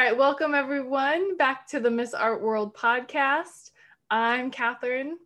right, 0.00 0.16
welcome 0.16 0.54
everyone 0.54 1.36
back 1.36 1.66
to 1.66 1.78
the 1.78 1.90
Miss 1.90 2.14
Art 2.14 2.40
World 2.40 2.74
podcast. 2.74 3.70
I'm 4.08 4.50
Catherine, 4.50 5.18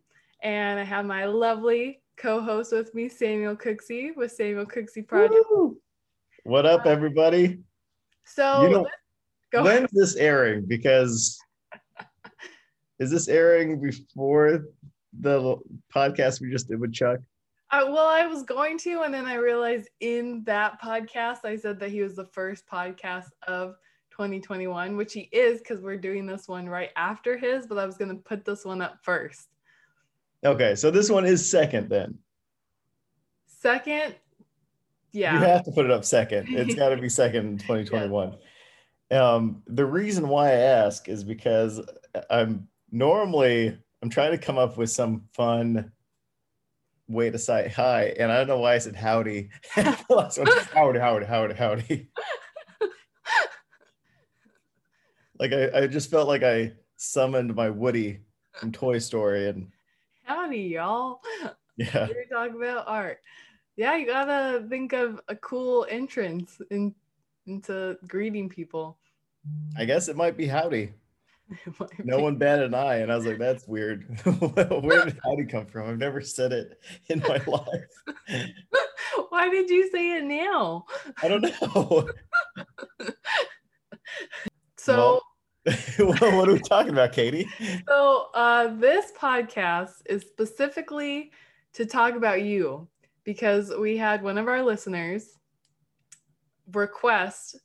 and 0.43 0.77
I 0.77 0.83
have 0.83 1.05
my 1.05 1.23
lovely 1.23 2.01
co-host 2.17 2.73
with 2.73 2.93
me, 2.93 3.07
Samuel 3.07 3.55
Cooksey, 3.55 4.13
with 4.17 4.33
Samuel 4.33 4.65
Cooksey 4.65 5.07
Project. 5.07 5.45
Woo! 5.49 5.77
What 6.43 6.65
up, 6.65 6.85
everybody? 6.85 7.59
So, 8.25 8.63
You 8.63 8.69
know, 8.69 8.87
go 9.53 9.63
When's 9.63 9.91
this 9.93 10.17
airing? 10.17 10.65
Because 10.67 11.39
is 12.99 13.09
this 13.09 13.29
airing 13.29 13.79
before 13.79 14.65
the 15.17 15.55
podcast 15.95 16.41
we 16.41 16.51
just 16.51 16.67
did 16.67 16.81
with 16.81 16.91
Chuck? 16.91 17.21
Uh, 17.71 17.85
well, 17.87 18.07
I 18.07 18.27
was 18.27 18.43
going 18.43 18.77
to, 18.79 19.03
and 19.03 19.13
then 19.13 19.25
I 19.25 19.35
realized 19.35 19.87
in 20.01 20.43
that 20.43 20.81
podcast, 20.81 21.45
I 21.45 21.55
said 21.55 21.79
that 21.79 21.91
he 21.91 22.01
was 22.01 22.17
the 22.17 22.25
first 22.25 22.67
podcast 22.67 23.29
of 23.47 23.75
2021, 24.15 24.95
which 24.95 25.13
he 25.13 25.27
is 25.31 25.59
because 25.59 25.81
we're 25.81 25.97
doing 25.97 26.25
this 26.25 26.47
one 26.47 26.69
right 26.69 26.91
after 26.95 27.37
his, 27.37 27.67
but 27.67 27.77
I 27.77 27.85
was 27.85 27.97
going 27.97 28.15
to 28.15 28.21
put 28.23 28.45
this 28.45 28.63
one 28.63 28.81
up 28.81 28.99
first. 29.01 29.49
Okay, 30.45 30.75
so 30.75 30.89
this 30.89 31.09
one 31.09 31.25
is 31.25 31.49
second 31.49 31.89
then. 31.89 32.17
Second, 33.47 34.15
yeah. 35.11 35.33
You 35.33 35.45
have 35.45 35.63
to 35.65 35.71
put 35.71 35.85
it 35.85 35.91
up 35.91 36.05
second. 36.05 36.47
It's 36.49 36.75
got 36.75 36.89
to 36.89 36.97
be 36.97 37.09
second 37.09 37.47
in 37.47 37.57
2021. 37.57 38.37
Um, 39.11 39.63
the 39.67 39.85
reason 39.85 40.27
why 40.27 40.49
I 40.49 40.55
ask 40.55 41.09
is 41.09 41.23
because 41.23 41.81
I'm 42.29 42.67
normally 42.91 43.77
I'm 44.01 44.09
trying 44.09 44.31
to 44.31 44.37
come 44.37 44.57
up 44.57 44.77
with 44.77 44.91
some 44.91 45.23
fun 45.33 45.91
way 47.07 47.29
to 47.29 47.37
say 47.37 47.71
hi, 47.75 48.13
and 48.19 48.31
I 48.31 48.37
don't 48.37 48.47
know 48.47 48.59
why 48.59 48.75
I 48.75 48.77
said 48.79 48.95
howdy. 48.95 49.49
Howdy, 49.75 50.99
howdy, 50.99 51.25
howdy, 51.25 51.53
howdy. 51.53 52.09
Like 55.39 55.51
I, 55.53 55.69
I 55.83 55.87
just 55.87 56.09
felt 56.09 56.27
like 56.27 56.43
I 56.43 56.71
summoned 56.97 57.53
my 57.55 57.69
Woody 57.69 58.19
from 58.53 58.71
Toy 58.71 58.99
Story, 58.99 59.49
and 59.49 59.67
Howdy, 60.23 60.57
y'all. 60.59 61.21
yeah, 61.77 62.07
We're 62.07 62.25
talking 62.31 62.55
about 62.61 62.85
art. 62.87 63.19
Yeah, 63.75 63.95
you 63.97 64.05
gotta 64.07 64.65
think 64.69 64.93
of 64.93 65.19
a 65.27 65.35
cool 65.35 65.85
entrance 65.89 66.61
in, 66.71 66.95
into 67.45 67.97
greeting 68.07 68.47
people. 68.49 68.97
I 69.77 69.85
guess 69.85 70.07
it 70.07 70.15
might 70.15 70.37
be 70.37 70.47
howdy. 70.47 70.93
Might 71.79 72.05
No 72.05 72.17
be- 72.17 72.23
one 72.23 72.37
batted 72.37 72.65
an 72.65 72.73
eye, 72.73 72.95
and 73.01 73.11
I 73.11 73.15
was 73.15 73.25
like, 73.27 73.37
"That's 73.37 73.67
weird. 73.67 74.05
Where 74.81 75.05
did 75.05 75.19
howdy 75.23 75.45
come 75.45 75.67
from? 75.67 75.87
I've 75.89 75.99
never 75.99 76.19
said 76.21 76.51
it 76.53 76.79
in 77.09 77.19
my 77.19 77.39
life. 77.47 78.47
Why 79.29 79.49
did 79.49 79.69
you 79.69 79.87
say 79.91 80.17
it 80.17 80.23
now? 80.23 80.85
I 81.21 81.27
don't 81.27 81.41
know. 81.43 82.09
So, 84.85 85.19
what 85.97 86.47
are 86.47 86.53
we 86.53 86.59
talking 86.59 86.91
about, 86.91 87.11
Katie? 87.11 87.47
so 87.87 88.27
uh, 88.35 88.67
this 88.75 89.11
podcast 89.19 89.93
is 90.05 90.21
specifically 90.21 91.31
to 91.73 91.87
talk 91.87 92.13
about 92.13 92.43
you 92.43 92.87
because 93.23 93.73
we 93.75 93.97
had 93.97 94.21
one 94.21 94.37
of 94.37 94.47
our 94.47 94.61
listeners 94.61 95.39
request. 96.71 97.55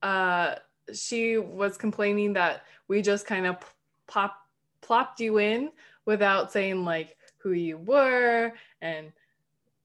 Uh, 0.00 0.54
she 0.92 1.38
was 1.38 1.76
complaining 1.76 2.34
that 2.34 2.62
we 2.86 3.02
just 3.02 3.26
kind 3.26 3.46
of 3.46 3.56
pop 4.06 4.36
plopped 4.80 5.18
you 5.18 5.38
in 5.38 5.72
without 6.06 6.52
saying 6.52 6.84
like 6.84 7.16
who 7.38 7.50
you 7.50 7.78
were 7.78 8.52
and 8.80 9.12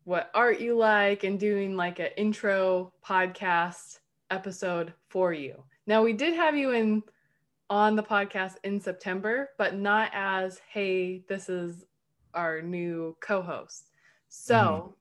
what 0.03 0.29
art 0.35 0.59
you 0.59 0.77
like 0.77 1.23
and 1.23 1.39
doing 1.39 1.75
like 1.75 1.97
an 1.97 2.09
intro 2.15 2.93
podcast 3.03 3.97
episode 4.29 4.93
for 5.09 5.33
you. 5.33 5.63
Now 5.87 6.03
we 6.03 6.13
did 6.13 6.35
have 6.35 6.55
you 6.57 6.71
in 6.71 7.03
on 7.69 7.95
the 7.95 8.03
podcast 8.03 8.55
in 8.63 8.79
September, 8.79 9.49
but 9.57 9.75
not 9.75 10.11
as 10.13 10.59
hey, 10.71 11.19
this 11.27 11.49
is 11.49 11.85
our 12.33 12.61
new 12.61 13.15
co-host. 13.21 13.91
So 14.29 14.55
Mhm. 14.55 14.93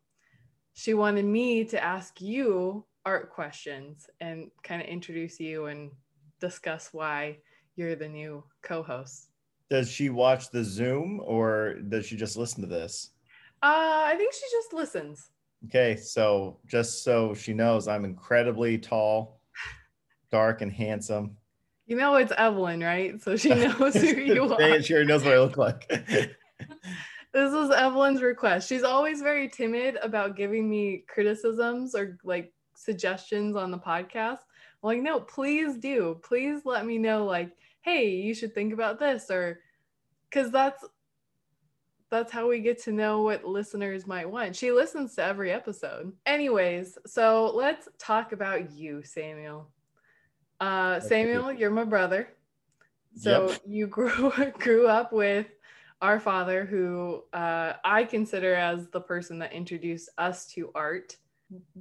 she 0.74 0.94
wanted 0.94 1.24
me 1.24 1.64
to 1.66 1.82
ask 1.82 2.20
you 2.20 2.86
art 3.04 3.30
questions 3.30 4.08
and 4.20 4.50
kind 4.62 4.80
of 4.82 4.88
introduce 4.88 5.40
you 5.40 5.66
and 5.66 5.92
discuss 6.40 6.92
why 6.92 7.38
you're 7.76 7.96
the 7.96 8.08
new 8.08 8.44
co-host. 8.62 9.30
Does 9.70 9.90
she 9.90 10.10
watch 10.10 10.50
the 10.50 10.64
Zoom 10.64 11.20
or 11.24 11.74
does 11.74 12.06
she 12.06 12.16
just 12.16 12.36
listen 12.36 12.62
to 12.62 12.68
this? 12.68 13.10
Uh, 13.62 14.04
I 14.06 14.14
think 14.16 14.32
she 14.32 14.46
just 14.50 14.72
listens. 14.72 15.30
Okay, 15.66 15.96
so 15.96 16.60
just 16.66 17.02
so 17.02 17.34
she 17.34 17.54
knows, 17.54 17.88
I'm 17.88 18.04
incredibly 18.04 18.78
tall, 18.78 19.40
dark, 20.34 20.62
and 20.62 20.72
handsome. 20.72 21.36
You 21.86 21.96
know 21.96 22.16
it's 22.16 22.32
Evelyn, 22.36 22.80
right? 22.80 23.22
So 23.22 23.36
she 23.36 23.50
knows 23.54 23.94
who 23.94 24.06
you 24.06 24.42
are. 24.52 24.60
And 24.60 24.84
she 24.84 24.94
already 24.94 25.08
knows 25.08 25.24
what 25.24 25.34
I 25.34 25.38
look 25.38 25.56
like. 25.56 25.90
This 27.32 27.52
is 27.52 27.72
Evelyn's 27.72 28.22
request. 28.22 28.68
She's 28.68 28.84
always 28.84 29.20
very 29.20 29.48
timid 29.48 29.98
about 30.00 30.36
giving 30.36 30.70
me 30.70 31.02
criticisms 31.08 31.96
or 31.96 32.16
like 32.22 32.52
suggestions 32.76 33.56
on 33.56 33.72
the 33.72 33.78
podcast. 33.78 34.38
I'm 34.38 34.84
like, 34.84 35.02
no, 35.02 35.18
please 35.18 35.76
do. 35.76 36.20
Please 36.22 36.60
let 36.64 36.86
me 36.86 36.96
know, 36.96 37.24
like, 37.24 37.50
hey, 37.80 38.08
you 38.08 38.34
should 38.34 38.54
think 38.54 38.72
about 38.72 39.00
this, 39.00 39.32
or 39.32 39.58
because 40.30 40.52
that's 40.52 40.84
that's 42.08 42.30
how 42.30 42.48
we 42.48 42.60
get 42.60 42.80
to 42.84 42.92
know 42.92 43.22
what 43.22 43.44
listeners 43.44 44.06
might 44.06 44.30
want. 44.30 44.54
She 44.54 44.70
listens 44.70 45.16
to 45.16 45.24
every 45.24 45.50
episode. 45.50 46.12
Anyways, 46.26 46.98
so 47.04 47.50
let's 47.52 47.88
talk 47.98 48.30
about 48.30 48.70
you, 48.70 49.02
Samuel. 49.02 49.73
Uh, 50.60 51.00
Samuel, 51.00 51.52
you're 51.52 51.70
my 51.70 51.84
brother. 51.84 52.28
So 53.16 53.48
Yep. 53.48 53.60
you 53.66 53.86
grew 53.88 54.32
grew 54.58 54.86
up 54.86 55.12
with 55.12 55.46
our 56.00 56.20
father, 56.20 56.64
who 56.64 57.22
uh, 57.32 57.74
I 57.84 58.04
consider 58.04 58.54
as 58.54 58.88
the 58.88 59.00
person 59.00 59.38
that 59.38 59.52
introduced 59.52 60.10
us 60.18 60.46
to 60.48 60.70
art. 60.74 61.16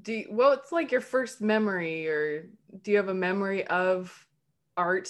Do 0.01 0.13
you, 0.13 0.27
what's 0.29 0.71
like 0.71 0.91
your 0.91 1.01
first 1.01 1.41
memory, 1.41 2.07
or 2.07 2.49
do 2.83 2.91
you 2.91 2.97
have 2.97 3.09
a 3.09 3.13
memory 3.13 3.65
of 3.67 4.27
art 4.77 5.09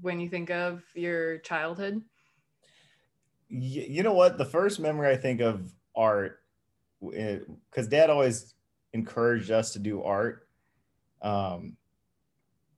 when 0.00 0.20
you 0.20 0.28
think 0.28 0.50
of 0.50 0.84
your 0.94 1.38
childhood? 1.38 2.02
Y- 3.50 3.86
you 3.88 4.02
know 4.02 4.12
what? 4.12 4.38
The 4.38 4.44
first 4.44 4.78
memory 4.78 5.10
I 5.10 5.16
think 5.16 5.40
of 5.40 5.72
art, 5.96 6.42
because 7.00 7.88
Dad 7.88 8.10
always 8.10 8.54
encouraged 8.92 9.50
us 9.50 9.72
to 9.72 9.78
do 9.78 10.02
art. 10.02 10.48
Um, 11.22 11.77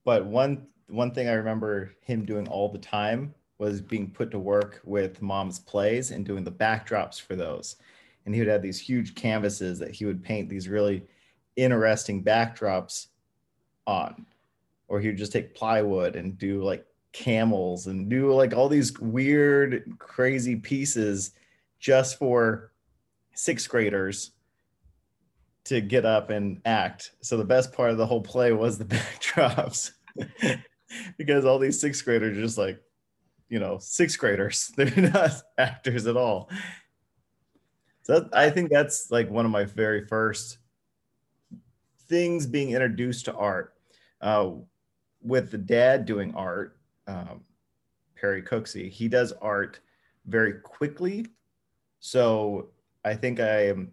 but 0.05 0.25
one 0.27 0.67
one 0.89 1.13
thing 1.13 1.29
I 1.29 1.35
remember 1.35 1.93
him 2.03 2.25
doing 2.25 2.49
all 2.49 2.69
the 2.69 2.79
time 2.79 3.35
was 3.59 3.81
being 3.81 4.11
put 4.11 4.31
to 4.31 4.39
work 4.39 4.81
with 4.85 5.23
Mom's 5.23 5.59
plays 5.59 6.11
and 6.11 6.25
doing 6.25 6.43
the 6.43 6.51
backdrops 6.51 7.21
for 7.21 7.37
those. 7.37 7.77
And 8.25 8.35
he 8.35 8.41
would 8.41 8.49
have 8.49 8.63
these 8.63 8.81
huge 8.81 9.15
canvases 9.15 9.79
that 9.79 9.93
he 9.93 10.05
would 10.05 10.23
paint 10.23 10.49
these 10.49 10.69
really 10.69 11.07
interesting 11.57 12.25
backdrops 12.25 13.09
on, 13.87 14.27
or 14.89 15.01
he 15.01 15.09
would 15.09 15.19
just 15.19 15.33
take 15.33 15.55
plywood 15.55 16.17
and 16.17 16.39
do 16.39 16.63
like 16.63 16.87
camels 17.13 17.87
and 17.87 18.09
do 18.09 18.33
like 18.33 18.55
all 18.55 18.69
these 18.69 18.99
weird, 18.99 19.95
crazy 19.99 20.57
pieces 20.57 21.33
just 21.79 22.19
for 22.19 22.73
sixth 23.35 23.69
graders 23.69 24.33
to 25.65 25.81
get 25.81 26.05
up 26.05 26.31
and 26.31 26.61
act. 26.65 27.13
So 27.21 27.37
the 27.37 27.45
best 27.45 27.73
part 27.73 27.91
of 27.91 27.99
the 27.99 28.07
whole 28.07 28.23
play 28.23 28.53
was 28.53 28.79
the 28.79 28.85
backdrops 28.87 29.93
because 31.19 31.45
all 31.45 31.59
these 31.59 31.81
sixth 31.81 32.05
graders 32.05 32.37
are 32.37 32.41
just 32.41 32.59
like, 32.59 32.81
you 33.49 33.59
know, 33.59 33.79
sixth 33.79 34.19
graders. 34.19 34.73
They're 34.77 34.95
not 34.97 35.33
actors 35.59 36.07
at 36.07 36.17
all. 36.17 36.51
So 38.03 38.29
I 38.33 38.51
think 38.51 38.71
that's 38.71 39.11
like 39.11 39.31
one 39.31 39.45
of 39.45 39.51
my 39.51 39.65
very 39.65 40.07
first 40.07 40.59
things 42.09 42.47
being 42.47 42.71
introduced 42.71 43.27
to 43.27 43.35
art. 43.35 43.75
Uh, 44.21 44.51
with 45.23 45.51
the 45.51 45.59
dad 45.59 46.07
doing 46.07 46.35
art, 46.35 46.79
um, 47.07 47.43
Perry 48.17 48.43
Cooksey, 48.43 48.91
he 48.91 49.09
does 49.09 49.33
art 49.41 49.81
very 50.27 50.55
quickly. 50.55 51.27
So 52.01 52.71
I 53.05 53.15
think 53.15 53.41
I 53.41 53.69
am 53.69 53.93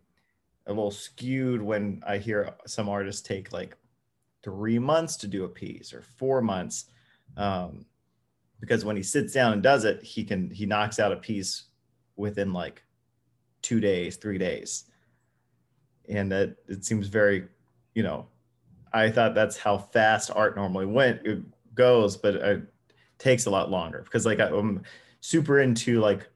a 0.68 0.69
little 0.69 0.92
skewed 0.92 1.62
when 1.62 2.04
I 2.06 2.18
hear 2.18 2.56
some 2.66 2.90
artists 2.90 3.22
take 3.22 3.52
like 3.52 3.75
three 4.44 4.80
months 4.80 5.16
to 5.18 5.28
do 5.28 5.46
a 5.46 5.50
piece 5.50 5.94
or 5.94 6.02
four 6.02 6.42
months. 6.42 6.86
Um, 7.36 7.86
because 8.60 8.84
when 8.84 8.96
he 8.96 9.04
sits 9.04 9.34
down 9.34 9.54
and 9.54 9.64
does 9.64 9.86
it, 9.86 10.04
he 10.04 10.24
can 10.24 10.50
he 10.50 10.66
knocks 10.66 11.00
out 11.00 11.12
a 11.12 11.18
piece 11.18 11.66
within 12.16 12.54
like 12.54 12.84
two 13.62 13.80
days, 13.80 14.18
three 14.18 14.38
days. 14.38 14.86
And 16.10 16.31
that 16.31 16.56
it 16.68 16.86
seems 16.86 17.08
very, 17.08 17.48
you 17.94 18.04
know, 18.04 18.28
I 18.94 19.10
thought 19.10 19.36
that's 19.36 19.58
how 19.58 19.78
fast 19.78 20.31
art 20.34 20.56
normally 20.56 20.86
went 20.86 21.25
it 21.25 21.42
goes, 21.75 22.18
but 22.18 22.36
it 22.36 22.64
takes 23.19 23.46
a 23.46 23.50
lot 23.50 23.69
longer 23.69 24.02
because 24.04 24.25
like 24.25 24.40
I'm 24.40 24.84
super 25.22 25.60
into 25.60 26.00
like 26.00 26.28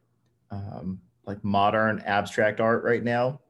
um, 0.51 1.01
like 1.25 1.43
modern 1.43 1.99
abstract 2.05 2.59
art 2.59 2.83
right 2.83 3.03
now. 3.03 3.40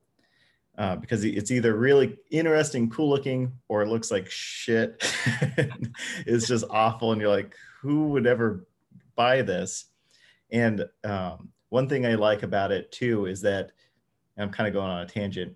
Uh, 0.78 0.96
because 0.96 1.24
it's 1.24 1.52
either 1.52 1.76
really 1.76 2.18
interesting, 2.30 2.90
cool 2.90 3.10
looking, 3.10 3.52
or 3.68 3.82
it 3.82 3.90
looks 3.90 4.12
like 4.12 4.30
shit. 4.30 5.04
it's 6.26 6.48
just 6.48 6.66
awful, 6.70 7.12
and 7.12 7.22
you're 7.22 7.30
like, 7.30 7.56
who 7.82 8.10
would 8.10 8.26
ever 8.26 8.66
buy 9.16 9.42
this? 9.42 9.86
And 10.52 10.86
um, 11.04 11.50
one 11.70 11.88
thing 11.88 12.06
I 12.06 12.16
like 12.16 12.44
about 12.44 12.72
it 12.72 12.92
too 12.92 13.26
is 13.26 13.42
that 13.42 13.72
I'm 14.38 14.50
kind 14.50 14.68
of 14.68 14.74
going 14.74 14.90
on 14.90 15.02
a 15.02 15.06
tangent, 15.06 15.56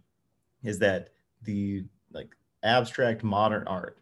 is 0.64 0.80
that 0.80 1.10
the 1.44 1.86
like 2.12 2.36
abstract 2.64 3.24
modern 3.24 3.68
art 3.68 3.98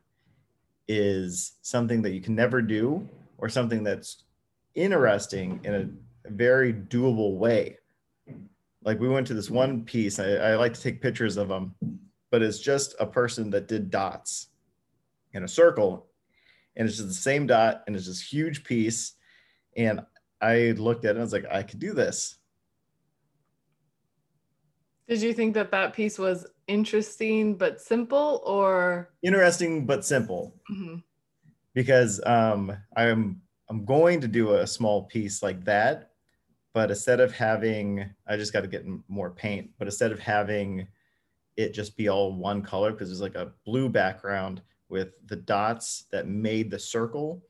is 0.88 1.54
something 1.62 2.02
that 2.02 2.12
you 2.12 2.22
can 2.22 2.36
never 2.36 2.62
do 2.62 3.08
or 3.38 3.50
something 3.50 3.84
that's 3.84 4.24
interesting 4.76 5.60
in 5.64 5.74
a 5.76 6.30
very 6.30 6.74
doable 6.74 7.38
way 7.38 7.78
like 8.84 9.00
we 9.00 9.10
went 9.10 9.28
to 9.28 9.34
this 9.34 9.50
one 9.50 9.84
piece 9.84 10.20
I, 10.20 10.34
I, 10.34 10.56
like 10.56 10.74
to 10.74 10.82
take 10.82 11.02
pictures 11.02 11.38
of 11.38 11.48
them 11.48 11.76
but 12.32 12.42
it's 12.42 12.60
just 12.60 12.96
a 13.00 13.06
person 13.06 13.50
that 13.52 13.68
did 13.68 13.90
dots 13.90 14.48
in 15.34 15.44
a 15.44 15.48
circle 15.48 16.08
and 16.76 16.88
it's 16.88 16.98
just 16.98 17.08
the 17.08 17.14
same 17.14 17.48
dot 17.48 17.84
and 17.88 17.96
it's 17.96 18.08
this 18.08 18.22
huge 18.22 18.64
piece 18.64 19.14
and 19.78 20.02
i 20.42 20.74
looked 20.78 21.06
at 21.06 21.10
it 21.10 21.12
and 21.12 21.20
i 21.20 21.24
was 21.24 21.34
like 21.34 21.46
i 21.52 21.64
could 21.64 21.80
do 21.80 21.94
this. 21.94 22.38
Did 25.08 25.22
you 25.22 25.34
think 25.34 25.54
that 25.56 25.70
that 25.72 25.94
piece 25.94 26.18
was 26.18 26.48
interesting 26.66 27.56
but 27.56 27.82
simple 27.82 28.42
or? 28.46 29.10
Interesting 29.22 29.86
but 29.86 30.06
simple. 30.06 30.56
Mm-hmm. 30.72 30.96
because 31.74 32.22
um 32.26 32.76
i'm 32.96 33.42
i'm 33.70 33.86
going 33.86 34.22
to 34.22 34.28
do 34.28 34.56
a 34.56 34.68
small 34.68 35.04
piece 35.04 35.44
like 35.44 35.64
that 35.66 36.13
but 36.74 36.90
instead 36.90 37.20
of 37.20 37.32
having 37.32 38.10
i 38.28 38.36
just 38.36 38.54
got 38.54 38.62
to 38.62 38.68
get 38.68 38.86
more 39.08 39.30
paint 39.30 39.70
but 39.78 39.88
instead 39.88 40.12
of 40.12 40.20
having 40.20 40.88
it 41.56 41.74
just 41.74 41.96
be 41.96 42.10
all 42.10 42.34
one 42.34 42.62
color 42.62 42.92
because 42.92 43.10
there's 43.10 43.22
like 43.22 43.36
a 43.36 43.52
blue 43.66 43.90
background 43.90 44.62
with 44.90 45.10
the 45.28 45.36
dots 45.36 46.06
that 46.12 46.28
made 46.28 46.70
the 46.70 46.80
circle 46.80 47.42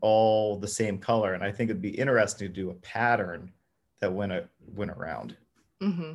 all 0.00 0.56
the 0.56 0.68
same 0.68 0.98
color. 0.98 1.34
And 1.34 1.42
i 1.42 1.50
think 1.50 1.70
it'd 1.70 1.82
be 1.82 1.98
interesting 1.98 2.48
to 2.48 2.54
do 2.54 2.70
a 2.70 2.74
pattern 2.74 3.52
that 4.00 4.12
went 4.12 4.32
went 4.74 4.92
around. 4.92 5.36
Mm-hmm. 5.82 6.14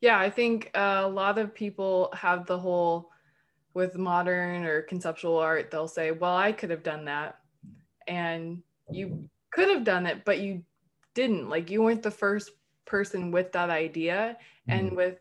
yeah 0.00 0.18
i 0.18 0.30
think 0.30 0.70
a 0.74 1.08
lot 1.08 1.38
of 1.38 1.52
people 1.52 2.12
have 2.14 2.46
the 2.46 2.58
whole 2.58 3.10
with 3.74 3.96
modern 3.96 4.64
or 4.64 4.82
conceptual 4.82 5.36
art 5.36 5.70
they'll 5.70 5.88
say 5.88 6.12
well 6.12 6.36
i 6.36 6.52
could 6.52 6.70
have 6.70 6.82
done 6.82 7.04
that. 7.06 7.38
And 8.06 8.62
you 8.90 9.28
could 9.52 9.68
have 9.68 9.84
done 9.84 10.06
it, 10.06 10.24
but 10.24 10.40
you 10.40 10.64
didn't. 11.14 11.48
Like 11.48 11.70
you 11.70 11.82
weren't 11.82 12.02
the 12.02 12.10
first 12.10 12.50
person 12.84 13.30
with 13.30 13.52
that 13.52 13.70
idea. 13.70 14.36
Mm-hmm. 14.68 14.78
And 14.78 14.96
with 14.96 15.18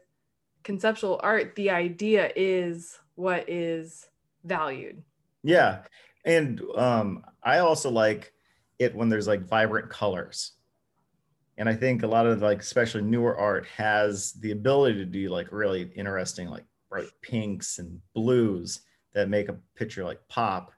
conceptual 0.63 1.19
art, 1.21 1.55
the 1.55 1.69
idea 1.69 2.31
is 2.35 2.97
what 3.15 3.47
is 3.47 4.07
valued. 4.43 5.03
Yeah. 5.43 5.83
And 6.25 6.61
um, 6.75 7.23
I 7.43 7.59
also 7.59 7.89
like 7.91 8.33
it 8.79 8.95
when 8.95 9.09
there's 9.09 9.27
like 9.27 9.47
vibrant 9.47 9.89
colors. 9.89 10.53
And 11.57 11.69
I 11.69 11.75
think 11.75 12.01
a 12.01 12.07
lot 12.07 12.25
of 12.25 12.41
like, 12.41 12.61
especially 12.61 13.03
newer 13.03 13.37
art 13.37 13.67
has 13.67 14.33
the 14.33 14.51
ability 14.51 14.95
to 14.95 15.05
do 15.05 15.29
like 15.29 15.51
really 15.51 15.91
interesting, 15.95 16.47
like 16.47 16.63
bright 16.89 17.09
pinks 17.21 17.77
and 17.77 17.99
blues 18.15 18.81
that 19.13 19.29
make 19.29 19.49
a 19.49 19.59
picture 19.75 20.03
like 20.03 20.19
pop. 20.27 20.71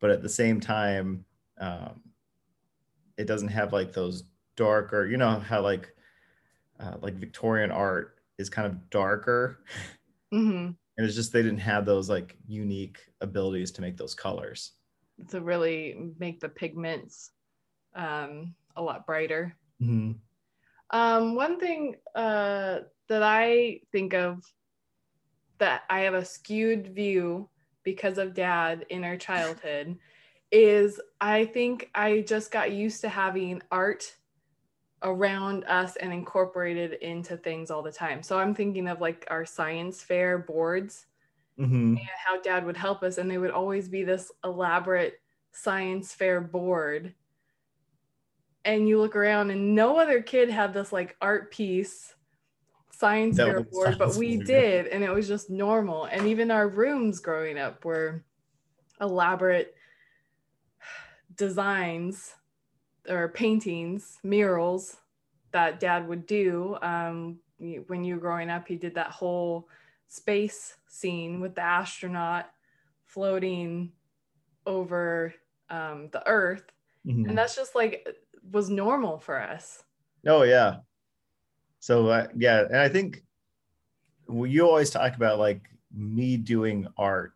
But 0.00 0.10
at 0.10 0.22
the 0.22 0.28
same 0.28 0.60
time, 0.60 1.25
um, 1.58 2.00
it 3.16 3.26
doesn't 3.26 3.48
have 3.48 3.72
like 3.72 3.92
those 3.92 4.24
darker 4.56 5.06
you 5.06 5.16
know 5.16 5.38
how 5.38 5.60
like 5.60 5.94
uh, 6.80 6.94
like 7.00 7.14
victorian 7.14 7.70
art 7.70 8.18
is 8.38 8.48
kind 8.50 8.66
of 8.66 8.90
darker 8.90 9.64
mm-hmm. 10.32 10.66
and 10.66 10.76
it's 10.98 11.14
just 11.14 11.32
they 11.32 11.42
didn't 11.42 11.58
have 11.58 11.84
those 11.84 12.08
like 12.08 12.36
unique 12.46 12.98
abilities 13.20 13.70
to 13.70 13.80
make 13.80 13.96
those 13.96 14.14
colors 14.14 14.72
to 15.28 15.40
really 15.40 16.12
make 16.18 16.40
the 16.40 16.48
pigments 16.48 17.30
um, 17.94 18.54
a 18.76 18.82
lot 18.82 19.06
brighter 19.06 19.56
mm-hmm. 19.82 20.12
um, 20.96 21.34
one 21.34 21.58
thing 21.58 21.94
uh, 22.14 22.80
that 23.08 23.22
i 23.22 23.80
think 23.92 24.14
of 24.14 24.42
that 25.58 25.82
i 25.88 26.00
have 26.00 26.14
a 26.14 26.24
skewed 26.24 26.94
view 26.94 27.48
because 27.82 28.18
of 28.18 28.34
dad 28.34 28.84
in 28.90 29.04
our 29.04 29.16
childhood 29.16 29.96
is 30.52 31.00
I 31.20 31.44
think 31.44 31.90
I 31.94 32.20
just 32.20 32.50
got 32.50 32.72
used 32.72 33.00
to 33.02 33.08
having 33.08 33.62
art 33.70 34.14
around 35.02 35.64
us 35.64 35.96
and 35.96 36.12
incorporated 36.12 36.94
into 36.94 37.36
things 37.36 37.70
all 37.70 37.82
the 37.82 37.92
time. 37.92 38.22
So 38.22 38.38
I'm 38.38 38.54
thinking 38.54 38.88
of 38.88 39.00
like 39.00 39.26
our 39.30 39.44
science 39.44 40.02
fair 40.02 40.38
boards 40.38 41.06
mm-hmm. 41.58 41.96
and 41.96 42.00
how 42.24 42.40
dad 42.40 42.64
would 42.64 42.76
help 42.76 43.02
us. 43.02 43.18
And 43.18 43.30
they 43.30 43.38
would 43.38 43.50
always 43.50 43.88
be 43.88 44.04
this 44.04 44.32
elaborate 44.44 45.20
science 45.52 46.12
fair 46.12 46.40
board. 46.40 47.14
And 48.64 48.88
you 48.88 49.00
look 49.00 49.14
around 49.14 49.50
and 49.50 49.74
no 49.74 49.98
other 49.98 50.20
kid 50.22 50.50
had 50.50 50.74
this 50.74 50.92
like 50.92 51.16
art 51.20 51.52
piece 51.52 52.14
science 52.90 53.36
fair 53.36 53.60
board, 53.60 53.96
but 53.98 54.14
we 54.16 54.38
did. 54.38 54.88
And 54.88 55.04
it 55.04 55.10
was 55.10 55.28
just 55.28 55.50
normal. 55.50 56.06
And 56.06 56.26
even 56.26 56.50
our 56.50 56.68
rooms 56.68 57.20
growing 57.20 57.58
up 57.58 57.84
were 57.84 58.24
elaborate 59.00 59.75
designs 61.36 62.34
or 63.08 63.28
paintings, 63.28 64.18
murals 64.22 64.96
that 65.52 65.80
dad 65.80 66.06
would 66.08 66.26
do. 66.26 66.76
Um, 66.82 67.38
when 67.86 68.04
you 68.04 68.14
were 68.14 68.20
growing 68.20 68.50
up, 68.50 68.68
he 68.68 68.76
did 68.76 68.94
that 68.94 69.10
whole 69.10 69.68
space 70.08 70.76
scene 70.88 71.40
with 71.40 71.54
the 71.54 71.62
astronaut 71.62 72.50
floating 73.04 73.92
over 74.66 75.34
um, 75.70 76.08
the 76.12 76.26
earth. 76.28 76.72
Mm-hmm. 77.06 77.28
And 77.28 77.38
that's 77.38 77.56
just 77.56 77.74
like 77.74 78.06
was 78.52 78.68
normal 78.68 79.18
for 79.18 79.40
us. 79.40 79.82
Oh, 80.26 80.42
yeah. 80.42 80.78
So, 81.80 82.08
uh, 82.08 82.26
yeah. 82.36 82.64
And 82.64 82.78
I 82.78 82.88
think 82.88 83.22
well, 84.28 84.46
you 84.46 84.66
always 84.66 84.90
talk 84.90 85.14
about 85.14 85.38
like 85.38 85.70
me 85.94 86.36
doing 86.36 86.86
art, 86.98 87.32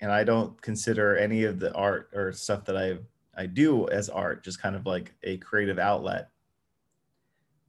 and 0.00 0.10
I 0.10 0.24
don't 0.24 0.60
consider 0.62 1.16
any 1.16 1.44
of 1.44 1.60
the 1.60 1.72
art 1.74 2.10
or 2.14 2.32
stuff 2.32 2.64
that 2.64 2.76
I've 2.76 3.04
I 3.36 3.46
do 3.46 3.88
as 3.88 4.08
art, 4.08 4.44
just 4.44 4.60
kind 4.60 4.76
of 4.76 4.86
like 4.86 5.12
a 5.22 5.36
creative 5.38 5.78
outlet. 5.78 6.28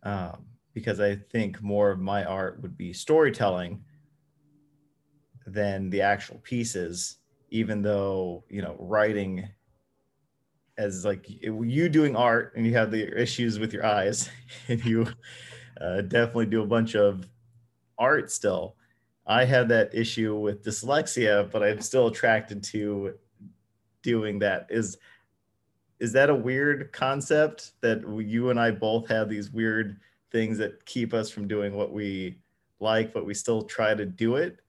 Um, 0.04 0.46
because 0.74 1.00
I 1.00 1.16
think 1.16 1.62
more 1.62 1.90
of 1.90 2.00
my 2.00 2.24
art 2.26 2.62
would 2.62 2.78
be 2.78 2.94
storytelling 2.94 3.84
than 5.48 5.90
the 5.90 6.02
actual 6.02 6.38
pieces, 6.40 7.18
even 7.50 7.82
though, 7.82 8.44
you 8.50 8.62
know, 8.62 8.76
writing 8.80 9.48
as 10.78 11.06
like 11.06 11.26
you 11.28 11.88
doing 11.88 12.16
art 12.16 12.54
and 12.56 12.66
you 12.66 12.74
have 12.74 12.92
the 12.92 13.20
issues 13.20 13.58
with 13.60 13.72
your 13.72 13.86
eyes 13.86 14.30
and 14.68 14.84
you 14.84 15.08
uh, 15.80 16.02
definitely 16.02 16.48
do 16.48 16.62
a 16.62 16.68
bunch 16.68 16.96
of 16.96 17.28
art 17.98 18.32
still. 18.32 18.76
I 19.26 19.46
had 19.46 19.70
that 19.70 19.96
issue 19.96 20.36
with 20.36 20.64
dyslexia, 20.64 21.50
but 21.50 21.64
I'm 21.64 21.82
still 21.82 22.08
attracted 22.08 22.64
to 22.66 23.16
doing 24.04 24.40
that. 24.40 24.68
Is 24.70 24.98
is 26.00 26.12
that 26.14 26.30
a 26.30 26.36
weird 26.36 26.92
concept 26.92 27.72
that 27.82 28.02
you 28.26 28.50
and 28.50 28.60
I 28.60 28.72
both 28.72 29.08
have 29.08 29.30
these 29.30 29.52
weird 29.52 30.00
things 30.32 30.58
that 30.58 30.86
keep 30.86 31.14
us 31.14 31.30
from 31.30 31.48
doing 31.48 31.74
what 31.74 31.94
we 31.94 32.40
like, 32.80 33.14
but 33.14 33.26
we 33.26 33.34
still 33.34 33.64
try 33.64 33.94
to 33.94 34.06
do 34.06 34.36
it? 34.36 34.60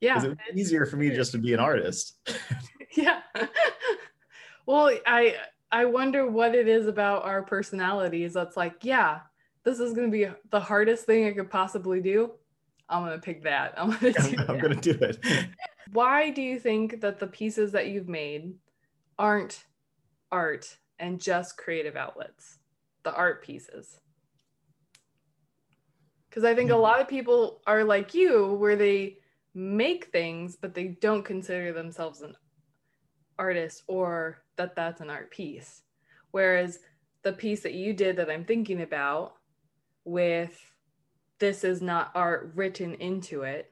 Yeah. 0.00 0.18
Is 0.18 0.24
it 0.24 0.38
easier 0.54 0.86
for 0.86 0.96
me 0.96 1.10
just 1.10 1.32
to 1.32 1.38
be 1.38 1.54
an 1.54 1.60
artist? 1.60 2.16
yeah. 2.96 3.20
well, 4.66 4.90
I 5.06 5.36
I 5.70 5.86
wonder 5.86 6.30
what 6.30 6.54
it 6.54 6.68
is 6.68 6.86
about 6.86 7.24
our 7.24 7.42
personalities 7.42 8.32
that's 8.32 8.56
like, 8.56 8.84
yeah, 8.84 9.20
this 9.64 9.80
is 9.80 9.92
going 9.94 10.10
to 10.10 10.12
be 10.12 10.28
the 10.50 10.60
hardest 10.60 11.06
thing 11.06 11.26
I 11.26 11.32
could 11.32 11.50
possibly 11.50 12.00
do. 12.00 12.32
I'm 12.88 13.04
going 13.04 13.18
to 13.18 13.24
pick 13.24 13.44
that. 13.44 13.74
I'm 13.78 13.90
going 13.90 14.12
to 14.12 14.12
do 14.12 14.36
I'm, 14.38 14.50
I'm 14.50 14.58
going 14.58 14.80
to 14.80 14.92
do 14.92 15.04
it. 15.04 15.18
Why 15.92 16.30
do 16.30 16.42
you 16.42 16.58
think 16.58 17.00
that 17.00 17.18
the 17.18 17.26
pieces 17.26 17.72
that 17.72 17.88
you've 17.88 18.08
made 18.08 18.54
aren't 19.18 19.64
art 20.34 20.76
and 20.98 21.20
just 21.20 21.56
creative 21.56 21.96
outlets, 21.96 22.58
the 23.04 23.14
art 23.14 23.42
pieces. 23.44 24.00
Because 26.28 26.44
I 26.44 26.54
think 26.54 26.70
a 26.70 26.74
hmm. 26.74 26.80
lot 26.80 27.00
of 27.00 27.08
people 27.08 27.62
are 27.66 27.84
like 27.84 28.14
you, 28.14 28.54
where 28.54 28.76
they 28.76 29.18
make 29.54 30.06
things, 30.06 30.56
but 30.56 30.74
they 30.74 30.88
don't 31.00 31.24
consider 31.24 31.72
themselves 31.72 32.22
an 32.22 32.34
artist 33.38 33.82
or 33.86 34.42
that 34.56 34.74
that's 34.74 35.00
an 35.00 35.10
art 35.10 35.30
piece. 35.30 35.82
Whereas 36.32 36.80
the 37.22 37.32
piece 37.32 37.60
that 37.60 37.74
you 37.74 37.92
did 37.92 38.16
that 38.16 38.30
I'm 38.30 38.44
thinking 38.44 38.82
about 38.82 39.34
with 40.04 40.58
this 41.38 41.62
is 41.62 41.80
not 41.80 42.10
art 42.14 42.52
written 42.54 42.94
into 42.94 43.42
it 43.42 43.70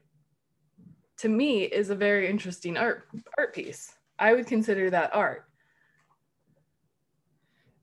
to 1.22 1.28
me 1.28 1.62
is 1.62 1.90
a 1.90 1.94
very 1.94 2.28
interesting 2.28 2.76
art 2.76 3.06
art 3.38 3.54
piece. 3.54 3.94
I 4.18 4.34
would 4.34 4.46
consider 4.46 4.90
that 4.90 5.14
art. 5.14 5.44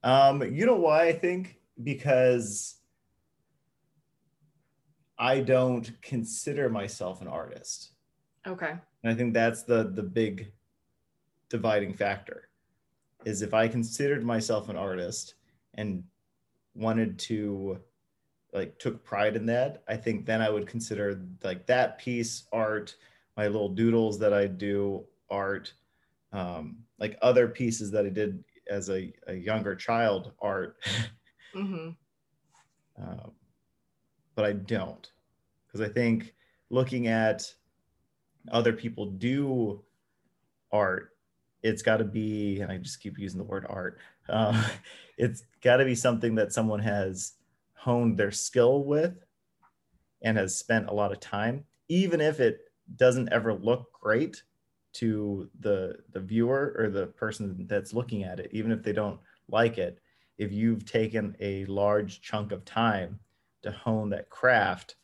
Um, 0.04 0.42
you 0.54 0.66
know 0.66 0.76
why 0.76 1.08
I 1.08 1.14
think? 1.14 1.60
Because 1.84 2.78
I 5.18 5.42
don't 5.42 5.90
consider 6.02 6.70
myself 6.70 7.22
an 7.22 7.28
artist. 7.28 7.92
Okay. 8.48 8.74
And 9.04 9.14
I 9.14 9.16
think 9.16 9.34
that's 9.34 9.64
the 9.64 9.92
the 9.94 10.04
big 10.04 10.52
dividing 11.50 11.94
factor 11.94 12.50
is 13.26 13.42
if 13.42 13.54
I 13.54 13.68
considered 13.68 14.24
myself 14.24 14.70
an 14.70 14.78
artist 14.78 15.36
and 15.74 16.04
wanted 16.74 17.20
to 17.20 17.80
like 18.54 18.80
took 18.80 19.04
pride 19.04 19.36
in 19.36 19.46
that, 19.48 19.84
I 19.88 19.98
think 19.98 20.26
then 20.26 20.42
I 20.42 20.50
would 20.50 20.68
consider 20.68 21.22
like 21.44 21.66
that 21.68 22.00
piece 22.00 22.46
art, 22.52 22.96
my 23.36 23.48
little 23.48 23.70
doodles 23.70 24.20
that 24.20 24.34
I 24.34 24.48
do 24.48 25.06
art, 25.30 25.74
um, 26.32 26.78
like 26.98 27.18
other 27.22 27.48
pieces 27.48 27.92
that 27.92 28.06
I 28.06 28.10
did 28.10 28.44
as 28.70 28.90
a, 28.90 29.12
a 29.28 29.34
younger 29.34 29.76
child 29.76 30.32
art. 30.42 30.78
mm-hmm. 31.56 31.90
um, 33.02 33.32
but 34.36 34.46
I 34.46 34.54
don't 34.54 35.10
because 35.68 35.88
I 35.88 35.92
think 35.92 36.34
looking 36.70 37.08
at 37.08 37.54
other 38.52 38.74
people 38.74 39.06
do 39.06 39.82
art, 40.72 41.12
it's 41.62 41.82
got 41.82 41.98
to 41.98 42.06
be, 42.06 42.62
and 42.62 42.72
I 42.72 42.78
just 42.78 43.02
keep 43.02 43.20
using 43.20 43.38
the 43.38 43.44
word 43.44 43.66
art. 43.70 44.00
Uh, 44.28 44.70
it's 45.18 45.44
got 45.62 45.78
to 45.78 45.86
be 45.86 45.96
something 45.96 46.36
that 46.36 46.54
someone 46.54 46.80
has 46.80 47.34
honed 47.74 48.18
their 48.18 48.32
skill 48.32 48.84
with 48.84 49.14
and 50.22 50.38
has 50.38 50.58
spent 50.58 50.88
a 50.88 50.94
lot 50.94 51.12
of 51.12 51.20
time, 51.20 51.66
even 51.88 52.22
if 52.22 52.40
it 52.40 52.62
doesn't 52.96 53.32
ever 53.32 53.54
look 53.54 53.92
great 53.94 54.42
to 54.94 55.50
the 55.60 55.98
the 56.12 56.20
viewer 56.20 56.76
or 56.78 56.90
the 56.90 57.08
person 57.08 57.66
that's 57.68 57.94
looking 57.94 58.24
at 58.24 58.40
it, 58.40 58.50
even 58.52 58.72
if 58.72 58.84
they 58.84 58.94
don't 58.94 59.20
like 59.48 59.78
it. 59.78 60.00
If 60.38 60.52
you've 60.52 60.86
taken 60.86 61.36
a 61.40 61.66
large 61.66 62.22
chunk 62.22 62.52
of 62.52 62.66
time 62.66 63.20
to 63.62 63.72
hone 63.72 64.10
that 64.12 64.30
craft, 64.30 64.96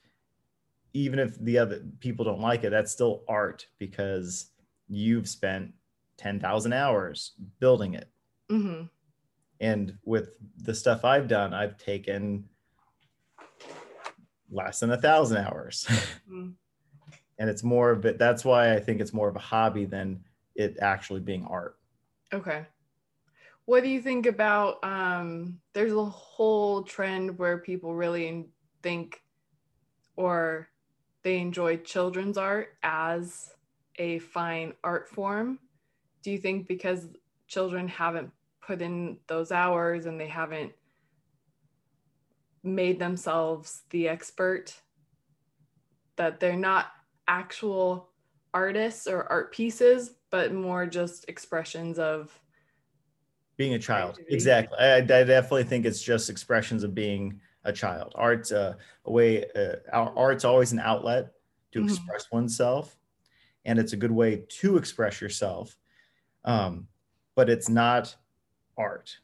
even 0.94 1.20
if 1.20 1.38
the 1.40 1.58
other 1.58 1.84
people 2.00 2.24
don't 2.24 2.40
like 2.40 2.64
it, 2.64 2.70
that's 2.70 2.92
still 2.92 3.24
art 3.28 3.68
because 3.80 4.52
you've 4.88 5.28
spent 5.28 5.74
10,000 6.18 6.72
hours 6.72 7.34
building 7.60 7.96
it. 7.96 8.10
Mm-hmm. 8.50 8.84
And 9.60 9.98
with 10.06 10.38
the 10.58 10.74
stuff 10.74 11.04
I've 11.04 11.28
done, 11.28 11.54
I've 11.54 11.78
taken 11.78 12.46
less 14.50 14.80
than 14.80 14.92
a 14.92 14.98
thousand 14.98 15.38
hours. 15.38 15.86
Mm-hmm. 16.30 16.52
And 17.38 17.50
it's 17.50 17.64
more 17.64 17.92
of 17.92 18.06
it. 18.06 18.18
That's 18.18 18.46
why 18.46 18.74
I 18.74 18.80
think 18.80 19.02
it's 19.02 19.14
more 19.14 19.30
of 19.30 19.36
a 19.36 19.40
hobby 19.40 19.86
than 19.86 20.24
it 20.56 20.78
actually 20.82 21.20
being 21.20 21.46
art. 21.46 21.78
Okay. 22.34 22.66
What 23.66 23.84
do 23.84 23.90
you 23.90 24.02
think 24.02 24.26
about? 24.26 24.84
Um, 24.84 25.60
there's 25.74 25.94
a 25.94 26.06
whole 26.06 26.84
trend 26.84 27.38
where 27.38 27.58
people 27.58 27.96
really 27.96 28.46
think 28.84 29.22
or 30.16 30.70
they 31.24 31.40
enjoy 31.40 31.78
children's 31.78 32.38
art 32.38 32.70
as 32.84 33.52
a 33.98 34.20
fine 34.20 34.74
art 34.84 35.10
form. 35.10 35.60
Do 36.22 36.32
you 36.32 36.38
think 36.38 36.68
because 36.68 37.08
children 37.48 37.88
haven't 37.88 38.32
put 38.62 38.82
in 38.82 39.18
those 39.28 39.52
hours 39.52 40.06
and 40.06 40.20
they 40.20 40.28
haven't 40.28 40.72
made 42.64 43.00
themselves 43.00 43.84
the 43.92 44.08
expert 44.08 44.74
that 46.16 46.40
they're 46.40 46.56
not 46.56 46.88
actual 47.28 48.10
artists 48.54 49.08
or 49.08 49.24
art 49.32 49.52
pieces 49.52 50.12
but 50.30 50.54
more 50.54 50.86
just 50.86 51.26
expressions 51.28 52.00
of 52.00 52.40
being 53.58 53.74
a 53.74 53.80
child 53.80 54.20
exactly 54.30 54.78
I, 54.78 54.98
I, 54.98 55.02
definitely 55.02 55.64
think 55.64 55.86
it's 55.86 56.02
just 56.02 56.30
expressions 56.30 56.84
of 56.84 56.94
being 56.94 57.40
a 57.66 57.74
child. 57.74 58.14
Art's 58.16 58.52
a, 58.52 58.78
a 59.06 59.12
way, 59.12 59.46
uh, 59.56 59.76
art's 59.92 60.46
always 60.46 60.72
an 60.72 60.80
outlet 60.80 61.34
to 61.74 61.80
mm-hmm. 61.80 61.90
express 61.90 62.32
oneself, 62.32 62.96
and 63.66 63.78
it's 63.78 63.94
a 63.94 63.98
good 63.98 64.12
way 64.12 64.44
to 64.48 64.78
express 64.78 65.20
yourself. 65.20 65.76
Um, 66.46 66.88
but 67.36 67.50
it's 67.50 67.68
not 67.68 68.16
art. 68.78 69.18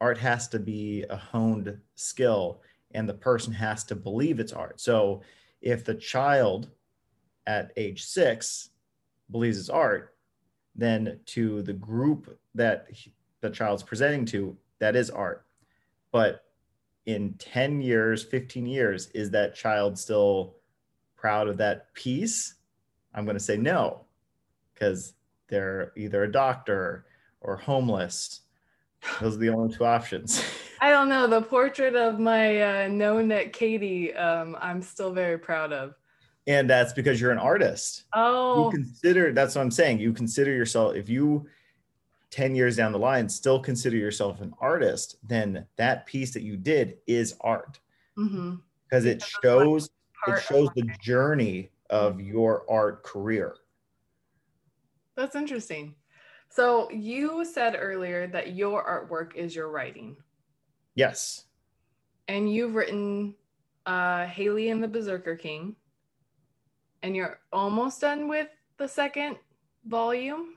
Art 0.00 0.18
has 0.18 0.48
to 0.48 0.58
be 0.58 1.04
a 1.08 1.16
honed 1.16 1.78
skill, 1.94 2.60
and 2.92 3.08
the 3.08 3.14
person 3.14 3.52
has 3.52 3.84
to 3.84 3.94
believe 3.94 4.40
it's 4.40 4.52
art. 4.52 4.80
So 4.80 5.22
if 5.62 5.84
the 5.84 5.94
child 5.94 6.70
at 7.50 7.72
age 7.76 8.04
six 8.04 8.70
believes 9.32 9.58
it's 9.58 9.68
art, 9.68 10.14
then 10.76 11.18
to 11.26 11.62
the 11.62 11.72
group 11.72 12.38
that 12.54 12.86
the 13.40 13.50
child's 13.50 13.82
presenting 13.82 14.24
to, 14.24 14.56
that 14.78 14.94
is 14.94 15.10
art. 15.10 15.44
But 16.12 16.44
in 17.06 17.34
10 17.34 17.80
years, 17.82 18.22
15 18.22 18.66
years, 18.66 19.08
is 19.08 19.30
that 19.30 19.56
child 19.56 19.98
still 19.98 20.54
proud 21.16 21.48
of 21.48 21.56
that 21.56 21.92
piece? 21.94 22.54
I'm 23.14 23.24
going 23.24 23.36
to 23.36 23.42
say 23.42 23.56
no, 23.56 24.04
because 24.72 25.14
they're 25.48 25.92
either 25.96 26.22
a 26.22 26.30
doctor 26.30 27.06
or 27.40 27.56
homeless. 27.56 28.42
Those 29.20 29.34
are 29.34 29.38
the 29.38 29.48
only 29.48 29.74
two 29.74 29.84
options. 29.84 30.44
I 30.80 30.90
don't 30.90 31.08
know. 31.08 31.26
The 31.26 31.42
portrait 31.42 31.96
of 31.96 32.20
my 32.20 32.84
uh, 32.84 32.88
no 32.88 33.26
Katie, 33.52 34.14
um, 34.14 34.56
I'm 34.60 34.82
still 34.82 35.12
very 35.12 35.38
proud 35.38 35.72
of. 35.72 35.94
And 36.50 36.68
that's 36.68 36.92
because 36.92 37.20
you're 37.20 37.30
an 37.30 37.38
artist. 37.38 38.06
Oh. 38.12 38.64
You 38.64 38.70
consider, 38.72 39.32
that's 39.32 39.54
what 39.54 39.62
I'm 39.62 39.70
saying. 39.70 40.00
You 40.00 40.12
consider 40.12 40.52
yourself, 40.52 40.96
if 40.96 41.08
you 41.08 41.46
10 42.30 42.56
years 42.56 42.76
down 42.76 42.90
the 42.90 42.98
line 42.98 43.28
still 43.28 43.60
consider 43.60 43.96
yourself 43.96 44.40
an 44.40 44.52
artist, 44.60 45.16
then 45.22 45.64
that 45.76 46.06
piece 46.06 46.32
that 46.32 46.42
you 46.42 46.56
did 46.56 46.98
is 47.06 47.36
art. 47.40 47.78
Mm-hmm. 48.18 48.56
Because 48.88 49.04
it 49.04 49.22
shows 49.42 49.90
it 50.26 50.42
shows 50.42 50.68
the 50.74 50.90
journey 51.00 51.70
of 51.88 52.20
your 52.20 52.64
art 52.68 53.04
career. 53.04 53.54
That's 55.16 55.36
interesting. 55.36 55.94
So 56.48 56.90
you 56.90 57.44
said 57.44 57.76
earlier 57.78 58.26
that 58.26 58.54
your 58.54 58.84
artwork 58.84 59.36
is 59.36 59.54
your 59.54 59.68
writing. 59.68 60.16
Yes. 60.96 61.44
And 62.26 62.52
you've 62.52 62.74
written 62.74 63.36
uh, 63.86 64.26
Haley 64.26 64.70
and 64.70 64.82
the 64.82 64.88
Berserker 64.88 65.36
King, 65.36 65.76
and 67.02 67.16
you're 67.16 67.40
almost 67.52 68.00
done 68.00 68.28
with 68.28 68.48
the 68.76 68.88
second 68.88 69.36
volume. 69.84 70.54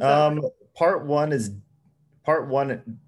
Um, 0.00 0.42
part 0.74 1.06
one 1.06 1.32
is 1.32 1.52
part 2.24 2.48
one. 2.48 2.98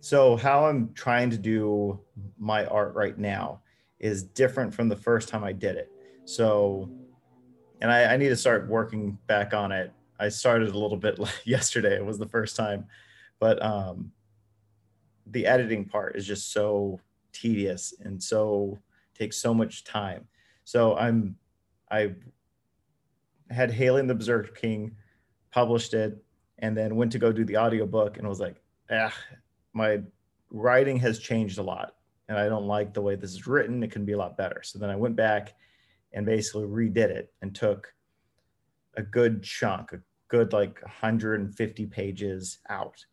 So 0.00 0.36
how 0.36 0.66
I'm 0.66 0.92
trying 0.94 1.30
to 1.30 1.38
do 1.38 2.00
my 2.38 2.66
art 2.66 2.94
right 2.94 3.18
now 3.18 3.60
is 3.98 4.22
different 4.22 4.74
from 4.74 4.88
the 4.88 4.96
first 4.96 5.28
time 5.28 5.44
I 5.44 5.52
did 5.52 5.76
it. 5.76 5.90
So, 6.24 6.90
and 7.80 7.90
I, 7.90 8.14
I 8.14 8.16
need 8.16 8.28
to 8.28 8.36
start 8.36 8.68
working 8.68 9.18
back 9.26 9.52
on 9.52 9.72
it. 9.72 9.92
I 10.18 10.28
started 10.28 10.68
a 10.70 10.78
little 10.78 10.96
bit 10.96 11.18
yesterday. 11.44 11.96
It 11.96 12.04
was 12.04 12.18
the 12.18 12.28
first 12.28 12.56
time, 12.56 12.86
but 13.38 13.62
um, 13.62 14.12
the 15.26 15.46
editing 15.46 15.84
part 15.84 16.16
is 16.16 16.26
just 16.26 16.52
so 16.52 17.00
tedious 17.32 17.94
and 18.00 18.22
so 18.22 18.78
takes 19.14 19.36
so 19.36 19.52
much 19.52 19.84
time. 19.84 20.26
So 20.64 20.96
I'm 20.96 21.36
I 21.90 22.14
had 23.50 23.70
and 23.70 24.08
the 24.08 24.14
Berserk 24.14 24.56
King 24.56 24.96
published 25.50 25.94
it, 25.94 26.22
and 26.58 26.76
then 26.76 26.96
went 26.96 27.12
to 27.12 27.18
go 27.18 27.32
do 27.32 27.44
the 27.44 27.56
audiobook 27.56 28.18
and 28.18 28.28
was 28.28 28.40
like, 28.40 28.56
ah, 28.90 29.14
my 29.72 30.00
writing 30.50 30.96
has 30.98 31.18
changed 31.18 31.58
a 31.58 31.62
lot. 31.62 31.94
And 32.28 32.38
I 32.38 32.48
don't 32.48 32.66
like 32.66 32.94
the 32.94 33.02
way 33.02 33.16
this 33.16 33.32
is 33.32 33.46
written. 33.46 33.82
It 33.82 33.90
can 33.90 34.04
be 34.04 34.12
a 34.12 34.18
lot 34.18 34.36
better. 34.36 34.60
So 34.62 34.78
then 34.78 34.90
I 34.90 34.96
went 34.96 35.16
back 35.16 35.54
and 36.12 36.24
basically 36.24 36.64
redid 36.64 37.08
it 37.08 37.32
and 37.42 37.54
took 37.54 37.92
a 38.96 39.02
good 39.02 39.42
chunk, 39.42 39.92
a 39.92 40.00
good 40.28 40.52
like 40.52 40.80
150 40.82 41.86
pages 41.86 42.58
out. 42.68 43.04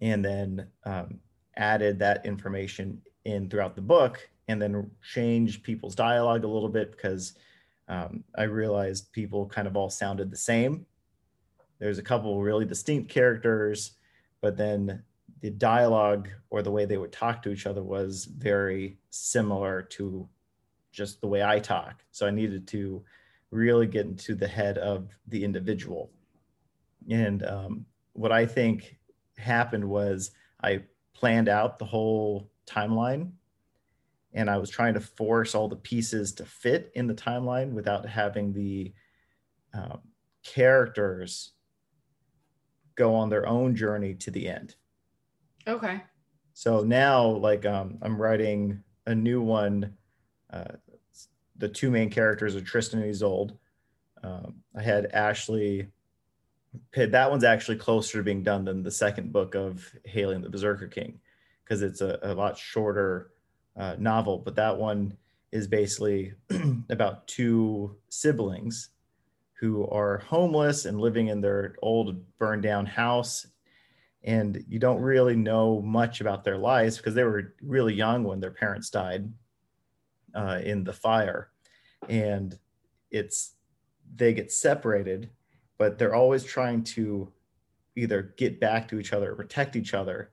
And 0.00 0.24
then 0.24 0.68
um, 0.84 1.20
added 1.56 1.98
that 1.98 2.24
information 2.24 3.02
in 3.24 3.50
throughout 3.50 3.74
the 3.74 3.82
book 3.82 4.28
and 4.48 4.60
then 4.60 4.90
change 5.02 5.62
people's 5.62 5.94
dialogue 5.94 6.44
a 6.44 6.48
little 6.48 6.68
bit 6.68 6.92
because 6.92 7.34
um, 7.88 8.24
I 8.36 8.44
realized 8.44 9.12
people 9.12 9.46
kind 9.46 9.66
of 9.66 9.76
all 9.76 9.90
sounded 9.90 10.30
the 10.30 10.36
same. 10.36 10.86
There's 11.78 11.98
a 11.98 12.02
couple 12.02 12.40
really 12.40 12.64
distinct 12.64 13.10
characters, 13.10 13.92
but 14.40 14.56
then 14.56 15.02
the 15.40 15.50
dialogue 15.50 16.28
or 16.50 16.62
the 16.62 16.70
way 16.70 16.84
they 16.84 16.96
would 16.96 17.12
talk 17.12 17.42
to 17.42 17.50
each 17.50 17.66
other 17.66 17.82
was 17.82 18.24
very 18.24 18.98
similar 19.10 19.82
to 19.82 20.28
just 20.92 21.20
the 21.20 21.26
way 21.26 21.42
I 21.42 21.58
talk. 21.58 22.02
So 22.12 22.26
I 22.26 22.30
needed 22.30 22.66
to 22.68 23.04
really 23.50 23.86
get 23.86 24.06
into 24.06 24.34
the 24.34 24.48
head 24.48 24.78
of 24.78 25.08
the 25.28 25.44
individual. 25.44 26.10
And 27.10 27.44
um, 27.44 27.86
what 28.14 28.32
I 28.32 28.46
think 28.46 28.96
happened 29.36 29.84
was 29.84 30.30
I 30.62 30.82
planned 31.12 31.48
out 31.48 31.78
the 31.78 31.84
whole 31.84 32.50
timeline 32.66 33.32
and 34.34 34.50
I 34.50 34.58
was 34.58 34.68
trying 34.68 34.94
to 34.94 35.00
force 35.00 35.54
all 35.54 35.68
the 35.68 35.76
pieces 35.76 36.32
to 36.34 36.44
fit 36.44 36.90
in 36.94 37.06
the 37.06 37.14
timeline 37.14 37.72
without 37.72 38.06
having 38.06 38.52
the 38.52 38.92
um, 39.72 40.00
characters 40.44 41.52
go 42.96 43.14
on 43.14 43.30
their 43.30 43.46
own 43.46 43.74
journey 43.74 44.14
to 44.14 44.30
the 44.30 44.48
end. 44.48 44.74
Okay. 45.66 46.02
So 46.52 46.82
now, 46.82 47.26
like, 47.26 47.64
um, 47.64 47.98
I'm 48.02 48.20
writing 48.20 48.82
a 49.06 49.14
new 49.14 49.40
one 49.40 49.96
uh, 50.52 50.74
the 51.56 51.68
two 51.68 51.90
main 51.90 52.10
characters 52.10 52.56
are 52.56 52.60
Tristan 52.60 53.00
and 53.00 53.08
Isolde. 53.08 53.56
Um, 54.22 54.56
I 54.76 54.82
had 54.82 55.06
Ashley. 55.06 55.88
That 56.96 57.30
one's 57.30 57.44
actually 57.44 57.76
closer 57.76 58.18
to 58.18 58.24
being 58.24 58.42
done 58.42 58.64
than 58.64 58.82
the 58.82 58.90
second 58.90 59.32
book 59.32 59.54
of 59.54 59.88
Haley 60.04 60.34
and 60.34 60.44
the 60.44 60.50
Berserker 60.50 60.88
King, 60.88 61.20
because 61.62 61.82
it's 61.82 62.00
a, 62.00 62.18
a, 62.22 62.34
lot 62.34 62.58
shorter 62.58 63.30
uh, 63.76 63.96
novel. 63.98 64.38
But 64.38 64.56
that 64.56 64.76
one 64.76 65.16
is 65.52 65.66
basically 65.66 66.32
about 66.90 67.26
two 67.28 67.96
siblings 68.08 68.90
who 69.54 69.86
are 69.88 70.18
homeless 70.18 70.84
and 70.84 71.00
living 71.00 71.28
in 71.28 71.40
their 71.40 71.76
old 71.80 72.22
burned 72.38 72.62
down 72.62 72.84
house 72.86 73.46
and 74.24 74.64
you 74.68 74.78
don't 74.78 75.00
really 75.00 75.36
know 75.36 75.80
much 75.82 76.20
about 76.20 76.44
their 76.44 76.58
lives 76.58 76.96
because 76.96 77.14
they 77.14 77.24
were 77.24 77.54
really 77.62 77.94
young 77.94 78.24
when 78.24 78.40
their 78.40 78.50
parents 78.50 78.90
died 78.90 79.30
uh, 80.34 80.60
in 80.64 80.82
the 80.82 80.92
fire 80.92 81.50
and 82.08 82.58
it's 83.10 83.54
they 84.16 84.34
get 84.34 84.50
separated 84.50 85.30
but 85.78 85.98
they're 85.98 86.14
always 86.14 86.44
trying 86.44 86.82
to 86.82 87.30
either 87.96 88.34
get 88.36 88.60
back 88.60 88.88
to 88.88 88.98
each 88.98 89.12
other 89.12 89.32
or 89.32 89.36
protect 89.36 89.76
each 89.76 89.94
other 89.94 90.30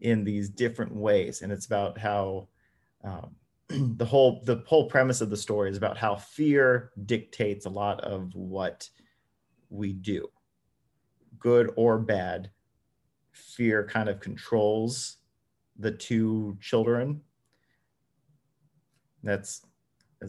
in 0.00 0.24
these 0.24 0.48
different 0.48 0.94
ways 0.94 1.42
and 1.42 1.52
it's 1.52 1.66
about 1.66 1.96
how 1.96 2.48
um, 3.04 3.34
the 3.96 4.04
whole 4.04 4.42
the 4.44 4.62
whole 4.66 4.88
premise 4.88 5.20
of 5.20 5.30
the 5.30 5.36
story 5.36 5.70
is 5.70 5.76
about 5.76 5.96
how 5.96 6.16
fear 6.16 6.90
dictates 7.06 7.66
a 7.66 7.70
lot 7.70 8.00
of 8.00 8.34
what 8.34 8.88
we 9.70 9.92
do 9.92 10.28
good 11.44 11.70
or 11.76 11.98
bad 11.98 12.50
fear 13.32 13.86
kind 13.86 14.08
of 14.08 14.18
controls 14.18 15.18
the 15.78 15.90
two 15.90 16.56
children. 16.60 17.20
That's 19.22 19.62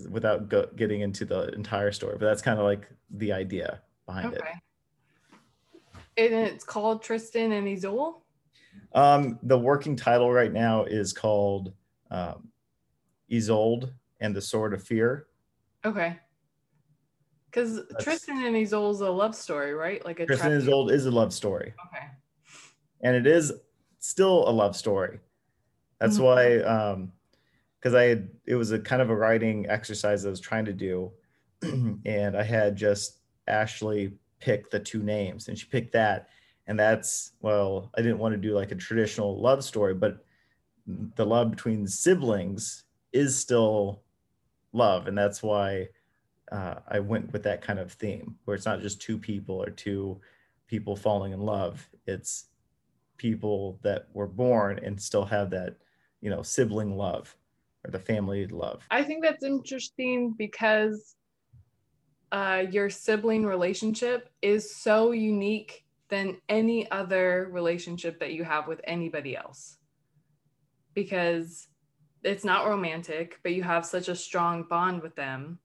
without 0.10 0.50
go, 0.50 0.68
getting 0.76 1.02
into 1.02 1.24
the 1.24 1.50
entire 1.54 1.92
story, 1.92 2.18
but 2.20 2.26
that's 2.26 2.42
kind 2.42 2.60
of 2.60 2.66
like 2.66 2.90
the 3.12 3.32
idea 3.32 3.82
behind 4.06 4.34
okay. 4.34 4.38
it. 6.18 6.32
And 6.32 6.34
it's 6.48 6.64
called 6.64 7.02
Tristan 7.02 7.52
and 7.52 7.68
Isolde. 7.68 8.16
Um, 8.94 9.40
the 9.44 9.58
working 9.58 9.96
title 9.96 10.32
right 10.32 10.52
now 10.52 10.84
is 10.84 11.14
called 11.14 11.74
um, 12.12 12.50
Isolde 13.32 13.94
and 14.20 14.36
the 14.36 14.42
Sword 14.42 14.74
of 14.74 14.84
Fear. 14.84 15.28
Okay. 15.84 16.18
Because 17.46 17.82
Tristan 18.02 18.44
and 18.44 18.56
Isolde 18.56 18.96
is 18.96 19.02
a 19.02 19.10
love 19.10 19.36
story, 19.36 19.74
right? 19.74 20.04
Like 20.04 20.20
a 20.20 20.26
Tristan 20.26 20.52
and 20.52 20.62
Isolde 20.62 20.92
is 20.92 21.06
a 21.06 21.12
love 21.12 21.34
story. 21.34 21.74
Okay 21.88 22.06
and 23.06 23.16
it 23.16 23.28
is 23.28 23.54
still 24.00 24.50
a 24.50 24.52
love 24.52 24.76
story. 24.76 25.20
That's 26.00 26.16
mm-hmm. 26.16 26.24
why, 26.24 26.58
um, 26.62 27.12
because 27.80 27.94
I 27.94 28.06
had 28.06 28.30
it 28.46 28.56
was 28.56 28.72
a 28.72 28.80
kind 28.80 29.02
of 29.02 29.12
a 29.12 29.16
writing 29.16 29.68
exercise 29.70 30.26
I 30.26 30.30
was 30.32 30.40
trying 30.40 30.66
to 30.66 30.74
do, 30.74 31.12
and 31.62 32.36
I 32.36 32.42
had 32.42 32.76
just 32.76 33.20
Ashley 33.48 34.14
pick 34.40 34.72
the 34.72 34.80
two 34.80 35.04
names, 35.04 35.48
and 35.48 35.58
she 35.58 35.68
picked 35.68 35.94
that, 35.94 36.30
and 36.66 36.80
that's 36.80 37.34
well, 37.42 37.92
I 37.96 38.02
didn't 38.02 38.18
want 38.18 38.34
to 38.34 38.42
do 38.42 38.56
like 38.56 38.72
a 38.72 38.76
traditional 38.76 39.40
love 39.40 39.64
story, 39.64 39.94
but 39.94 40.26
the 40.88 41.26
love 41.26 41.52
between 41.52 41.88
siblings 41.88 42.85
is 43.16 43.38
still 43.40 44.04
love, 44.74 45.08
and 45.08 45.18
that's 45.18 45.42
why 45.42 45.88
uh, 46.52 46.76
I 46.88 47.00
went 47.00 47.32
with 47.34 47.44
that 47.44 47.62
kind 47.62 47.80
of 47.80 47.92
theme, 47.92 48.36
where 48.46 48.56
it's 48.56 48.66
not 48.66 48.82
just 48.82 49.02
two 49.02 49.18
people 49.18 49.56
or 49.56 49.70
two 49.70 50.20
people 50.68 50.96
falling 50.96 51.32
in 51.32 51.40
love. 51.40 51.88
It's 52.06 52.48
people 53.18 53.80
that 53.82 54.08
were 54.14 54.28
born 54.28 54.80
and 54.84 55.02
still 55.02 55.26
have 55.26 55.50
that, 55.52 55.78
you 56.22 56.30
know, 56.30 56.42
sibling 56.42 56.98
love 56.98 57.36
or 57.86 57.92
the 57.92 58.00
family 58.00 58.46
love. 58.48 58.86
I 58.92 59.04
think 59.04 59.24
that's 59.24 59.44
interesting 59.44 60.34
because 60.38 61.16
uh, 62.32 62.64
your 62.70 62.90
sibling 62.90 63.46
relationship 63.46 64.30
is 64.42 64.76
so 64.76 65.12
unique 65.12 65.86
than 66.10 66.38
any 66.50 66.90
other 66.92 67.48
relationship 67.52 68.20
that 68.20 68.34
you 68.34 68.44
have 68.44 68.68
with 68.68 68.82
anybody 68.84 69.38
else 69.38 69.78
because 70.94 71.68
it's 72.26 72.44
not 72.44 72.68
romantic, 72.68 73.40
but 73.44 73.54
you 73.54 73.64
have 73.64 73.86
such 73.86 74.08
a 74.08 74.16
strong 74.16 74.64
bond 74.64 75.02
with 75.02 75.16
them 75.16 75.60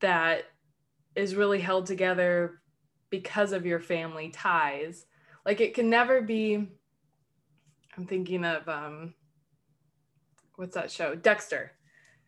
that 0.00 0.44
is 1.14 1.34
really 1.34 1.60
held 1.60 1.86
together 1.86 2.60
because 3.10 3.52
of 3.52 3.66
your 3.66 3.80
family 3.80 4.30
ties 4.30 5.04
like 5.44 5.60
it 5.60 5.74
can 5.74 5.90
never 5.90 6.22
be 6.22 6.54
i'm 7.96 8.06
thinking 8.06 8.44
of 8.44 8.68
um 8.68 9.14
what's 10.56 10.74
that 10.74 10.90
show 10.90 11.14
dexter 11.14 11.72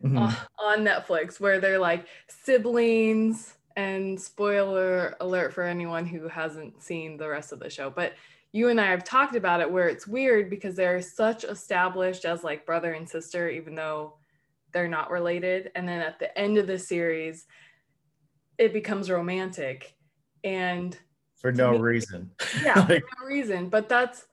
mm-hmm. 0.03 0.17
uh, 0.17 0.35
on 0.59 0.79
netflix 0.79 1.39
where 1.39 1.59
they're 1.59 1.79
like 1.79 2.05
siblings 2.27 3.55
and 3.75 4.19
spoiler 4.19 5.15
alert 5.19 5.53
for 5.53 5.63
anyone 5.63 6.05
who 6.05 6.27
hasn't 6.27 6.81
seen 6.83 7.17
the 7.17 7.27
rest 7.27 7.51
of 7.51 7.59
the 7.59 7.69
show 7.69 7.89
but 7.89 8.13
you 8.53 8.69
and 8.69 8.79
i 8.79 8.89
have 8.89 9.03
talked 9.03 9.35
about 9.35 9.59
it 9.59 9.69
where 9.69 9.89
it's 9.89 10.07
weird 10.07 10.49
because 10.49 10.75
they're 10.75 11.01
such 11.01 11.43
established 11.43 12.23
as 12.23 12.43
like 12.43 12.65
brother 12.65 12.93
and 12.93 13.07
sister 13.07 13.49
even 13.49 13.75
though 13.75 14.13
they're 14.71 14.87
not 14.87 15.11
related 15.11 15.69
and 15.75 15.87
then 15.87 15.99
at 16.01 16.17
the 16.19 16.35
end 16.39 16.57
of 16.57 16.67
the 16.67 16.79
series 16.79 17.45
it 18.57 18.71
becomes 18.71 19.09
romantic 19.09 19.95
and 20.43 20.97
for 21.43 21.51
no 21.51 21.73
me, 21.73 21.79
reason. 21.79 22.31
Yeah, 22.63 22.79
like, 22.89 23.03
for 23.03 23.21
no 23.21 23.27
reason. 23.27 23.69
But 23.69 23.89
that's 23.89 24.25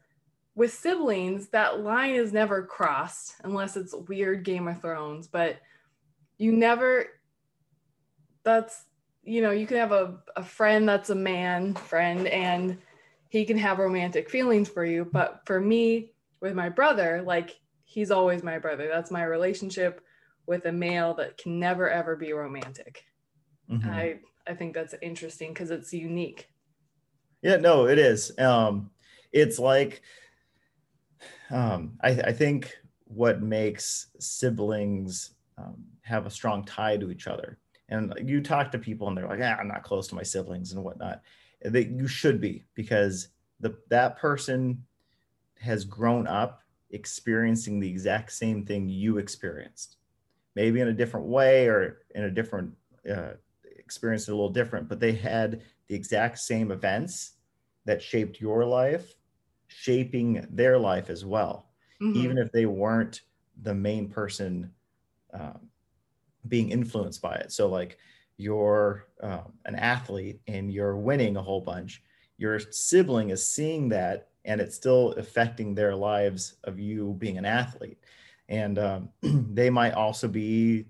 with 0.54 0.72
siblings, 0.72 1.48
that 1.48 1.80
line 1.80 2.14
is 2.14 2.32
never 2.32 2.62
crossed 2.62 3.34
unless 3.44 3.76
it's 3.76 3.94
weird 4.08 4.44
Game 4.44 4.68
of 4.68 4.80
Thrones. 4.80 5.26
But 5.26 5.58
you 6.38 6.52
never, 6.52 7.06
that's, 8.44 8.84
you 9.22 9.42
know, 9.42 9.50
you 9.50 9.66
can 9.66 9.76
have 9.76 9.92
a, 9.92 10.18
a 10.36 10.44
friend 10.44 10.88
that's 10.88 11.10
a 11.10 11.14
man 11.14 11.74
friend 11.74 12.26
and 12.28 12.78
he 13.30 13.44
can 13.44 13.56
have 13.56 13.78
romantic 13.78 14.28
feelings 14.28 14.68
for 14.68 14.84
you. 14.84 15.08
But 15.10 15.40
for 15.46 15.58
me, 15.58 16.12
with 16.40 16.54
my 16.54 16.68
brother, 16.68 17.22
like 17.24 17.58
he's 17.84 18.10
always 18.10 18.42
my 18.42 18.58
brother. 18.58 18.88
That's 18.88 19.10
my 19.10 19.24
relationship 19.24 20.02
with 20.46 20.66
a 20.66 20.72
male 20.72 21.14
that 21.14 21.38
can 21.38 21.58
never 21.58 21.88
ever 21.88 22.16
be 22.16 22.32
romantic. 22.32 23.04
Mm-hmm. 23.70 23.88
I 23.88 24.18
I 24.46 24.54
think 24.54 24.74
that's 24.74 24.94
interesting 25.00 25.54
because 25.54 25.70
it's 25.70 25.92
unique. 25.92 26.48
Yeah, 27.40 27.56
no, 27.56 27.86
it 27.86 27.98
is. 27.98 28.36
Um, 28.38 28.90
it's 29.32 29.58
like 29.58 30.02
um, 31.50 31.98
I, 32.02 32.10
I 32.10 32.32
think 32.32 32.76
what 33.04 33.42
makes 33.42 34.08
siblings 34.18 35.34
um, 35.56 35.84
have 36.02 36.26
a 36.26 36.30
strong 36.30 36.64
tie 36.64 36.96
to 36.96 37.10
each 37.10 37.26
other. 37.26 37.58
And 37.88 38.14
you 38.24 38.40
talk 38.40 38.70
to 38.72 38.78
people 38.78 39.08
and 39.08 39.16
they're 39.16 39.26
like, 39.26 39.40
ah, 39.42 39.56
I'm 39.58 39.68
not 39.68 39.82
close 39.82 40.06
to 40.08 40.14
my 40.14 40.22
siblings 40.22 40.72
and 40.72 40.84
whatnot. 40.84 41.22
That 41.62 41.88
you 41.90 42.06
should 42.06 42.40
be 42.40 42.64
because 42.74 43.28
the 43.60 43.76
that 43.88 44.18
person 44.18 44.84
has 45.58 45.84
grown 45.84 46.26
up 46.26 46.62
experiencing 46.90 47.78
the 47.78 47.88
exact 47.88 48.32
same 48.32 48.64
thing 48.64 48.88
you 48.88 49.18
experienced, 49.18 49.96
maybe 50.54 50.80
in 50.80 50.88
a 50.88 50.92
different 50.92 51.26
way 51.26 51.68
or 51.68 51.98
in 52.14 52.24
a 52.24 52.30
different 52.30 52.72
uh, 53.10 53.32
experience, 53.76 54.28
a 54.28 54.30
little 54.30 54.48
different, 54.48 54.88
but 54.88 55.00
they 55.00 55.12
had 55.12 55.62
the 55.88 55.94
exact 55.94 56.38
same 56.38 56.70
events 56.70 57.32
that 57.84 58.02
shaped 58.02 58.40
your 58.40 58.64
life 58.64 59.14
shaping 59.68 60.46
their 60.50 60.78
life 60.78 61.10
as 61.10 61.24
well. 61.24 61.70
Mm-hmm. 62.02 62.18
even 62.18 62.38
if 62.38 62.50
they 62.50 62.64
weren't 62.64 63.20
the 63.62 63.74
main 63.74 64.08
person 64.08 64.70
um, 65.34 65.68
being 66.48 66.70
influenced 66.70 67.20
by 67.20 67.34
it. 67.34 67.52
So 67.52 67.68
like 67.68 67.98
you're 68.40 69.06
um, 69.22 69.52
an 69.66 69.74
athlete 69.74 70.40
and 70.46 70.72
you're 70.72 70.96
winning 70.96 71.36
a 71.36 71.42
whole 71.42 71.60
bunch 71.60 72.02
your 72.40 72.58
sibling 72.58 73.28
is 73.28 73.46
seeing 73.46 73.90
that 73.90 74.28
and 74.46 74.62
it's 74.62 74.74
still 74.74 75.12
affecting 75.12 75.74
their 75.74 75.94
lives 75.94 76.54
of 76.64 76.80
you 76.80 77.14
being 77.18 77.36
an 77.36 77.44
athlete. 77.44 77.98
And 78.48 78.78
um, 78.78 79.10
they 79.22 79.68
might 79.68 79.92
also 79.92 80.26
be 80.26 80.86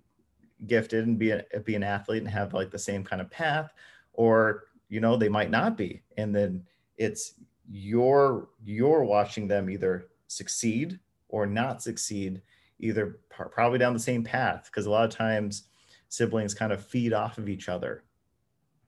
gifted 0.69 1.07
and 1.07 1.19
be, 1.19 1.33
a, 1.33 1.45
be 1.65 1.75
an 1.75 1.83
athlete 1.83 2.23
and 2.23 2.31
have 2.31 2.55
like 2.55 2.71
the 2.71 2.79
same 2.79 3.03
kind 3.03 3.21
of 3.21 3.31
path 3.31 3.73
or 4.13 4.65
you 4.89 5.01
know 5.01 5.17
they 5.17 5.29
might 5.29 5.51
not 5.51 5.77
be. 5.77 6.03
And 6.17 6.35
then 6.35 6.63
it's 6.97 7.35
you're 7.69 8.49
you're 8.65 9.03
watching 9.03 9.49
them 9.49 9.69
either 9.69 10.07
succeed 10.29 11.01
or 11.29 11.47
not 11.47 11.83
succeed 11.83 12.43
either 12.79 13.19
probably 13.29 13.79
down 13.79 13.93
the 13.93 13.99
same 13.99 14.23
path. 14.23 14.67
Because 14.67 14.87
a 14.87 14.91
lot 14.91 15.05
of 15.05 15.11
times 15.11 15.65
siblings 16.11 16.53
kind 16.53 16.73
of 16.73 16.85
feed 16.85 17.15
off 17.15 17.39
of 17.39 17.49
each 17.49 17.71
other 17.71 18.05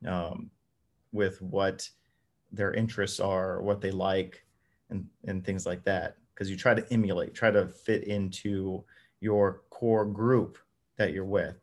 um, 0.07 0.51
with 1.13 1.41
what 1.41 1.89
their 2.53 2.75
interests 2.75 3.19
are 3.19 3.63
what 3.63 3.81
they 3.81 3.91
like 3.91 4.45
and 4.91 5.07
and 5.27 5.43
things 5.45 5.65
like 5.65 5.83
that 5.85 6.17
because 6.35 6.51
you 6.51 6.57
try 6.57 6.75
to 6.75 6.87
emulate 6.93 7.35
try 7.35 7.51
to 7.51 7.67
fit 7.67 8.05
into 8.05 8.85
your 9.21 9.63
core 9.71 10.05
group 10.05 10.59
that 10.99 11.15
you're 11.15 11.25
with 11.25 11.57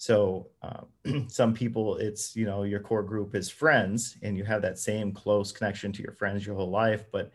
so 0.00 0.48
uh, 0.62 0.84
some 1.28 1.52
people, 1.52 1.98
it's 1.98 2.34
you 2.34 2.46
know 2.46 2.62
your 2.62 2.80
core 2.80 3.02
group 3.02 3.34
is 3.34 3.50
friends, 3.50 4.16
and 4.22 4.34
you 4.34 4.44
have 4.44 4.62
that 4.62 4.78
same 4.78 5.12
close 5.12 5.52
connection 5.52 5.92
to 5.92 6.02
your 6.02 6.14
friends 6.14 6.46
your 6.46 6.56
whole 6.56 6.70
life. 6.70 7.04
But 7.12 7.32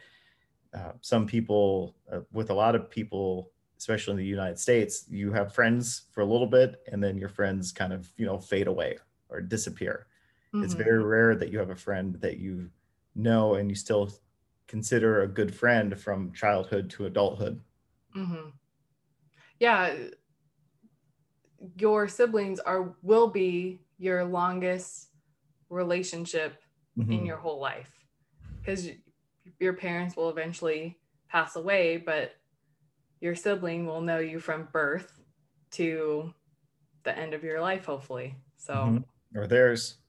uh, 0.73 0.93
some 1.01 1.27
people, 1.27 1.95
uh, 2.11 2.21
with 2.33 2.49
a 2.49 2.55
lot 2.55 2.73
of 2.73 2.89
people, 2.89 3.51
especially 3.85 4.13
in 4.13 4.17
the 4.17 4.25
United 4.25 4.57
States, 4.57 5.05
you 5.11 5.31
have 5.31 5.53
friends 5.53 6.05
for 6.11 6.21
a 6.21 6.25
little 6.25 6.47
bit 6.47 6.81
and 6.91 7.03
then 7.03 7.19
your 7.19 7.29
friends 7.29 7.71
kind 7.71 7.93
of, 7.93 8.11
you 8.17 8.25
know, 8.25 8.39
fade 8.39 8.65
away 8.65 8.97
or 9.29 9.41
disappear. 9.41 10.07
Mm-hmm. 10.51 10.63
It's 10.63 10.73
very 10.73 11.03
rare 11.03 11.35
that 11.35 11.51
you 11.51 11.59
have 11.59 11.69
a 11.69 11.75
friend 11.75 12.15
that 12.15 12.39
you 12.39 12.71
know 13.13 13.53
and 13.53 13.69
you 13.69 13.75
still 13.75 14.09
consider 14.67 15.21
a 15.21 15.27
good 15.27 15.53
friend 15.53 15.99
from 15.99 16.33
childhood 16.33 16.89
to 16.89 17.05
adulthood. 17.05 17.61
Mm-hmm. 18.17 18.49
Yeah. 19.59 19.93
Your 21.77 22.07
siblings 22.07 22.59
are 22.59 22.95
will 23.03 23.27
be 23.27 23.81
your 23.99 24.25
longest 24.25 25.09
relationship 25.69 26.59
mm-hmm. 26.97 27.11
in 27.11 27.23
your 27.23 27.37
whole 27.37 27.59
life 27.59 27.91
because 28.59 28.89
your 29.59 29.73
parents 29.73 30.15
will 30.15 30.31
eventually 30.31 30.97
pass 31.29 31.55
away, 31.55 31.97
but 31.97 32.31
your 33.25 33.35
sibling 33.35 33.87
will 33.87 34.01
know 34.01 34.19
you 34.19 34.39
from 34.39 34.69
birth 34.71 35.19
to 35.71 36.31
the 37.03 37.17
end 37.17 37.33
of 37.33 37.43
your 37.43 37.59
life, 37.59 37.85
hopefully. 37.85 38.35
So, 38.55 38.73
mm-hmm. 38.73 39.37
or 39.37 39.47
theirs. 39.47 39.97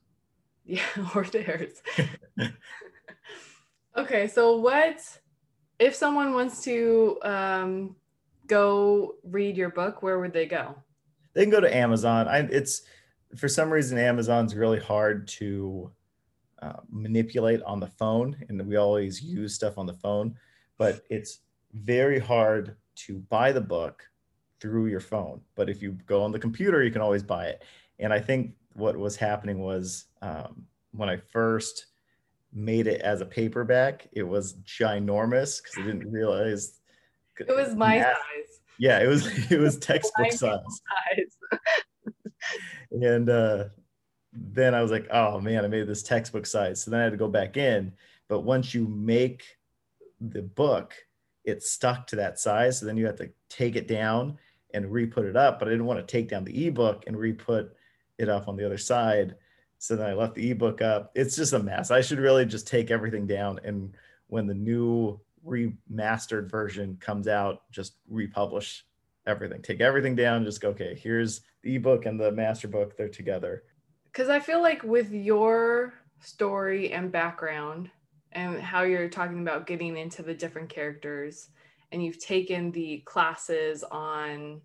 Yeah, 0.69 0.83
or 1.15 1.23
theirs. 1.23 1.81
okay, 3.97 4.27
so 4.27 4.57
what 4.57 4.99
if 5.79 5.95
someone 5.95 6.33
wants 6.33 6.61
to 6.65 7.17
um, 7.21 7.95
go 8.47 9.15
read 9.23 9.55
your 9.55 9.69
book? 9.69 10.03
Where 10.03 10.19
would 10.19 10.33
they 10.33 10.45
go? 10.45 10.75
They 11.33 11.43
can 11.43 11.51
go 11.51 11.61
to 11.61 11.73
Amazon. 11.73 12.27
I, 12.27 12.39
it's 12.39 12.81
for 13.37 13.47
some 13.47 13.71
reason 13.71 13.97
Amazon's 13.97 14.55
really 14.55 14.81
hard 14.81 15.29
to 15.39 15.89
uh, 16.61 16.81
manipulate 16.89 17.61
on 17.63 17.79
the 17.79 17.87
phone, 17.87 18.35
and 18.49 18.67
we 18.67 18.75
always 18.75 19.23
use 19.23 19.53
stuff 19.53 19.77
on 19.77 19.85
the 19.85 19.93
phone, 19.93 20.35
but 20.77 20.99
it's 21.09 21.39
very 21.71 22.19
hard 22.19 22.75
to 23.05 23.19
buy 23.29 23.51
the 23.51 23.61
book 23.61 24.03
through 24.59 24.87
your 24.87 24.99
phone. 24.99 25.41
But 25.55 25.69
if 25.69 25.81
you 25.81 25.97
go 26.05 26.23
on 26.23 26.31
the 26.31 26.39
computer, 26.39 26.83
you 26.83 26.91
can 26.91 27.01
always 27.01 27.23
buy 27.23 27.47
it. 27.47 27.63
And 27.99 28.11
I 28.11 28.19
think 28.19 28.53
what 28.73 28.97
was 28.97 29.15
happening 29.15 29.59
was 29.59 30.05
um, 30.21 30.65
when 30.91 31.09
I 31.09 31.17
first 31.17 31.87
made 32.53 32.87
it 32.87 33.01
as 33.01 33.21
a 33.21 33.25
paperback, 33.25 34.07
it 34.11 34.23
was 34.23 34.55
ginormous 34.63 35.61
because 35.61 35.77
I 35.77 35.81
didn't 35.83 36.11
realize 36.11 36.79
it 37.39 37.55
was 37.55 37.75
my 37.75 37.99
math. 37.99 38.07
size. 38.07 38.59
Yeah, 38.79 38.99
it 39.03 39.07
was 39.07 39.51
it 39.51 39.59
was 39.59 39.77
textbook 39.77 40.31
size. 40.31 40.59
size. 41.11 41.59
and 42.91 43.29
uh, 43.29 43.65
then 44.33 44.73
I 44.73 44.81
was 44.81 44.91
like, 44.91 45.07
oh 45.11 45.39
man, 45.39 45.65
I 45.65 45.67
made 45.67 45.87
this 45.87 46.03
textbook 46.03 46.45
size. 46.45 46.83
So 46.83 46.91
then 46.91 46.99
I 46.99 47.03
had 47.03 47.11
to 47.11 47.17
go 47.17 47.27
back 47.27 47.57
in. 47.57 47.93
But 48.27 48.41
once 48.41 48.73
you 48.73 48.87
make 48.87 49.43
the 50.19 50.41
book, 50.41 50.93
it 51.47 51.63
stuck 51.63 52.05
to 52.07 52.17
that 52.17 52.39
size. 52.39 52.79
So 52.79 52.85
then 52.85 52.97
you 52.97 53.05
have 53.07 53.15
to 53.15 53.31
take 53.49 53.75
it 53.75 53.87
down 53.87 54.37
and 54.73 54.91
re-put 54.91 55.25
it 55.25 55.35
up. 55.35 55.57
But 55.57 55.67
I 55.67 55.71
didn't 55.71 55.85
want 55.85 55.99
to 55.99 56.11
take 56.11 56.29
down 56.29 56.43
the 56.43 56.67
ebook 56.67 57.05
and 57.07 57.17
re-put 57.17 57.73
it 58.17 58.29
up 58.29 58.47
on 58.47 58.55
the 58.55 58.65
other 58.65 58.77
side. 58.77 59.35
So 59.79 59.95
then 59.95 60.07
I 60.07 60.13
left 60.13 60.35
the 60.35 60.51
ebook 60.51 60.81
up. 60.81 61.11
It's 61.15 61.35
just 61.35 61.53
a 61.53 61.59
mess. 61.59 61.89
I 61.89 62.01
should 62.01 62.19
really 62.19 62.45
just 62.45 62.67
take 62.67 62.91
everything 62.91 63.25
down. 63.25 63.59
And 63.63 63.95
when 64.27 64.45
the 64.45 64.53
new 64.53 65.19
remastered 65.45 66.51
version 66.51 66.97
comes 66.99 67.27
out, 67.27 67.61
just 67.71 67.95
republish 68.09 68.85
everything. 69.25 69.61
Take 69.61 69.81
everything 69.81 70.15
down. 70.15 70.43
Just 70.43 70.61
go, 70.61 70.69
okay, 70.69 70.99
here's 71.01 71.41
the 71.63 71.75
ebook 71.75 72.05
and 72.05 72.19
the 72.19 72.31
master 72.31 72.67
book. 72.67 72.97
They're 72.97 73.07
together 73.07 73.63
because 74.11 74.29
I 74.29 74.39
feel 74.39 74.61
like 74.63 74.83
with 74.83 75.11
your 75.11 75.93
story 76.19 76.91
and 76.91 77.11
background 77.11 77.91
and 78.31 78.61
how 78.61 78.83
you're 78.83 79.09
talking 79.09 79.41
about 79.41 79.67
getting 79.67 79.97
into 79.97 80.21
the 80.21 80.33
different 80.33 80.69
characters. 80.69 81.49
And 81.91 82.03
you've 82.03 82.19
taken 82.19 82.71
the 82.71 82.99
classes 83.05 83.83
on 83.83 84.61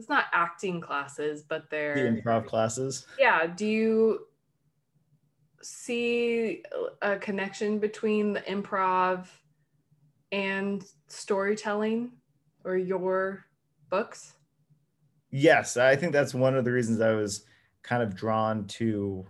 it's 0.00 0.08
not 0.08 0.24
acting 0.32 0.80
classes 0.80 1.42
but 1.42 1.68
they're 1.70 1.94
the 1.94 2.22
improv 2.22 2.46
classes? 2.46 3.06
Yeah 3.18 3.46
do 3.46 3.66
you 3.66 4.26
see 5.62 6.62
a 7.02 7.18
connection 7.18 7.78
between 7.78 8.32
the 8.32 8.40
improv 8.40 9.26
and 10.32 10.84
storytelling 11.08 12.12
or 12.64 12.78
your 12.78 13.44
books? 13.90 14.34
Yes 15.30 15.76
i 15.76 15.96
think 15.96 16.12
that's 16.12 16.32
one 16.32 16.56
of 16.56 16.64
the 16.64 16.72
reasons 16.72 17.00
i 17.00 17.12
was 17.12 17.44
kind 17.82 18.02
of 18.02 18.14
drawn 18.14 18.66
to 18.68 19.26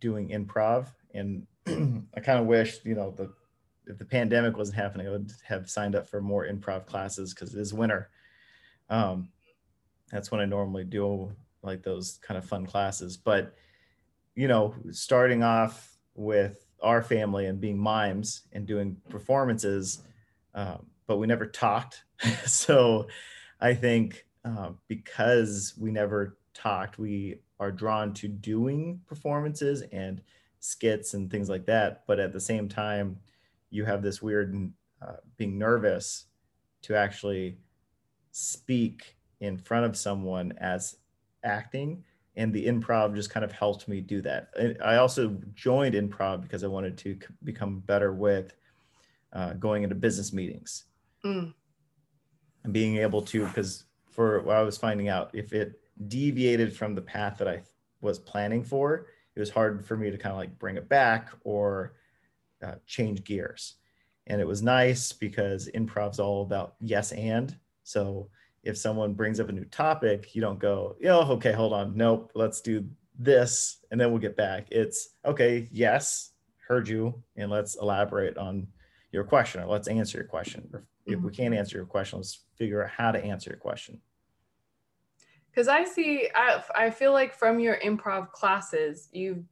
doing 0.00 0.30
improv 0.30 0.86
and 1.14 1.46
I 2.14 2.20
kind 2.20 2.38
of 2.38 2.46
wish, 2.46 2.78
you 2.84 2.94
know, 2.94 3.10
the 3.10 3.32
if 3.86 3.98
the 3.98 4.04
pandemic 4.04 4.56
wasn't 4.56 4.78
happening, 4.78 5.06
I 5.06 5.10
would 5.10 5.32
have 5.44 5.70
signed 5.70 5.94
up 5.94 6.08
for 6.08 6.20
more 6.20 6.46
improv 6.46 6.86
classes 6.86 7.32
because 7.32 7.54
it 7.54 7.60
is 7.60 7.72
winter. 7.72 8.10
Um, 8.90 9.28
that's 10.10 10.30
when 10.30 10.40
I 10.40 10.44
normally 10.44 10.84
do 10.84 11.32
like 11.62 11.82
those 11.82 12.18
kind 12.22 12.36
of 12.38 12.44
fun 12.44 12.66
classes. 12.66 13.16
But 13.16 13.54
you 14.34 14.48
know, 14.48 14.74
starting 14.90 15.42
off 15.42 15.96
with 16.14 16.66
our 16.82 17.02
family 17.02 17.46
and 17.46 17.60
being 17.60 17.78
mimes 17.78 18.42
and 18.52 18.66
doing 18.66 18.96
performances, 19.08 20.02
um, 20.54 20.86
but 21.06 21.16
we 21.16 21.26
never 21.26 21.46
talked. 21.46 22.04
so 22.46 23.06
I 23.60 23.74
think 23.74 24.26
uh, 24.44 24.70
because 24.88 25.74
we 25.78 25.90
never 25.90 26.36
talked, 26.54 26.98
we 26.98 27.40
are 27.58 27.72
drawn 27.72 28.12
to 28.14 28.28
doing 28.28 29.00
performances 29.06 29.82
and 29.92 30.20
skits 30.66 31.14
and 31.14 31.30
things 31.30 31.48
like 31.48 31.66
that. 31.66 32.04
But 32.06 32.18
at 32.18 32.32
the 32.32 32.40
same 32.40 32.68
time, 32.68 33.18
you 33.70 33.84
have 33.84 34.02
this 34.02 34.20
weird 34.20 34.72
uh, 35.00 35.16
being 35.36 35.58
nervous 35.58 36.24
to 36.82 36.96
actually 36.96 37.58
speak 38.32 39.16
in 39.40 39.56
front 39.58 39.86
of 39.86 39.96
someone 39.96 40.52
as 40.58 40.96
acting. 41.44 42.04
And 42.34 42.52
the 42.52 42.66
improv 42.66 43.14
just 43.14 43.30
kind 43.30 43.44
of 43.44 43.52
helped 43.52 43.88
me 43.88 44.00
do 44.00 44.20
that. 44.22 44.50
I 44.84 44.96
also 44.96 45.38
joined 45.54 45.94
improv 45.94 46.42
because 46.42 46.64
I 46.64 46.66
wanted 46.66 46.98
to 46.98 47.16
become 47.44 47.80
better 47.80 48.12
with 48.12 48.52
uh, 49.32 49.54
going 49.54 49.84
into 49.84 49.94
business 49.94 50.32
meetings 50.32 50.84
mm. 51.24 51.52
and 52.64 52.72
being 52.72 52.98
able 52.98 53.22
to, 53.22 53.46
because 53.46 53.84
for 54.10 54.42
what 54.42 54.56
I 54.56 54.62
was 54.62 54.76
finding 54.76 55.08
out, 55.08 55.30
if 55.32 55.52
it 55.52 55.80
deviated 56.08 56.76
from 56.76 56.94
the 56.94 57.02
path 57.02 57.38
that 57.38 57.48
I 57.48 57.62
was 58.02 58.18
planning 58.18 58.62
for, 58.62 59.06
it 59.36 59.40
was 59.40 59.50
hard 59.50 59.86
for 59.86 59.96
me 59.96 60.10
to 60.10 60.16
kind 60.16 60.32
of 60.32 60.38
like 60.38 60.58
bring 60.58 60.76
it 60.76 60.88
back 60.88 61.28
or 61.44 61.94
uh, 62.64 62.76
change 62.86 63.22
gears. 63.22 63.74
And 64.26 64.40
it 64.40 64.46
was 64.46 64.62
nice 64.62 65.12
because 65.12 65.68
improv's 65.68 66.18
all 66.18 66.42
about 66.42 66.74
yes 66.80 67.12
and. 67.12 67.54
So 67.84 68.30
if 68.64 68.78
someone 68.78 69.12
brings 69.12 69.38
up 69.38 69.50
a 69.50 69.52
new 69.52 69.66
topic, 69.66 70.34
you 70.34 70.40
don't 70.40 70.58
go, 70.58 70.96
yo, 70.98 71.20
okay, 71.32 71.52
hold 71.52 71.74
on, 71.74 71.96
nope, 71.96 72.32
let's 72.34 72.60
do 72.62 72.84
this, 73.18 73.78
and 73.90 74.00
then 74.00 74.10
we'll 74.10 74.20
get 74.20 74.36
back. 74.36 74.68
It's 74.70 75.10
okay, 75.24 75.68
yes, 75.70 76.32
heard 76.66 76.88
you, 76.88 77.22
and 77.36 77.50
let's 77.50 77.76
elaborate 77.76 78.36
on 78.38 78.66
your 79.12 79.22
question, 79.22 79.62
or 79.62 79.66
let's 79.66 79.86
answer 79.86 80.18
your 80.18 80.26
question. 80.26 80.68
Or 80.72 80.86
if 81.06 81.20
we 81.20 81.28
mm-hmm. 81.28 81.28
can't 81.28 81.54
answer 81.54 81.76
your 81.76 81.86
question, 81.86 82.18
let's 82.18 82.40
figure 82.56 82.82
out 82.82 82.90
how 82.90 83.12
to 83.12 83.22
answer 83.22 83.50
your 83.50 83.60
question 83.60 84.00
because 85.56 85.68
I 85.68 85.84
see, 85.84 86.28
I, 86.34 86.62
I 86.76 86.90
feel 86.90 87.12
like 87.12 87.32
from 87.32 87.58
your 87.58 87.78
improv 87.78 88.30
classes, 88.30 89.08
you've 89.10 89.42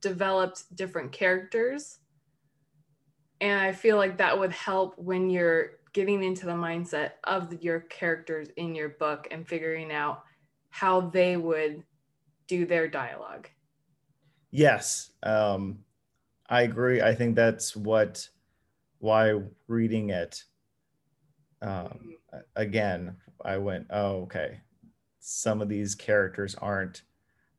developed 0.00 0.74
different 0.74 1.12
characters. 1.12 1.98
And 3.42 3.60
I 3.60 3.72
feel 3.72 3.98
like 3.98 4.16
that 4.16 4.38
would 4.38 4.52
help 4.52 4.98
when 4.98 5.28
you're 5.28 5.72
getting 5.92 6.22
into 6.22 6.46
the 6.46 6.52
mindset 6.52 7.12
of 7.24 7.62
your 7.62 7.80
characters 7.80 8.48
in 8.56 8.74
your 8.74 8.88
book 8.88 9.28
and 9.30 9.46
figuring 9.46 9.92
out 9.92 10.22
how 10.70 11.02
they 11.02 11.36
would 11.36 11.84
do 12.46 12.64
their 12.64 12.88
dialogue. 12.88 13.48
Yes, 14.50 15.10
um, 15.22 15.80
I 16.48 16.62
agree. 16.62 17.02
I 17.02 17.14
think 17.14 17.36
that's 17.36 17.76
what 17.76 18.26
why 19.00 19.38
reading 19.66 20.08
it 20.08 20.42
um, 21.60 22.16
again, 22.56 23.16
I 23.44 23.58
went, 23.58 23.86
oh, 23.90 24.22
okay, 24.22 24.60
some 25.28 25.60
of 25.60 25.68
these 25.68 25.94
characters 25.94 26.54
aren't. 26.54 27.02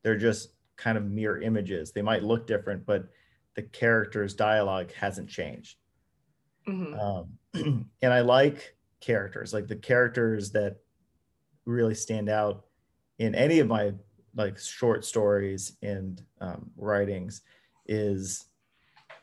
They're 0.02 0.18
just 0.18 0.50
kind 0.76 0.96
of 0.96 1.04
mirror 1.04 1.40
images. 1.40 1.92
They 1.92 2.02
might 2.02 2.22
look 2.22 2.46
different 2.46 2.86
but 2.86 3.08
the 3.54 3.62
character's 3.62 4.34
dialogue 4.34 4.92
hasn't 4.92 5.28
changed. 5.28 5.76
Mm-hmm. 6.68 6.94
um, 7.00 7.86
and 8.02 8.12
i 8.12 8.20
like 8.20 8.76
characters 9.00 9.54
like 9.54 9.66
the 9.66 9.74
characters 9.74 10.52
that 10.52 10.76
really 11.64 11.94
stand 11.94 12.28
out 12.28 12.66
in 13.18 13.34
any 13.34 13.60
of 13.60 13.66
my 13.66 13.92
like 14.34 14.58
short 14.58 15.04
stories 15.04 15.76
and 15.82 16.22
um, 16.40 16.70
writings 16.76 17.42
is 17.86 18.46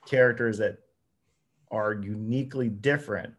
characters 0.05 0.57
that 0.57 0.77
are 1.71 1.93
uniquely 1.93 2.69
different 2.69 3.33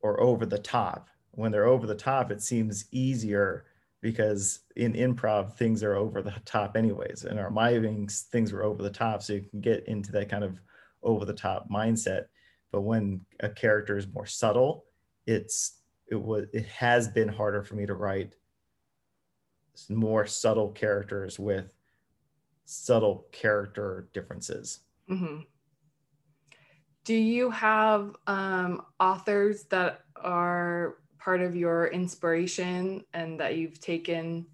or 0.00 0.20
over 0.20 0.46
the 0.46 0.58
top. 0.58 1.08
When 1.32 1.50
they're 1.50 1.66
over 1.66 1.86
the 1.86 1.94
top 1.94 2.30
it 2.30 2.42
seems 2.42 2.86
easier 2.90 3.64
because 4.04 4.60
in 4.76 4.92
improv 4.92 5.54
things 5.54 5.82
are 5.82 5.96
over 5.96 6.20
the 6.20 6.34
top 6.44 6.76
anyways 6.76 7.24
and 7.24 7.40
our 7.40 7.50
mimings 7.50 8.26
things 8.30 8.52
were 8.52 8.62
over 8.62 8.82
the 8.82 8.90
top 8.90 9.22
so 9.22 9.32
you 9.32 9.40
can 9.40 9.62
get 9.62 9.88
into 9.88 10.12
that 10.12 10.28
kind 10.28 10.44
of 10.44 10.60
over 11.02 11.24
the 11.24 11.32
top 11.32 11.66
mindset 11.70 12.26
but 12.70 12.82
when 12.82 13.18
a 13.40 13.48
character 13.48 13.96
is 13.96 14.06
more 14.12 14.26
subtle 14.26 14.84
it's 15.26 15.78
it 16.10 16.20
was 16.20 16.44
it 16.52 16.66
has 16.66 17.08
been 17.08 17.28
harder 17.28 17.62
for 17.62 17.76
me 17.76 17.86
to 17.86 17.94
write 17.94 18.34
more 19.88 20.26
subtle 20.26 20.70
characters 20.70 21.38
with 21.38 21.72
subtle 22.64 23.26
character 23.32 24.08
differences. 24.12 24.80
Mm-hmm. 25.10 25.40
Do 27.04 27.14
you 27.14 27.50
have 27.50 28.16
um, 28.26 28.82
authors 28.98 29.64
that 29.64 30.00
are 30.16 30.96
part 31.24 31.40
of 31.40 31.56
your 31.56 31.86
inspiration 31.86 33.02
and 33.14 33.40
that 33.40 33.56
you've 33.56 33.80
taken 33.80 34.44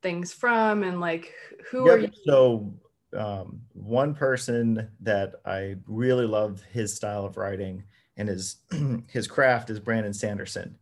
things 0.00 0.32
from 0.32 0.82
and 0.82 1.00
like 1.00 1.34
who 1.70 1.86
yep. 1.86 1.94
are 1.94 2.00
you 2.00 2.10
so 2.24 2.74
um, 3.16 3.60
one 3.74 4.14
person 4.14 4.88
that 5.00 5.34
i 5.44 5.76
really 5.86 6.26
love 6.26 6.62
his 6.72 6.94
style 6.94 7.26
of 7.26 7.36
writing 7.36 7.84
and 8.16 8.28
his 8.28 8.56
his 9.08 9.26
craft 9.26 9.68
is 9.68 9.78
brandon 9.78 10.14
sanderson 10.14 10.74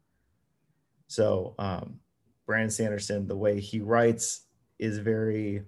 so 1.09 1.55
um, 1.59 1.99
brandon 2.47 2.71
sanderson 2.71 3.27
the 3.27 3.37
way 3.37 3.59
he 3.59 3.81
writes 3.81 4.43
is 4.79 4.99
very 4.99 5.61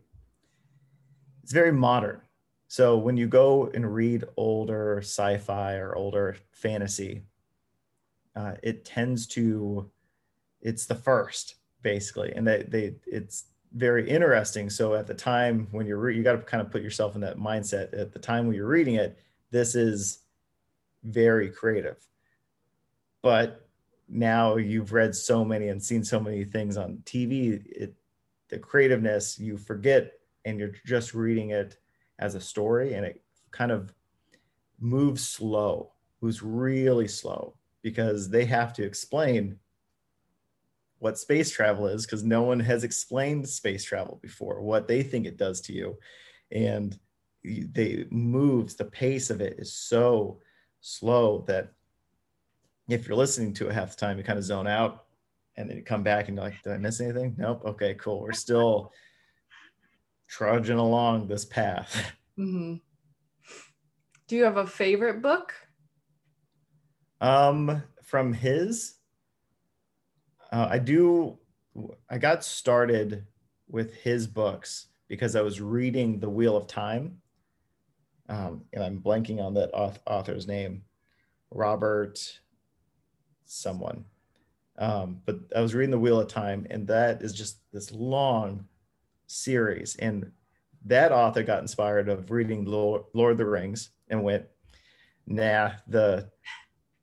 it's 1.42 1.52
very 1.52 1.72
modern 1.72 2.20
so 2.68 2.96
when 2.96 3.16
you 3.16 3.26
go 3.26 3.68
and 3.74 3.92
read 3.92 4.24
older 4.36 4.98
sci-fi 4.98 5.74
or 5.74 5.96
older 5.96 6.36
fantasy 6.52 7.22
uh, 8.34 8.54
it 8.62 8.84
tends 8.84 9.26
to 9.28 9.90
it's 10.60 10.86
the 10.86 10.94
first 10.94 11.56
basically. 11.82 12.32
And 12.32 12.46
they, 12.46 12.62
they 12.62 12.94
it's 13.06 13.46
very 13.72 14.08
interesting. 14.08 14.70
So 14.70 14.94
at 14.94 15.06
the 15.06 15.14
time 15.14 15.66
when 15.72 15.86
you're 15.86 15.98
re- 15.98 16.16
you 16.16 16.22
got 16.22 16.32
to 16.32 16.38
kind 16.38 16.60
of 16.60 16.70
put 16.70 16.82
yourself 16.82 17.14
in 17.14 17.20
that 17.22 17.38
mindset. 17.38 17.98
At 17.98 18.12
the 18.12 18.18
time 18.18 18.46
when 18.46 18.56
you're 18.56 18.66
reading 18.66 18.94
it 18.96 19.18
this 19.50 19.74
is 19.74 20.20
very 21.04 21.50
creative. 21.50 21.98
But 23.20 23.68
now 24.12 24.56
you've 24.56 24.92
read 24.92 25.14
so 25.14 25.44
many 25.44 25.68
and 25.68 25.82
seen 25.82 26.04
so 26.04 26.20
many 26.20 26.44
things 26.44 26.76
on 26.76 26.98
tv 27.04 27.64
it 27.66 27.94
the 28.48 28.58
creativeness 28.58 29.38
you 29.38 29.56
forget 29.56 30.12
and 30.44 30.58
you're 30.58 30.74
just 30.84 31.14
reading 31.14 31.50
it 31.50 31.78
as 32.18 32.34
a 32.34 32.40
story 32.40 32.92
and 32.92 33.06
it 33.06 33.22
kind 33.50 33.72
of 33.72 33.92
moves 34.78 35.26
slow 35.26 35.92
moves 36.20 36.42
really 36.42 37.08
slow 37.08 37.54
because 37.82 38.30
they 38.30 38.44
have 38.44 38.72
to 38.74 38.84
explain 38.84 39.58
what 40.98 41.18
space 41.18 41.50
travel 41.50 41.88
is 41.88 42.06
because 42.06 42.22
no 42.22 42.42
one 42.42 42.60
has 42.60 42.84
explained 42.84 43.48
space 43.48 43.82
travel 43.82 44.20
before, 44.22 44.62
what 44.62 44.86
they 44.86 45.02
think 45.02 45.26
it 45.26 45.36
does 45.36 45.60
to 45.60 45.72
you. 45.72 45.98
And 46.52 46.96
they 47.44 48.06
moves, 48.10 48.76
the 48.76 48.84
pace 48.84 49.28
of 49.30 49.40
it 49.40 49.56
is 49.58 49.74
so 49.74 50.40
slow 50.80 51.44
that 51.48 51.72
if 52.88 53.08
you're 53.08 53.16
listening 53.16 53.52
to 53.54 53.68
it 53.68 53.72
half 53.72 53.90
the 53.90 53.96
time, 53.96 54.16
you 54.16 54.22
kind 54.24 54.38
of 54.38 54.44
zone 54.44 54.68
out 54.68 55.06
and 55.56 55.68
then 55.68 55.76
you 55.76 55.82
come 55.82 56.04
back 56.04 56.28
and 56.28 56.36
you're 56.36 56.44
like, 56.44 56.62
did 56.62 56.72
I 56.72 56.78
miss 56.78 57.00
anything? 57.00 57.34
Nope. 57.36 57.62
Okay, 57.64 57.94
cool. 57.94 58.20
We're 58.20 58.32
still 58.32 58.92
trudging 60.28 60.78
along 60.78 61.26
this 61.26 61.44
path. 61.44 62.12
Mm-hmm. 62.38 62.76
Do 64.28 64.36
you 64.36 64.44
have 64.44 64.56
a 64.56 64.66
favorite 64.66 65.20
book? 65.20 65.52
Um, 67.22 67.84
from 68.02 68.32
his, 68.32 68.96
uh, 70.50 70.66
I 70.70 70.78
do. 70.78 71.38
I 72.10 72.18
got 72.18 72.44
started 72.44 73.24
with 73.68 73.94
his 73.94 74.26
books 74.26 74.88
because 75.08 75.36
I 75.36 75.40
was 75.40 75.60
reading 75.60 76.18
The 76.18 76.28
Wheel 76.28 76.56
of 76.56 76.66
Time, 76.66 77.22
um, 78.28 78.64
and 78.72 78.82
I'm 78.82 79.00
blanking 79.00 79.40
on 79.40 79.54
that 79.54 79.70
author's 79.72 80.48
name, 80.48 80.82
Robert, 81.50 82.40
someone. 83.46 84.04
Um, 84.76 85.22
but 85.24 85.38
I 85.54 85.60
was 85.60 85.74
reading 85.74 85.92
The 85.92 86.00
Wheel 86.00 86.20
of 86.20 86.28
Time, 86.28 86.66
and 86.70 86.88
that 86.88 87.22
is 87.22 87.32
just 87.32 87.58
this 87.72 87.92
long 87.92 88.66
series. 89.28 89.94
And 89.96 90.32
that 90.86 91.12
author 91.12 91.44
got 91.44 91.60
inspired 91.60 92.08
of 92.08 92.32
reading 92.32 92.64
Lord, 92.64 93.04
Lord 93.14 93.32
of 93.32 93.38
the 93.38 93.46
Rings 93.46 93.90
and 94.08 94.24
went, 94.24 94.44
nah, 95.26 95.70
the 95.86 96.28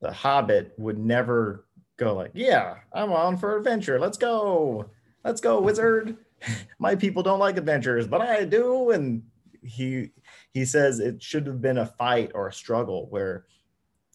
the 0.02 0.12
Hobbit 0.12 0.74
would 0.78 0.98
never 0.98 1.66
go 1.98 2.16
like, 2.16 2.32
"Yeah, 2.34 2.76
I'm 2.94 3.12
on 3.12 3.38
for 3.38 3.58
adventure. 3.58 4.00
Let's 4.00 4.18
go, 4.18 4.90
let's 5.24 5.42
go, 5.42 5.62
wizard." 5.62 6.18
My 6.80 6.96
people 6.96 7.24
don't 7.24 7.40
like 7.40 7.58
adventures, 7.58 8.08
but 8.08 8.22
I 8.22 8.46
do. 8.46 8.92
And 8.92 9.24
he 9.64 10.12
he 10.54 10.66
says 10.66 11.00
it 11.00 11.22
should 11.22 11.46
have 11.48 11.62
been 11.62 11.78
a 11.78 11.86
fight 11.86 12.32
or 12.34 12.48
a 12.48 12.54
struggle 12.54 13.08
where 13.10 13.46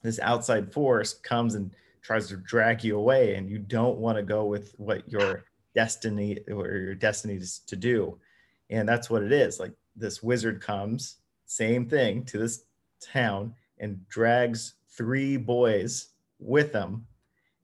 this 0.02 0.18
outside 0.20 0.72
force 0.72 1.14
comes 1.14 1.54
and 1.54 1.74
tries 2.02 2.28
to 2.28 2.36
drag 2.36 2.84
you 2.84 2.96
away, 2.98 3.34
and 3.34 3.48
you 3.48 3.58
don't 3.58 3.98
want 3.98 4.16
to 4.16 4.22
go 4.22 4.44
with 4.44 4.74
what 4.78 5.08
your 5.08 5.44
destiny 5.74 6.38
or 6.50 6.68
your 6.76 6.94
destiny 6.94 7.34
is 7.34 7.60
to 7.66 7.76
do. 7.76 8.18
And 8.70 8.88
that's 8.88 9.10
what 9.10 9.22
it 9.22 9.32
is. 9.32 9.60
Like 9.60 9.72
this 9.96 10.22
wizard 10.22 10.60
comes, 10.60 11.16
same 11.46 11.88
thing 11.88 12.24
to 12.26 12.38
this 12.38 12.64
town 13.00 13.54
and 13.78 14.06
drags 14.08 14.74
three 14.96 15.36
boys 15.36 16.08
with 16.38 16.72
them 16.72 17.06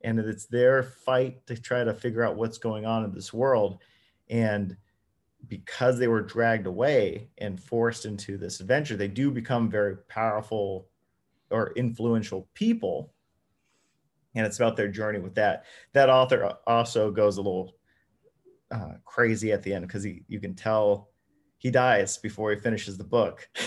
and 0.02 0.18
it's 0.18 0.46
their 0.46 0.82
fight 0.82 1.46
to 1.46 1.56
try 1.56 1.84
to 1.84 1.94
figure 1.94 2.22
out 2.22 2.36
what's 2.36 2.58
going 2.58 2.86
on 2.86 3.04
in 3.04 3.12
this 3.12 3.32
world. 3.32 3.82
And 4.28 4.76
because 5.46 5.98
they 5.98 6.08
were 6.08 6.22
dragged 6.22 6.66
away 6.66 7.28
and 7.38 7.60
forced 7.60 8.04
into 8.04 8.36
this 8.36 8.60
adventure 8.60 8.96
they 8.96 9.08
do 9.08 9.30
become 9.30 9.70
very 9.70 9.96
powerful 10.08 10.88
or 11.50 11.72
influential 11.76 12.48
people. 12.54 13.12
And 14.34 14.46
it's 14.46 14.58
about 14.58 14.76
their 14.76 14.88
journey 14.88 15.18
with 15.18 15.34
that. 15.34 15.64
That 15.92 16.08
author 16.08 16.54
also 16.66 17.10
goes 17.10 17.36
a 17.36 17.42
little 17.42 17.74
uh, 18.70 18.92
crazy 19.04 19.50
at 19.50 19.62
the 19.62 19.74
end 19.74 19.86
because 19.86 20.04
he 20.04 20.22
you 20.28 20.40
can 20.40 20.54
tell 20.54 21.10
he 21.58 21.70
dies 21.70 22.16
before 22.18 22.52
he 22.52 22.60
finishes 22.60 22.96
the 22.96 23.04
book. 23.04 23.48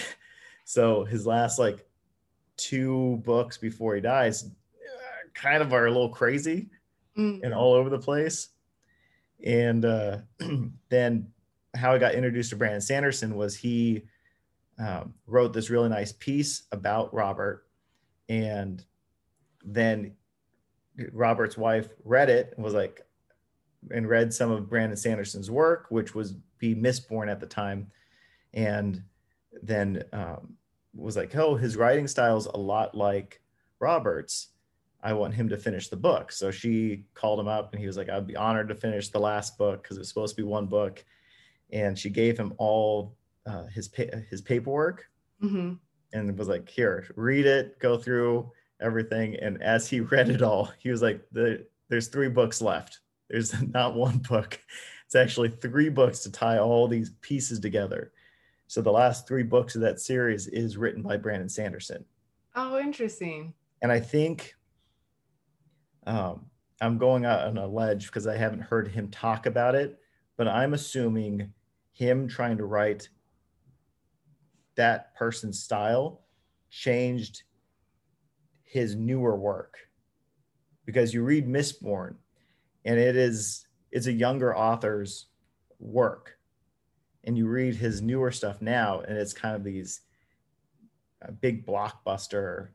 So 0.66 1.04
his 1.04 1.26
last 1.26 1.60
like 1.60 1.86
two 2.58 3.22
books 3.26 3.58
before 3.58 3.96
he 3.96 4.02
dies 4.02 4.50
kind 5.34 5.62
of 5.62 5.74
are 5.74 5.88
a 5.88 5.92
little 5.92 6.10
crazy 6.10 6.70
mm. 7.18 7.42
and 7.44 7.54
all 7.54 7.74
over 7.74 7.90
the 7.90 8.00
place. 8.00 8.50
And 9.46 9.84
uh, 9.84 10.20
then 10.90 11.28
how 11.76 11.94
I 11.94 11.98
got 11.98 12.14
introduced 12.14 12.52
to 12.52 12.56
Brandon 12.56 12.82
Sanderson 12.82 13.36
was 13.36 13.56
he 13.56 14.04
um, 14.80 15.14
wrote 15.28 15.54
this 15.54 15.70
really 15.70 15.90
nice 15.90 16.12
piece 16.12 16.64
about 16.72 17.14
Robert. 17.14 17.66
And 18.30 18.84
then 19.66 20.14
Robert's 21.12 21.58
wife 21.58 21.90
read 22.04 22.30
it 22.30 22.54
and 22.56 22.64
was 22.64 22.74
like, 22.74 23.06
and 23.92 24.08
read 24.08 24.34
some 24.34 24.50
of 24.50 24.70
Brandon 24.70 24.96
Sanderson's 24.96 25.52
work, 25.52 25.88
which 25.90 26.16
was 26.16 26.34
be 26.58 26.74
Mistborn 26.74 27.30
at 27.30 27.42
the 27.42 27.46
time. 27.46 27.92
And 28.54 29.04
then 29.62 30.04
um, 30.14 30.56
was 30.96 31.16
like, 31.16 31.36
oh, 31.36 31.56
his 31.56 31.76
writing 31.76 32.08
style 32.08 32.38
is 32.38 32.46
a 32.46 32.58
lot 32.58 32.96
like 32.96 33.42
Robert's. 33.80 34.50
I 35.02 35.14
want 35.14 35.34
him 35.34 35.50
to 35.50 35.58
finish 35.58 35.90
the 35.90 35.98
book. 35.98 36.32
So 36.32 36.50
she 36.50 37.04
called 37.14 37.40
him 37.40 37.48
up 37.48 37.74
and 37.74 37.82
he 37.82 37.88
was 37.88 37.98
like, 37.98 38.10
I'd 38.10 38.26
be 38.26 38.38
honored 38.38 38.70
to 38.70 38.76
finish 38.76 39.10
the 39.10 39.20
last 39.20 39.58
book 39.58 39.84
because 39.84 39.98
it 39.98 40.00
was 40.00 40.08
supposed 40.08 40.36
to 40.36 40.42
be 40.42 40.48
one 40.48 40.66
book. 40.66 41.04
And 41.72 42.00
she 42.00 42.10
gave 42.10 42.38
him 42.38 42.54
all 42.58 43.16
uh, 43.46 43.66
his 43.66 43.90
pa- 43.90 44.16
his 44.30 44.42
paperwork 44.42 45.10
mm-hmm. 45.44 45.74
and 46.14 46.38
was 46.38 46.48
like, 46.48 46.70
here, 46.70 47.06
read 47.18 47.46
it, 47.46 47.80
go 47.80 47.98
through 47.98 48.50
everything. 48.82 49.36
And 49.36 49.62
as 49.62 49.90
he 49.90 50.00
read 50.12 50.30
it 50.30 50.42
all, 50.42 50.72
he 50.80 50.90
was 50.90 51.02
like, 51.02 51.22
the, 51.34 51.66
there's 51.90 52.08
three 52.08 52.30
books 52.30 52.62
left. 52.62 53.00
There's 53.30 53.60
not 53.74 53.96
one 53.96 54.20
book. 54.20 54.60
It's 55.06 55.16
actually 55.16 55.50
three 55.50 55.90
books 55.90 56.20
to 56.22 56.32
tie 56.32 56.60
all 56.60 56.88
these 56.88 57.12
pieces 57.22 57.60
together. 57.60 58.14
So 58.74 58.82
the 58.82 58.92
last 58.92 59.28
three 59.28 59.44
books 59.44 59.76
of 59.76 59.82
that 59.82 60.00
series 60.00 60.48
is 60.48 60.78
written 60.78 61.04
by 61.04 61.16
Brandon 61.16 61.48
Sanderson. 61.48 62.04
Oh, 62.56 62.80
interesting. 62.80 63.54
And 63.84 63.92
I 63.92 64.00
think 64.00 64.56
um, 66.08 66.48
I'm 66.82 66.98
going 66.98 67.24
out 67.24 67.46
on 67.46 67.60
a 67.60 67.68
ledge 67.68 68.08
because 68.08 68.26
I 68.26 68.36
haven't 68.36 68.62
heard 68.62 68.88
him 68.88 69.12
talk 69.12 69.46
about 69.46 69.76
it, 69.76 70.00
but 70.38 70.48
I'm 70.48 70.74
assuming 70.74 71.54
him 71.92 72.28
trying 72.28 72.58
to 72.58 72.66
write 72.66 73.10
that 74.74 75.14
person's 75.14 75.62
style 75.62 76.24
changed 76.72 77.44
his 78.64 78.96
newer 78.96 79.36
work 79.36 79.78
because 80.88 81.14
you 81.14 81.22
read 81.22 81.48
Mistborn 81.48 82.16
and 82.86 82.98
it 83.00 83.16
is 83.16 83.68
it's 83.92 84.08
a 84.08 84.12
younger 84.12 84.58
author's 84.58 85.28
work 85.78 86.40
and 87.24 87.38
you 87.38 87.48
read 87.48 87.76
his 87.76 88.02
newer 88.02 88.32
stuff 88.32 88.62
now 88.62 89.02
and 89.02 89.18
it's 89.18 89.34
kind 89.34 89.56
of 89.56 89.64
these 89.64 90.02
uh, 91.24 91.32
big 91.42 91.66
blockbuster 91.66 92.70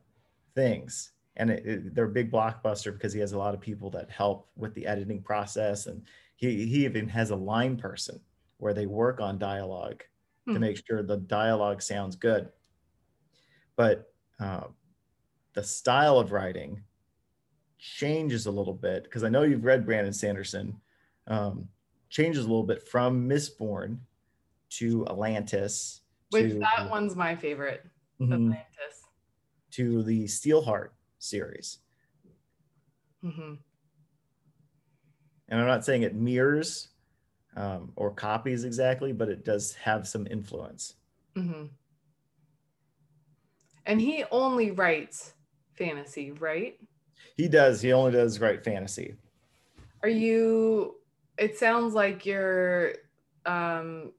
things 0.55 1.11
and 1.35 1.49
it, 1.49 1.65
it, 1.65 1.95
they're 1.95 2.05
a 2.05 2.09
big 2.09 2.31
blockbuster 2.31 2.93
because 2.93 3.13
he 3.13 3.19
has 3.19 3.33
a 3.33 3.37
lot 3.37 3.53
of 3.53 3.61
people 3.61 3.89
that 3.89 4.09
help 4.09 4.49
with 4.55 4.73
the 4.73 4.85
editing 4.85 5.21
process 5.21 5.87
and 5.87 6.03
he, 6.35 6.65
he 6.65 6.85
even 6.85 7.07
has 7.07 7.31
a 7.31 7.35
line 7.35 7.77
person 7.77 8.19
where 8.57 8.73
they 8.73 8.85
work 8.85 9.21
on 9.21 9.37
dialogue 9.37 10.03
hmm. 10.45 10.53
to 10.53 10.59
make 10.59 10.81
sure 10.85 11.03
the 11.03 11.17
dialogue 11.17 11.81
sounds 11.81 12.15
good 12.15 12.49
but 13.75 14.11
uh, 14.39 14.67
the 15.53 15.63
style 15.63 16.19
of 16.19 16.31
writing 16.31 16.83
changes 17.79 18.45
a 18.45 18.51
little 18.51 18.73
bit 18.73 19.03
because 19.03 19.23
I 19.23 19.29
know 19.29 19.43
you've 19.43 19.65
read 19.65 19.85
Brandon 19.85 20.13
Sanderson. 20.13 20.75
Um, 21.27 21.69
changes 22.09 22.43
a 22.43 22.47
little 22.47 22.63
bit 22.63 22.87
from 22.87 23.29
Mistborn 23.29 23.97
to 24.69 25.05
Atlantis. 25.07 26.01
Which 26.31 26.51
to, 26.51 26.59
that 26.59 26.89
one's 26.89 27.15
my 27.15 27.35
favorite. 27.35 27.85
Mhm. 28.21 28.33
Atlantis. 28.33 29.03
to 29.71 30.03
the 30.03 30.25
Steelheart 30.25 30.89
series. 31.19 31.79
hmm 33.21 33.55
And 35.47 35.59
I'm 35.59 35.67
not 35.67 35.83
saying 35.85 36.03
it 36.03 36.15
mirrors 36.15 36.89
um, 37.55 37.91
or 37.95 38.11
copies 38.11 38.63
exactly, 38.63 39.11
but 39.13 39.29
it 39.29 39.43
does 39.45 39.73
have 39.75 40.07
some 40.07 40.27
influence. 40.27 40.95
hmm 41.35 41.65
And 43.85 43.99
he 43.99 44.23
only 44.31 44.71
writes 44.71 45.33
fantasy, 45.75 46.31
right? 46.31 46.77
He 47.35 47.47
does. 47.47 47.81
He 47.81 47.91
only 47.93 48.11
does 48.11 48.39
write 48.39 48.63
fantasy. 48.63 49.15
Are 50.03 50.09
you? 50.09 50.95
It 51.37 51.57
sounds 51.57 51.93
like 51.93 52.25
your 52.25 52.93
um, 53.45 54.13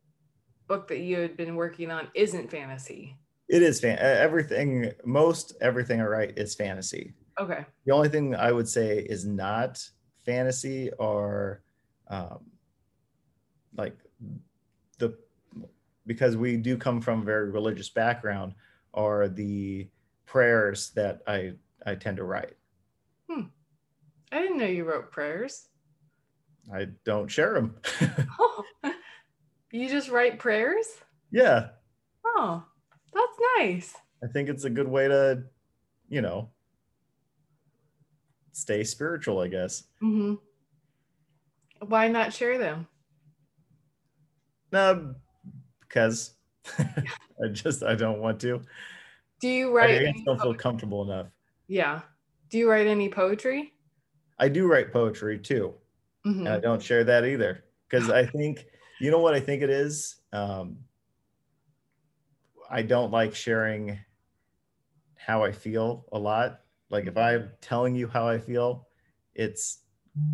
book 0.70 0.87
that 0.87 1.00
you 1.00 1.18
had 1.18 1.37
been 1.37 1.56
working 1.56 1.90
on 1.90 2.06
isn't 2.14 2.48
fantasy. 2.48 3.16
It 3.48 3.61
is 3.61 3.80
fan. 3.80 3.98
Everything, 3.98 4.92
most 5.04 5.54
everything 5.61 6.00
I 6.00 6.04
write 6.04 6.38
is 6.38 6.54
fantasy. 6.54 7.12
Okay. 7.40 7.66
The 7.87 7.92
only 7.92 8.09
thing 8.09 8.37
I 8.37 8.52
would 8.52 8.68
say 8.68 9.00
is 9.00 9.26
not 9.26 9.85
fantasy 10.24 10.92
are 11.00 11.62
um, 12.06 12.38
like 13.76 13.98
the 14.98 15.18
because 16.06 16.37
we 16.37 16.56
do 16.56 16.76
come 16.76 17.00
from 17.00 17.22
a 17.22 17.24
very 17.24 17.50
religious 17.50 17.88
background 17.88 18.54
are 18.94 19.28
the 19.28 19.88
prayers 20.24 20.90
that 20.90 21.22
I 21.26 21.54
I 21.85 21.96
tend 21.96 22.18
to 22.18 22.24
write. 22.24 22.54
Hmm. 23.28 23.46
I 24.30 24.38
didn't 24.38 24.59
know 24.59 24.66
you 24.66 24.85
wrote 24.85 25.11
prayers. 25.11 25.66
I 26.72 26.87
don't 27.04 27.28
share 27.28 27.54
them. 27.54 27.74
Oh, 28.38 28.64
you 29.72 29.88
just 29.88 30.09
write 30.11 30.38
prayers? 30.38 30.87
yeah, 31.30 31.68
Oh, 32.24 32.64
that's 33.14 33.38
nice. 33.59 33.94
I 34.22 34.26
think 34.26 34.48
it's 34.48 34.64
a 34.64 34.70
good 34.70 34.88
way 34.88 35.09
to, 35.09 35.44
you 36.09 36.20
know, 36.20 36.50
stay 38.52 38.85
spiritual, 38.85 39.40
I 39.40 39.48
guess. 39.48 39.85
hmm 40.00 40.35
Why 41.87 42.09
not 42.09 42.33
share 42.33 42.59
them? 42.59 42.87
No, 44.72 45.14
because 45.80 46.35
I 46.78 47.48
just 47.52 47.83
I 47.83 47.94
don't 47.94 48.20
want 48.20 48.40
to. 48.40 48.62
Do 49.40 49.48
you 49.48 49.74
write? 49.76 50.02
I, 50.06 50.12
don't 50.26 50.40
feel 50.40 50.54
comfortable 50.54 51.02
enough. 51.02 51.28
yeah. 51.66 52.02
Do 52.50 52.59
you 52.59 52.68
write 52.68 52.87
any 52.87 53.09
poetry? 53.09 53.72
I 54.38 54.48
do 54.48 54.66
write 54.66 54.92
poetry 54.92 55.38
too, 55.38 55.74
Mhm. 56.26 56.40
and 56.40 56.48
I 56.48 56.59
don't 56.61 56.83
share 56.83 57.04
that 57.04 57.24
either 57.24 57.64
because 57.88 58.11
I 58.11 58.26
think 58.26 58.66
you 59.00 59.10
know 59.10 59.18
what 59.18 59.34
I 59.34 59.40
think 59.40 59.62
it 59.62 59.70
is. 59.70 60.16
Um, 60.32 60.78
I 62.70 62.82
don't 62.82 63.10
like 63.10 63.34
sharing 63.34 63.98
how 65.16 65.42
I 65.42 65.52
feel 65.52 66.06
a 66.12 66.18
lot. 66.18 66.60
Like 66.90 67.06
if 67.06 67.16
I'm 67.16 67.50
telling 67.60 67.96
you 67.96 68.06
how 68.06 68.28
I 68.28 68.38
feel, 68.38 68.86
it's 69.34 69.80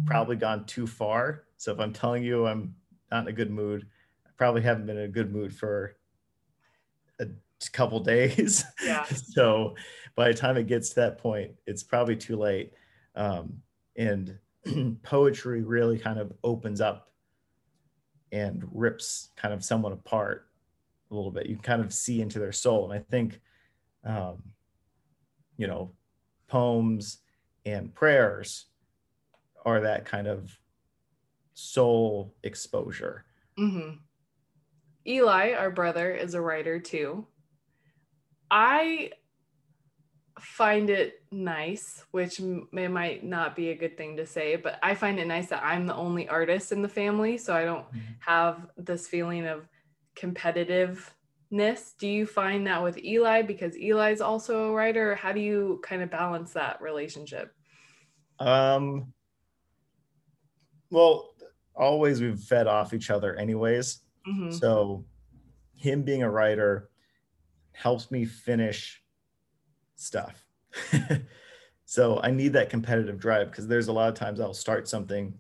probably 0.04 0.36
gone 0.36 0.66
too 0.66 0.86
far. 0.86 1.44
So 1.56 1.72
if 1.72 1.80
I'm 1.80 1.92
telling 1.92 2.22
you 2.22 2.46
I'm 2.46 2.74
not 3.10 3.22
in 3.22 3.28
a 3.28 3.32
good 3.32 3.50
mood, 3.50 3.86
I 4.26 4.30
probably 4.36 4.62
haven't 4.62 4.86
been 4.86 4.98
in 4.98 5.04
a 5.04 5.08
good 5.08 5.32
mood 5.32 5.54
for 5.54 5.96
a 7.20 7.26
couple 7.72 8.00
days. 8.04 8.64
Yeah. 8.84 9.04
so 9.04 9.76
by 10.14 10.28
the 10.28 10.34
time 10.34 10.56
it 10.56 10.66
gets 10.66 10.90
to 10.90 10.94
that 10.96 11.18
point, 11.18 11.52
it's 11.66 11.82
probably 11.82 12.16
too 12.16 12.36
late. 12.36 12.72
Um, 13.14 13.62
and 13.96 14.38
poetry 15.02 15.62
really 15.62 15.98
kind 15.98 16.18
of 16.18 16.32
opens 16.42 16.80
up 16.80 17.12
and 18.36 18.68
rips 18.72 19.30
kind 19.36 19.54
of 19.54 19.64
someone 19.64 19.92
apart 19.92 20.48
a 21.10 21.14
little 21.14 21.30
bit. 21.30 21.46
You 21.46 21.54
can 21.56 21.62
kind 21.62 21.82
of 21.82 21.92
see 21.92 22.20
into 22.20 22.38
their 22.38 22.52
soul. 22.52 22.90
And 22.90 23.00
I 23.00 23.02
think, 23.10 23.40
um, 24.04 24.42
you 25.56 25.66
know, 25.66 25.92
poems 26.48 27.18
and 27.64 27.94
prayers 27.94 28.66
are 29.64 29.80
that 29.80 30.04
kind 30.04 30.26
of 30.26 30.58
soul 31.54 32.34
exposure. 32.42 33.24
hmm 33.56 33.90
Eli, 35.08 35.52
our 35.52 35.70
brother, 35.70 36.12
is 36.12 36.34
a 36.34 36.40
writer 36.40 36.80
too. 36.80 37.26
I 38.50 39.12
find 40.38 40.90
it 40.90 41.22
nice, 41.32 42.04
which 42.10 42.40
m- 42.40 42.68
it 42.72 42.88
might 42.90 43.24
not 43.24 43.56
be 43.56 43.70
a 43.70 43.74
good 43.74 43.96
thing 43.96 44.16
to 44.18 44.26
say, 44.26 44.56
but 44.56 44.78
I 44.82 44.94
find 44.94 45.18
it 45.18 45.26
nice 45.26 45.48
that 45.48 45.64
I'm 45.64 45.86
the 45.86 45.94
only 45.94 46.28
artist 46.28 46.72
in 46.72 46.82
the 46.82 46.88
family. 46.88 47.38
So 47.38 47.54
I 47.54 47.64
don't 47.64 47.86
have 48.20 48.66
this 48.76 49.08
feeling 49.08 49.46
of 49.46 49.66
competitiveness. 50.14 51.96
Do 51.98 52.06
you 52.06 52.26
find 52.26 52.66
that 52.66 52.82
with 52.82 52.98
Eli 52.98 53.42
because 53.42 53.76
Eli's 53.76 54.20
also 54.20 54.68
a 54.70 54.72
writer? 54.72 55.14
How 55.14 55.32
do 55.32 55.40
you 55.40 55.80
kind 55.82 56.02
of 56.02 56.10
balance 56.10 56.52
that 56.52 56.80
relationship? 56.82 57.54
Um, 58.38 59.12
well, 60.90 61.30
always 61.74 62.20
we've 62.20 62.40
fed 62.40 62.66
off 62.66 62.92
each 62.92 63.10
other, 63.10 63.34
anyways. 63.36 64.00
Mhm. 64.26 64.52
So, 64.52 65.04
him 65.74 66.02
being 66.02 66.22
a 66.22 66.30
writer 66.30 66.90
helps 67.72 68.10
me 68.10 68.24
finish 68.24 69.02
stuff. 69.96 70.44
so, 71.84 72.20
I 72.22 72.30
need 72.30 72.52
that 72.54 72.70
competitive 72.70 73.18
drive 73.18 73.50
because 73.50 73.66
there's 73.66 73.88
a 73.88 73.92
lot 73.92 74.08
of 74.08 74.14
times 74.14 74.40
I'll 74.40 74.54
start 74.54 74.88
something 74.88 75.38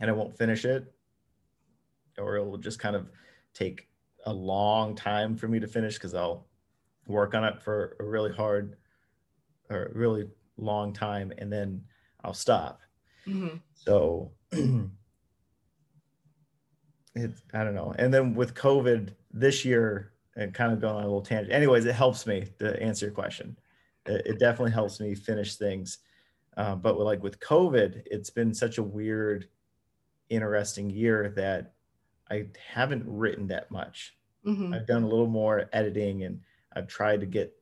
and 0.00 0.08
I 0.10 0.12
won't 0.12 0.36
finish 0.36 0.64
it, 0.64 0.92
or 2.16 2.36
it 2.36 2.44
will 2.44 2.58
just 2.58 2.78
kind 2.78 2.94
of 2.94 3.10
take 3.54 3.88
a 4.26 4.32
long 4.32 4.94
time 4.94 5.36
for 5.36 5.48
me 5.48 5.58
to 5.60 5.66
finish 5.66 5.94
because 5.94 6.14
I'll 6.14 6.46
work 7.06 7.34
on 7.34 7.44
it 7.44 7.60
for 7.62 7.96
a 8.00 8.04
really 8.04 8.32
hard 8.32 8.76
or 9.70 9.86
a 9.86 9.92
really 9.92 10.28
long 10.56 10.92
time 10.92 11.32
and 11.38 11.52
then 11.52 11.84
I'll 12.22 12.34
stop. 12.34 12.80
Mhm. 13.26 13.60
So 13.74 14.32
it, 14.52 14.92
I 17.14 17.64
don't 17.64 17.74
know. 17.74 17.94
And 17.98 18.12
then 18.12 18.34
with 18.34 18.54
COVID 18.54 19.14
this 19.32 19.64
year, 19.64 20.12
and 20.38 20.54
kind 20.54 20.72
of 20.72 20.80
going 20.80 20.96
on 20.96 21.02
a 21.02 21.06
little 21.06 21.22
tangent. 21.22 21.52
Anyways, 21.54 21.86
it 21.86 21.94
helps 21.94 22.26
me 22.26 22.48
to 22.60 22.82
answer 22.82 23.06
your 23.06 23.14
question. 23.14 23.58
It, 24.06 24.26
it 24.26 24.40
definitely 24.40 24.72
helps 24.72 25.00
me 25.00 25.14
finish 25.16 25.56
things. 25.56 25.98
Uh, 26.56 26.76
but 26.76 26.98
with, 26.98 27.06
like 27.06 27.22
with 27.22 27.40
COVID, 27.40 28.02
it's 28.06 28.30
been 28.30 28.54
such 28.54 28.78
a 28.78 28.84
weird, 28.84 29.50
interesting 30.30 30.90
year 30.90 31.30
that 31.36 31.74
I 32.30 32.48
haven't 32.72 33.04
written 33.06 33.48
that 33.48 33.70
much. 33.70 34.18
Mhm. 34.46 34.74
I've 34.74 34.86
done 34.86 35.04
a 35.04 35.08
little 35.08 35.28
more 35.28 35.68
editing 35.72 36.24
and 36.24 36.42
I've 36.72 36.88
tried 36.88 37.20
to 37.20 37.26
get 37.26 37.54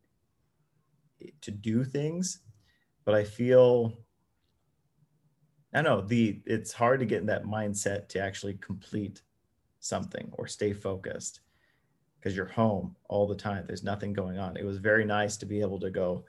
to 1.40 1.50
do 1.50 1.84
things, 1.84 2.40
but 3.04 3.14
I 3.14 3.24
feel 3.24 3.98
I 5.74 5.82
know 5.82 6.00
the 6.00 6.42
it's 6.46 6.72
hard 6.72 7.00
to 7.00 7.06
get 7.06 7.20
in 7.20 7.26
that 7.26 7.44
mindset 7.44 8.08
to 8.10 8.20
actually 8.20 8.54
complete 8.54 9.22
something 9.80 10.30
or 10.34 10.46
stay 10.46 10.72
focused 10.74 11.40
because 12.26 12.36
you're 12.36 12.46
home 12.46 12.96
all 13.08 13.24
the 13.28 13.36
time. 13.36 13.62
There's 13.68 13.84
nothing 13.84 14.12
going 14.12 14.36
on. 14.36 14.56
It 14.56 14.64
was 14.64 14.78
very 14.78 15.04
nice 15.04 15.36
to 15.36 15.46
be 15.46 15.60
able 15.60 15.78
to 15.78 15.90
go, 15.90 16.24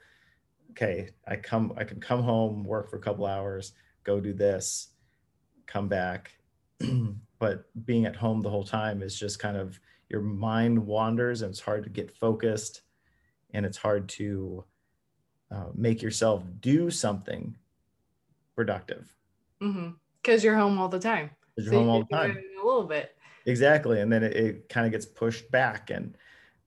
okay, 0.70 1.10
I 1.26 1.34
come 1.34 1.72
I 1.76 1.82
can 1.82 1.98
come 2.00 2.22
home, 2.22 2.62
work 2.62 2.88
for 2.88 2.98
a 2.98 3.00
couple 3.00 3.26
hours, 3.26 3.72
go 4.04 4.20
do 4.20 4.32
this, 4.32 4.90
come 5.66 5.88
back. 5.88 6.38
but 7.40 7.64
being 7.84 8.06
at 8.06 8.14
home 8.14 8.42
the 8.42 8.48
whole 8.48 8.62
time 8.62 9.02
is 9.02 9.18
just 9.18 9.40
kind 9.40 9.56
of 9.56 9.80
your 10.08 10.20
mind 10.20 10.78
wanders 10.78 11.42
and 11.42 11.50
it's 11.50 11.58
hard 11.58 11.82
to 11.82 11.90
get 11.90 12.16
focused 12.16 12.82
and 13.52 13.66
it's 13.66 13.76
hard 13.76 14.08
to 14.10 14.64
uh, 15.50 15.70
make 15.74 16.00
yourself 16.00 16.44
do 16.60 16.90
something 16.90 17.56
productive 18.54 19.16
Mhm. 19.60 19.96
Cuz 20.22 20.44
you're 20.44 20.56
home 20.56 20.78
all 20.78 20.88
the 20.88 21.00
time. 21.00 21.30
because 21.56 21.72
you're 21.72 21.74
home 21.74 21.86
you 21.86 21.92
all 21.94 22.06
the 22.08 22.16
time 22.16 22.36
a 22.60 22.64
little 22.64 22.86
bit. 22.86 23.17
Exactly 23.48 24.00
and 24.00 24.12
then 24.12 24.22
it, 24.22 24.36
it 24.36 24.68
kind 24.68 24.86
of 24.86 24.92
gets 24.92 25.06
pushed 25.06 25.50
back 25.50 25.90
and 25.90 26.16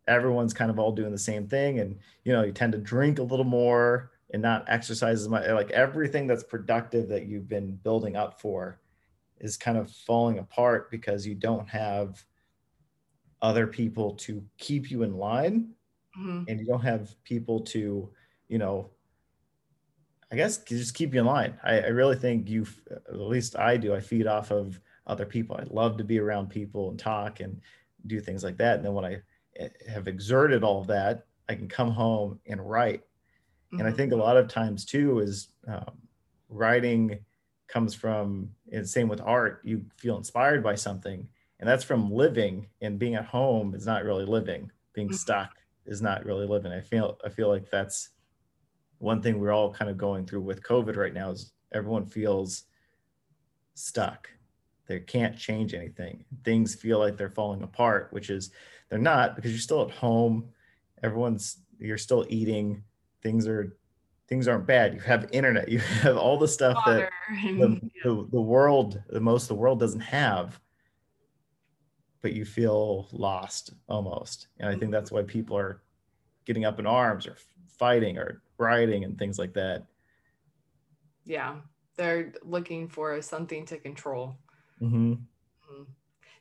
everyone's 0.07 0.53
kind 0.53 0.71
of 0.71 0.79
all 0.79 0.91
doing 0.93 1.11
the 1.11 1.19
same 1.19 1.47
thing 1.47 1.79
and 1.79 1.99
you 2.25 2.34
know 2.34 2.43
you 2.43 2.53
tend 2.53 2.73
to 2.73 2.79
drink 2.79 3.19
a 3.19 3.23
little 3.23 3.45
more 3.45 4.11
and 4.32 4.41
not 4.43 4.65
exercise 4.69 5.21
as 5.21 5.29
much 5.29 5.47
like 5.49 5.71
everything 5.71 6.27
that's 6.27 6.43
productive 6.43 7.09
that 7.09 7.27
you've 7.27 7.49
been 7.49 7.75
building 7.77 8.15
up 8.17 8.41
for 8.41 8.82
is 9.39 9.57
kind 9.57 9.77
of 9.77 9.91
falling 9.91 10.39
apart 10.39 10.91
because 10.91 11.27
you 11.27 11.36
don't 11.36 11.69
have 11.69 12.25
other 13.41 13.67
people 13.67 14.15
to 14.15 14.47
keep 14.57 14.91
you 14.91 15.03
in 15.03 15.17
line 15.17 15.73
Mhm. 16.15 16.45
and 16.47 16.59
you 16.59 16.67
don't 16.67 16.82
have 16.84 17.21
people 17.23 17.61
to 17.61 18.13
you 18.49 18.59
know 18.59 18.91
i 20.32 20.36
guess 20.36 20.63
just 20.63 20.93
keep 20.93 21.13
you 21.13 21.19
in 21.19 21.25
line 21.25 21.59
i, 21.63 21.79
I 21.82 21.88
really 21.88 22.15
think 22.15 22.49
you 22.49 22.65
at 23.07 23.19
least 23.19 23.55
i 23.57 23.77
do 23.77 23.93
i 23.93 23.99
feed 23.99 24.27
off 24.27 24.51
of 24.51 24.79
other 25.12 25.26
people. 25.26 25.57
I 25.57 25.66
love 25.70 25.97
to 25.97 26.03
be 26.03 26.20
around 26.20 26.49
people 26.49 26.89
and 26.89 26.97
talk 26.99 27.41
and 27.41 27.62
do 28.07 28.20
things 28.22 28.43
like 28.43 28.57
that. 28.57 28.78
And 28.78 28.86
then 28.86 28.93
when 28.93 29.05
i 29.05 29.16
eh, 29.57 29.70
have 29.89 30.07
exerted 30.07 30.64
all 30.64 30.82
of 30.82 30.88
that 30.88 31.26
i 31.49 31.55
can 31.55 31.68
come 31.68 31.91
home 31.91 32.39
and 32.47 32.59
write. 32.72 33.03
And 33.78 33.88
i 33.88 33.91
Mhm. 33.91 33.97
think 33.97 34.12
a 34.14 34.16
lot 34.28 34.38
of 34.38 34.47
times 34.47 34.86
too 34.86 35.20
is 35.20 35.49
um, 35.68 35.97
writing 36.49 37.20
comes 37.68 37.93
from 37.93 38.49
and 38.74 38.88
same 38.88 39.07
with 39.07 39.22
art 39.22 39.62
you 39.64 39.86
feel 39.97 40.18
inspired 40.18 40.62
by 40.64 40.76
something 40.76 41.28
and 41.59 41.70
that's 41.70 41.84
from 41.84 42.12
living 42.12 42.68
and 42.82 42.99
being 42.99 43.16
at 43.16 43.26
home 43.26 43.76
is 43.76 43.86
not 43.86 44.03
really 44.03 44.26
living. 44.26 44.72
Being 44.93 45.09
Mhm. 45.09 45.16
stuck 45.16 45.51
is 45.86 46.01
not 46.01 46.26
really 46.26 46.47
living. 46.47 46.72
I 46.72 46.82
feel 46.82 47.18
i 47.26 47.30
feel 47.30 47.49
like 47.49 47.70
that's 47.70 48.09
one 48.99 49.22
thing 49.22 49.39
we're 49.39 49.51
all 49.51 49.74
kind 49.74 49.89
of 49.91 49.97
going 49.97 50.26
through 50.26 50.41
with 50.41 50.64
covid 50.64 50.95
right 50.95 51.14
now 51.14 51.32
is 51.32 51.53
everyone 51.74 52.05
feels 52.05 52.66
stuck 53.76 54.30
they 54.91 54.99
can't 54.99 55.37
change 55.37 55.73
anything. 55.73 56.25
Things 56.43 56.75
feel 56.75 56.99
like 56.99 57.17
they're 57.17 57.29
falling 57.29 57.63
apart 57.63 58.09
which 58.11 58.29
is 58.29 58.51
they're 58.89 58.99
not 58.99 59.35
because 59.35 59.51
you're 59.51 59.59
still 59.59 59.81
at 59.83 59.91
home. 59.91 60.49
Everyone's 61.01 61.59
you're 61.79 61.97
still 61.97 62.25
eating. 62.29 62.83
Things 63.23 63.47
are 63.47 63.77
things 64.27 64.47
aren't 64.47 64.67
bad. 64.67 64.93
You 64.93 64.99
have 64.99 65.29
internet. 65.31 65.69
You 65.71 65.79
have 65.79 66.17
all 66.17 66.37
the 66.37 66.47
stuff 66.47 66.77
that 66.85 66.95
Water 66.95 67.09
and, 67.29 67.61
the, 67.61 67.89
the, 68.03 68.27
the 68.31 68.41
world 68.41 69.01
the 69.09 69.21
most 69.21 69.47
the 69.47 69.55
world 69.55 69.79
doesn't 69.79 70.01
have. 70.01 70.59
But 72.21 72.33
you 72.33 72.45
feel 72.45 73.07
lost 73.11 73.73
almost. 73.87 74.47
And 74.59 74.69
i 74.69 74.75
think 74.77 74.91
that's 74.91 75.11
why 75.11 75.23
people 75.23 75.57
are 75.57 75.81
getting 76.45 76.65
up 76.65 76.79
in 76.79 76.85
arms 76.85 77.25
or 77.27 77.37
fighting 77.79 78.17
or 78.17 78.41
rioting 78.57 79.05
and 79.05 79.17
things 79.17 79.39
like 79.39 79.53
that. 79.53 79.85
Yeah, 81.23 81.55
they're 81.95 82.33
looking 82.43 82.87
for 82.87 83.21
something 83.21 83.65
to 83.67 83.77
control. 83.77 84.35
Hmm 84.82 85.13
Mhm. 85.69 85.88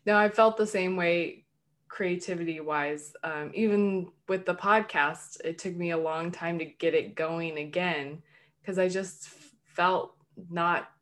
No, 0.07 0.16
I 0.16 0.28
felt 0.28 0.57
the 0.57 0.66
same 0.66 0.97
way 0.97 1.47
creativity 1.88 2.61
wise. 2.61 3.14
Um, 3.24 3.51
even 3.55 4.12
with 4.28 4.47
the 4.47 4.55
podcast, 4.55 5.41
it 5.45 5.59
took 5.59 5.74
me 5.76 5.91
a 5.91 5.99
long 5.99 6.30
time 6.32 6.59
to 6.59 6.64
get 6.64 6.95
it 6.95 7.14
going 7.14 7.59
again 7.59 8.22
because 8.61 8.78
I 8.78 8.88
just 8.88 9.26
f- 9.28 9.55
felt 9.64 10.16
not 10.51 10.93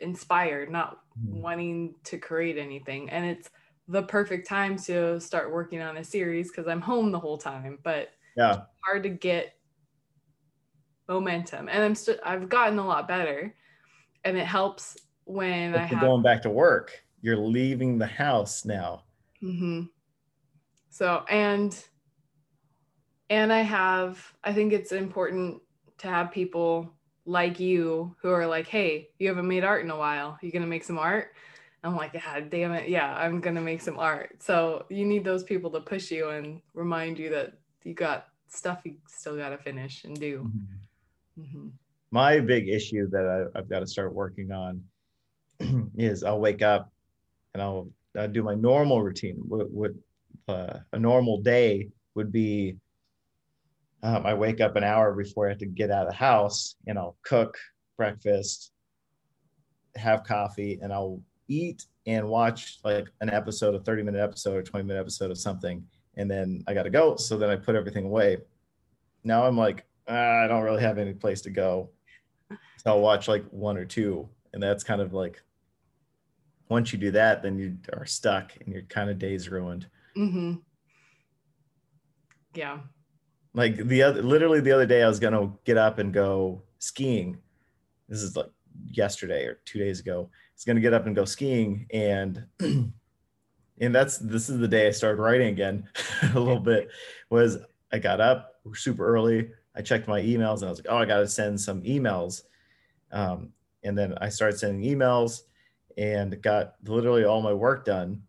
inspired, 0.00 0.70
not 0.70 1.04
wanting 1.26 1.96
to 2.04 2.18
create 2.18 2.58
anything. 2.58 3.10
And 3.10 3.26
it's 3.26 3.50
the 3.88 4.02
perfect 4.04 4.48
time 4.48 4.76
to 4.78 5.20
start 5.20 5.52
working 5.52 5.80
on 5.82 5.96
a 5.98 6.04
series 6.04 6.50
because 6.50 6.68
I'm 6.68 6.80
home 6.82 7.12
the 7.12 7.20
whole 7.20 7.38
time, 7.38 7.78
but 7.82 8.10
yeah 8.36 8.66
hard 8.84 9.02
to 9.04 9.08
get 9.10 9.56
momentum. 11.08 11.68
And 11.68 11.82
I'm 11.82 11.94
still, 11.94 12.16
I've 12.24 12.48
gotten 12.48 12.78
a 12.78 12.86
lot 12.86 13.08
better. 13.08 13.54
And 14.24 14.36
it 14.38 14.46
helps 14.46 14.96
when 15.24 15.72
but 15.72 15.80
I 15.80 15.86
you're 15.90 15.98
have 15.98 16.00
going 16.00 16.22
back 16.22 16.42
to 16.42 16.50
work 16.50 17.02
you're 17.20 17.36
leaving 17.36 17.98
the 17.98 18.06
house 18.06 18.64
now 18.64 19.04
hmm 19.40 19.82
So 20.90 21.24
and 21.28 21.76
and 23.30 23.52
I 23.52 23.60
have 23.62 24.32
I 24.42 24.52
think 24.52 24.72
it's 24.72 24.92
important 24.92 25.60
to 25.98 26.08
have 26.08 26.30
people 26.32 26.94
like 27.26 27.58
you 27.58 28.14
who 28.20 28.30
are 28.30 28.46
like, 28.46 28.66
hey, 28.66 29.08
you 29.18 29.28
haven't 29.28 29.48
made 29.48 29.64
art 29.64 29.82
in 29.84 29.90
a 29.90 29.96
while. 29.96 30.38
You 30.42 30.52
gonna 30.52 30.66
make 30.66 30.84
some 30.84 30.98
art? 30.98 31.32
I'm 31.82 31.96
like, 31.96 32.12
God 32.14 32.50
damn 32.50 32.72
it, 32.72 32.88
yeah, 32.88 33.14
I'm 33.14 33.40
gonna 33.40 33.60
make 33.60 33.80
some 33.80 33.98
art. 33.98 34.42
So 34.42 34.86
you 34.90 35.04
need 35.04 35.24
those 35.24 35.42
people 35.44 35.70
to 35.72 35.80
push 35.80 36.10
you 36.10 36.30
and 36.30 36.60
remind 36.74 37.18
you 37.18 37.30
that 37.30 37.54
you 37.82 37.94
got 37.94 38.28
stuff 38.48 38.82
you 38.84 38.96
still 39.08 39.36
gotta 39.36 39.58
finish 39.58 40.04
and 40.04 40.18
do. 40.18 40.50
hmm 41.36 41.68
my 42.10 42.38
big 42.38 42.68
issue 42.68 43.08
that 43.10 43.26
I, 43.26 43.58
I've 43.58 43.68
got 43.68 43.80
to 43.80 43.86
start 43.88 44.14
working 44.14 44.52
on 44.52 44.80
is 45.96 46.22
I'll 46.22 46.40
wake 46.40 46.62
up 46.62 46.92
and 47.52 47.62
I'll, 47.62 47.88
I'll 48.16 48.28
do 48.28 48.42
my 48.42 48.54
normal 48.54 49.02
routine. 49.02 49.36
What, 49.46 49.70
what 49.70 49.92
uh, 50.48 50.78
a 50.92 50.98
normal 50.98 51.40
day 51.40 51.90
would 52.14 52.32
be 52.32 52.76
um, 54.04 54.26
I 54.26 54.34
wake 54.34 54.60
up 54.60 54.76
an 54.76 54.84
hour 54.84 55.14
before 55.14 55.46
I 55.46 55.50
have 55.50 55.58
to 55.58 55.66
get 55.66 55.90
out 55.90 56.06
of 56.06 56.12
the 56.12 56.16
house 56.16 56.76
and 56.86 56.98
I'll 56.98 57.16
cook 57.24 57.56
breakfast, 57.96 58.70
have 59.96 60.24
coffee, 60.24 60.78
and 60.82 60.92
I'll 60.92 61.22
eat 61.48 61.86
and 62.06 62.28
watch 62.28 62.80
like 62.84 63.06
an 63.22 63.30
episode, 63.30 63.74
a 63.74 63.80
30 63.80 64.02
minute 64.02 64.20
episode 64.20 64.56
or 64.56 64.62
20 64.62 64.84
minute 64.84 65.00
episode 65.00 65.30
of 65.30 65.38
something. 65.38 65.82
And 66.16 66.30
then 66.30 66.62
I 66.66 66.74
got 66.74 66.82
to 66.82 66.90
go. 66.90 67.16
So 67.16 67.38
then 67.38 67.48
I 67.48 67.56
put 67.56 67.76
everything 67.76 68.04
away. 68.04 68.38
Now 69.24 69.46
I'm 69.46 69.56
like, 69.56 69.86
ah, 70.06 70.44
I 70.44 70.48
don't 70.48 70.64
really 70.64 70.82
have 70.82 70.98
any 70.98 71.14
place 71.14 71.40
to 71.40 71.50
go. 71.50 71.88
So 72.50 72.58
I'll 72.86 73.00
watch 73.00 73.26
like 73.26 73.46
one 73.50 73.78
or 73.78 73.86
two. 73.86 74.28
And 74.52 74.62
that's 74.62 74.84
kind 74.84 75.00
of 75.00 75.14
like, 75.14 75.42
once 76.68 76.92
you 76.92 76.98
do 76.98 77.10
that, 77.12 77.42
then 77.42 77.58
you 77.58 77.76
are 77.92 78.06
stuck 78.06 78.52
and 78.60 78.72
your 78.72 78.82
kind 78.82 79.10
of 79.10 79.18
day's 79.18 79.48
ruined. 79.48 79.86
hmm 80.14 80.54
Yeah. 82.54 82.78
like 83.52 83.76
the 83.76 84.02
other 84.02 84.22
literally 84.22 84.60
the 84.60 84.72
other 84.72 84.86
day 84.86 85.02
i 85.02 85.08
was 85.08 85.20
gonna 85.20 85.52
get 85.64 85.76
up 85.76 85.98
and 85.98 86.12
go 86.12 86.62
skiing. 86.78 87.38
This 88.08 88.22
is 88.22 88.36
like 88.36 88.50
yesterday 88.86 89.44
or 89.46 89.60
two 89.64 89.78
days 89.78 90.00
ago. 90.00 90.28
I 90.32 90.52
was 90.56 90.64
gonna 90.64 90.80
get 90.80 90.92
up 90.94 91.06
and 91.06 91.14
go 91.16 91.24
skiing 91.24 91.86
and 91.92 92.44
and 92.60 93.94
that's 93.94 94.18
this 94.18 94.48
is 94.48 94.58
the 94.58 94.68
day 94.68 94.86
i 94.86 94.90
started 94.90 95.20
writing 95.20 95.48
again 95.48 95.88
a 96.34 96.38
little 96.38 96.60
bit 96.60 96.88
was 97.30 97.58
i 97.92 97.98
got 97.98 98.20
up 98.20 98.54
super 98.74 99.06
early. 99.06 99.50
I 99.76 99.82
checked 99.82 100.06
my 100.06 100.20
emails 100.22 100.58
and 100.58 100.66
i 100.66 100.70
was 100.70 100.78
like 100.78 100.86
oh 100.88 100.98
i 100.98 101.04
gotta 101.04 101.26
send 101.28 101.60
some 101.60 101.82
emails. 101.82 102.42
Um, 103.12 103.52
and 103.82 103.96
then 103.98 104.14
i 104.20 104.28
started 104.28 104.58
sending 104.58 104.82
emails 104.90 105.42
and 105.96 106.40
got 106.42 106.74
literally 106.84 107.24
all 107.24 107.42
my 107.42 107.52
work 107.52 107.84
done 107.84 108.22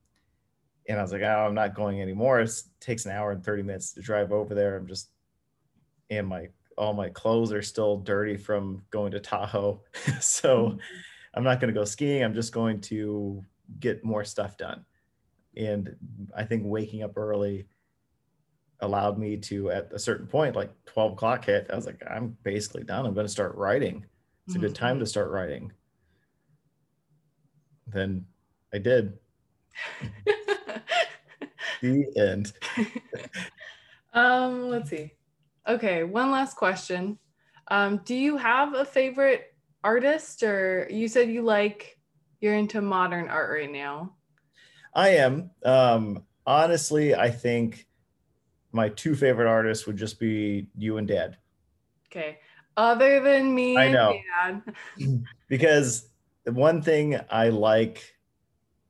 and 0.88 1.00
I 1.00 1.02
was 1.02 1.12
like, 1.12 1.22
oh, 1.22 1.46
I'm 1.48 1.56
not 1.56 1.76
going 1.76 2.02
anymore. 2.02 2.40
It 2.40 2.52
takes 2.80 3.06
an 3.06 3.12
hour 3.12 3.32
and 3.32 3.44
30 3.44 3.64
minutes 3.64 3.94
to 3.94 4.02
drive 4.02 4.32
over 4.32 4.54
there. 4.54 4.78
I'm 4.78 4.88
just, 4.88 5.10
and 6.10 6.28
my, 6.28 6.50
all 6.78 6.94
my 6.94 7.10
clothes 7.10 7.52
are 7.52 7.62
still 7.62 7.98
dirty 7.98 8.38
from 8.38 8.84
going 8.92 9.12
to 9.12 9.20
Tahoe. 9.20 9.82
so 10.20 10.68
mm-hmm. 10.68 10.78
I'm 11.34 11.44
not 11.44 11.60
going 11.60 11.74
to 11.74 11.80
go 11.80 11.86
skiing. 11.86 12.24
I'm 12.24 12.36
just 12.36 12.54
going 12.54 12.82
to 12.82 13.44
get 13.80 14.06
more 14.06 14.24
stuff 14.24 14.58
done. 14.58 14.86
And 15.58 15.96
I 16.36 16.44
think 16.44 16.64
waking 16.66 17.02
up 17.02 17.18
early 17.18 17.66
allowed 18.82 19.18
me 19.18 19.38
to, 19.38 19.72
at 19.72 19.92
a 19.92 20.00
certain 20.00 20.28
point, 20.28 20.56
like 20.56 20.72
12 20.86 21.14
o'clock 21.14 21.46
hit, 21.46 21.68
I 21.72 21.76
was 21.76 21.88
like, 21.88 22.04
I'm 22.08 22.38
basically 22.44 22.84
done. 22.84 23.06
I'm 23.06 23.14
going 23.14 23.26
to 23.26 23.32
start 23.32 23.56
writing. 23.56 24.06
It's 24.46 24.56
a 24.56 24.60
good 24.60 24.76
time 24.76 25.00
to 25.00 25.06
mm-hmm. 25.06 25.10
start 25.10 25.32
writing. 25.32 25.72
Then 27.88 28.26
I 28.74 28.78
did. 28.80 29.18
The 31.82 32.06
end. 32.18 32.54
um, 34.14 34.70
let's 34.70 34.90
see. 34.90 35.12
Okay, 35.68 36.04
one 36.04 36.32
last 36.32 36.56
question. 36.56 37.20
Um, 37.68 38.02
do 38.06 38.16
you 38.16 38.38
have 38.38 38.74
a 38.74 38.86
favorite 38.86 39.54
artist 39.84 40.42
or 40.44 40.88
you 40.90 41.08
said 41.08 41.30
you 41.30 41.42
like 41.42 42.00
you're 42.40 42.56
into 42.56 42.82
modern 42.82 43.28
art 43.28 43.52
right 43.52 43.72
now? 43.72 44.16
I 44.94 45.10
am. 45.10 45.52
Um, 45.64 46.24
honestly, 46.46 47.14
I 47.14 47.30
think 47.30 47.88
my 48.72 48.90
two 48.90 49.16
favorite 49.16 49.48
artists 49.48 49.86
would 49.88 49.98
just 49.98 50.20
be 50.20 50.68
you 50.78 50.98
and 50.98 51.08
Dad. 51.08 51.38
Okay. 52.10 52.40
Other 52.78 53.20
than 53.20 53.54
me 53.54 53.78
I 53.78 53.86
and 53.86 53.94
know. 53.94 54.20
Dad. 54.42 54.62
because 55.48 56.10
the 56.46 56.52
one 56.52 56.82
thing 56.82 57.20
I 57.30 57.50
like 57.50 58.14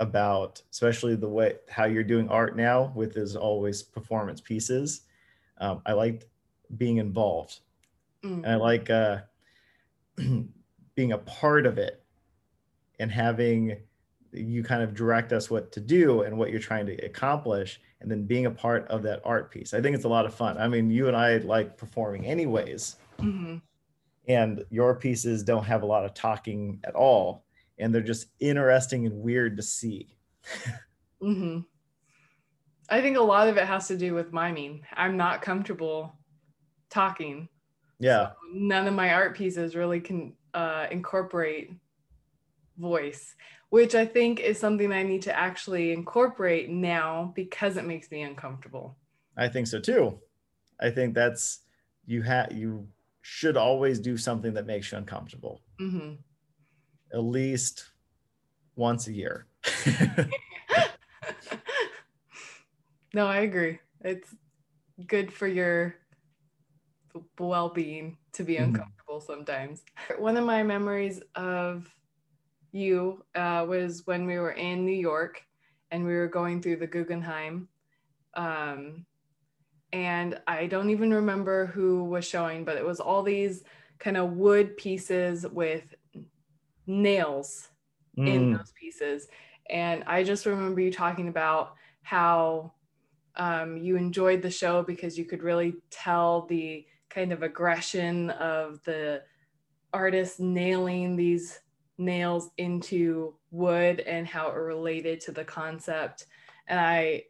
about 0.01 0.61
especially 0.71 1.15
the 1.15 1.27
way 1.27 1.55
how 1.69 1.85
you're 1.85 2.03
doing 2.03 2.27
art 2.27 2.57
now 2.57 2.91
with 2.95 3.15
is 3.17 3.35
always 3.35 3.81
performance 3.81 4.41
pieces. 4.41 5.01
Um, 5.57 5.81
I 5.85 5.93
liked 5.93 6.25
being 6.77 6.97
involved 6.97 7.61
Mm, 8.25 8.43
and 8.43 8.47
I 8.47 8.55
like 8.55 8.89
uh, 8.89 9.17
being 10.95 11.11
a 11.11 11.17
part 11.17 11.65
of 11.65 11.77
it 11.77 12.03
and 12.99 13.11
having 13.11 13.77
you 14.31 14.63
kind 14.63 14.81
of 14.81 14.93
direct 14.93 15.31
us 15.31 15.49
what 15.49 15.71
to 15.73 15.79
do 15.79 16.21
and 16.23 16.37
what 16.37 16.49
you're 16.49 16.59
trying 16.59 16.85
to 16.87 16.95
accomplish 17.05 17.79
and 18.01 18.11
then 18.11 18.25
being 18.25 18.47
a 18.47 18.51
part 18.51 18.85
of 18.87 19.03
that 19.03 19.21
art 19.23 19.49
piece. 19.49 19.73
I 19.73 19.81
think 19.81 19.95
it's 19.95 20.05
a 20.05 20.09
lot 20.09 20.25
of 20.25 20.33
fun. 20.33 20.57
I 20.57 20.67
mean, 20.67 20.89
you 20.89 21.07
and 21.07 21.15
I 21.15 21.37
like 21.37 21.77
performing 21.77 22.25
anyways, 22.25 22.97
mhm. 23.19 23.61
and 24.27 24.65
your 24.69 24.95
pieces 24.95 25.43
don't 25.43 25.63
have 25.63 25.83
a 25.83 25.85
lot 25.85 26.03
of 26.03 26.13
talking 26.13 26.79
at 26.83 26.95
all 26.95 27.44
and 27.77 27.93
they're 27.93 28.01
just 28.01 28.27
interesting 28.39 29.05
and 29.05 29.15
weird 29.21 29.57
to 29.57 29.63
see. 29.63 30.17
hmm 31.21 31.59
I 32.87 33.01
think 33.01 33.17
a 33.17 33.21
lot 33.21 33.47
of 33.47 33.57
it 33.57 33.65
has 33.65 33.87
to 33.87 33.97
do 33.97 34.13
with 34.13 34.31
miming. 34.31 34.83
I'm 34.93 35.17
not 35.17 35.41
comfortable 35.41 36.15
talking. 36.89 37.49
Yeah. 37.99 38.31
None 38.53 38.87
of 38.87 38.93
my 38.93 39.13
art 39.13 39.35
pieces 39.35 39.75
really 39.75 39.99
can 39.99 40.35
uh, 40.53 40.85
incorporate 40.91 41.71
voice, 42.77 43.35
which 43.69 43.95
I 43.95 44.05
think 44.05 44.39
is 44.39 44.59
something 44.59 44.91
I 44.91 45.03
need 45.03 45.23
to 45.23 45.37
actually 45.37 45.93
incorporate 45.93 46.69
now 46.69 47.31
because 47.35 47.77
it 47.77 47.85
makes 47.85 48.11
me 48.11 48.21
uncomfortable. 48.21 48.97
I 49.37 49.47
think 49.47 49.67
so 49.67 49.79
too. 49.79 50.19
I 50.79 50.89
think 50.89 51.15
that's 51.15 51.61
you 52.05 52.21
have 52.21 52.51
you 52.51 52.87
should 53.21 53.57
always 53.57 53.99
do 53.99 54.17
something 54.17 54.53
that 54.53 54.67
makes 54.67 54.91
you 54.91 54.97
uncomfortable. 54.97 55.61
hmm 55.79 56.13
at 57.13 57.23
least 57.23 57.91
once 58.75 59.07
a 59.07 59.13
year. 59.13 59.47
no, 63.13 63.25
I 63.27 63.37
agree. 63.39 63.79
It's 64.01 64.35
good 65.07 65.31
for 65.33 65.47
your 65.47 65.95
well 67.39 67.69
being 67.69 68.17
to 68.33 68.43
be 68.43 68.55
Mhm. 68.55 68.65
uncomfortable 68.65 68.95
hysterical 69.15 69.21
sometimes. 69.21 69.83
One 70.17 70.37
of 70.37 70.45
my 70.45 70.63
memories 70.63 71.21
of 71.35 71.93
you 72.71 73.23
uh, 73.35 73.65
was 73.67 74.05
when 74.05 74.25
we 74.25 74.37
were 74.37 74.51
in 74.51 74.85
New 74.85 74.91
York 74.95 75.41
and 75.91 76.05
we 76.05 76.13
were 76.13 76.27
going 76.27 76.61
through 76.61 76.77
the 76.77 76.87
Guggenheim. 76.87 77.69
Um, 78.33 79.05
and 79.93 80.39
I 80.47 80.67
don't 80.67 80.89
even 80.89 81.13
remember 81.13 81.67
who 81.67 82.03
was 82.03 82.25
showing, 82.25 82.65
but 82.65 82.77
it 82.77 82.85
was 82.85 82.99
all 82.99 83.23
these 83.23 83.63
kind 83.99 84.17
of 84.17 84.33
wood 84.33 84.75
pieces 84.75 85.47
with 85.47 85.94
nails 86.87 87.69
mm. 88.17 88.27
in 88.27 88.53
those 88.53 88.71
pieces. 88.79 89.27
And 89.69 90.03
I 90.05 90.23
just 90.23 90.45
remember 90.45 90.81
you 90.81 90.91
talking 90.91 91.27
about 91.27 91.75
how 92.01 92.73
um, 93.35 93.77
you 93.77 93.97
enjoyed 93.97 94.41
the 94.41 94.51
show 94.51 94.83
because 94.83 95.17
you 95.17 95.25
could 95.25 95.43
really 95.43 95.75
tell 95.89 96.45
the 96.47 96.85
kind 97.09 97.31
of 97.31 97.43
aggression 97.43 98.29
of 98.31 98.83
the 98.83 99.23
artist 99.93 100.39
nailing 100.39 101.15
these 101.15 101.59
nails 101.97 102.49
into 102.57 103.33
wood 103.51 104.01
and 104.01 104.27
how 104.27 104.49
it 104.49 104.55
related 104.55 105.21
to 105.21 105.31
the 105.31 105.43
concept. 105.43 106.27
And 106.67 106.79
I 106.79 107.23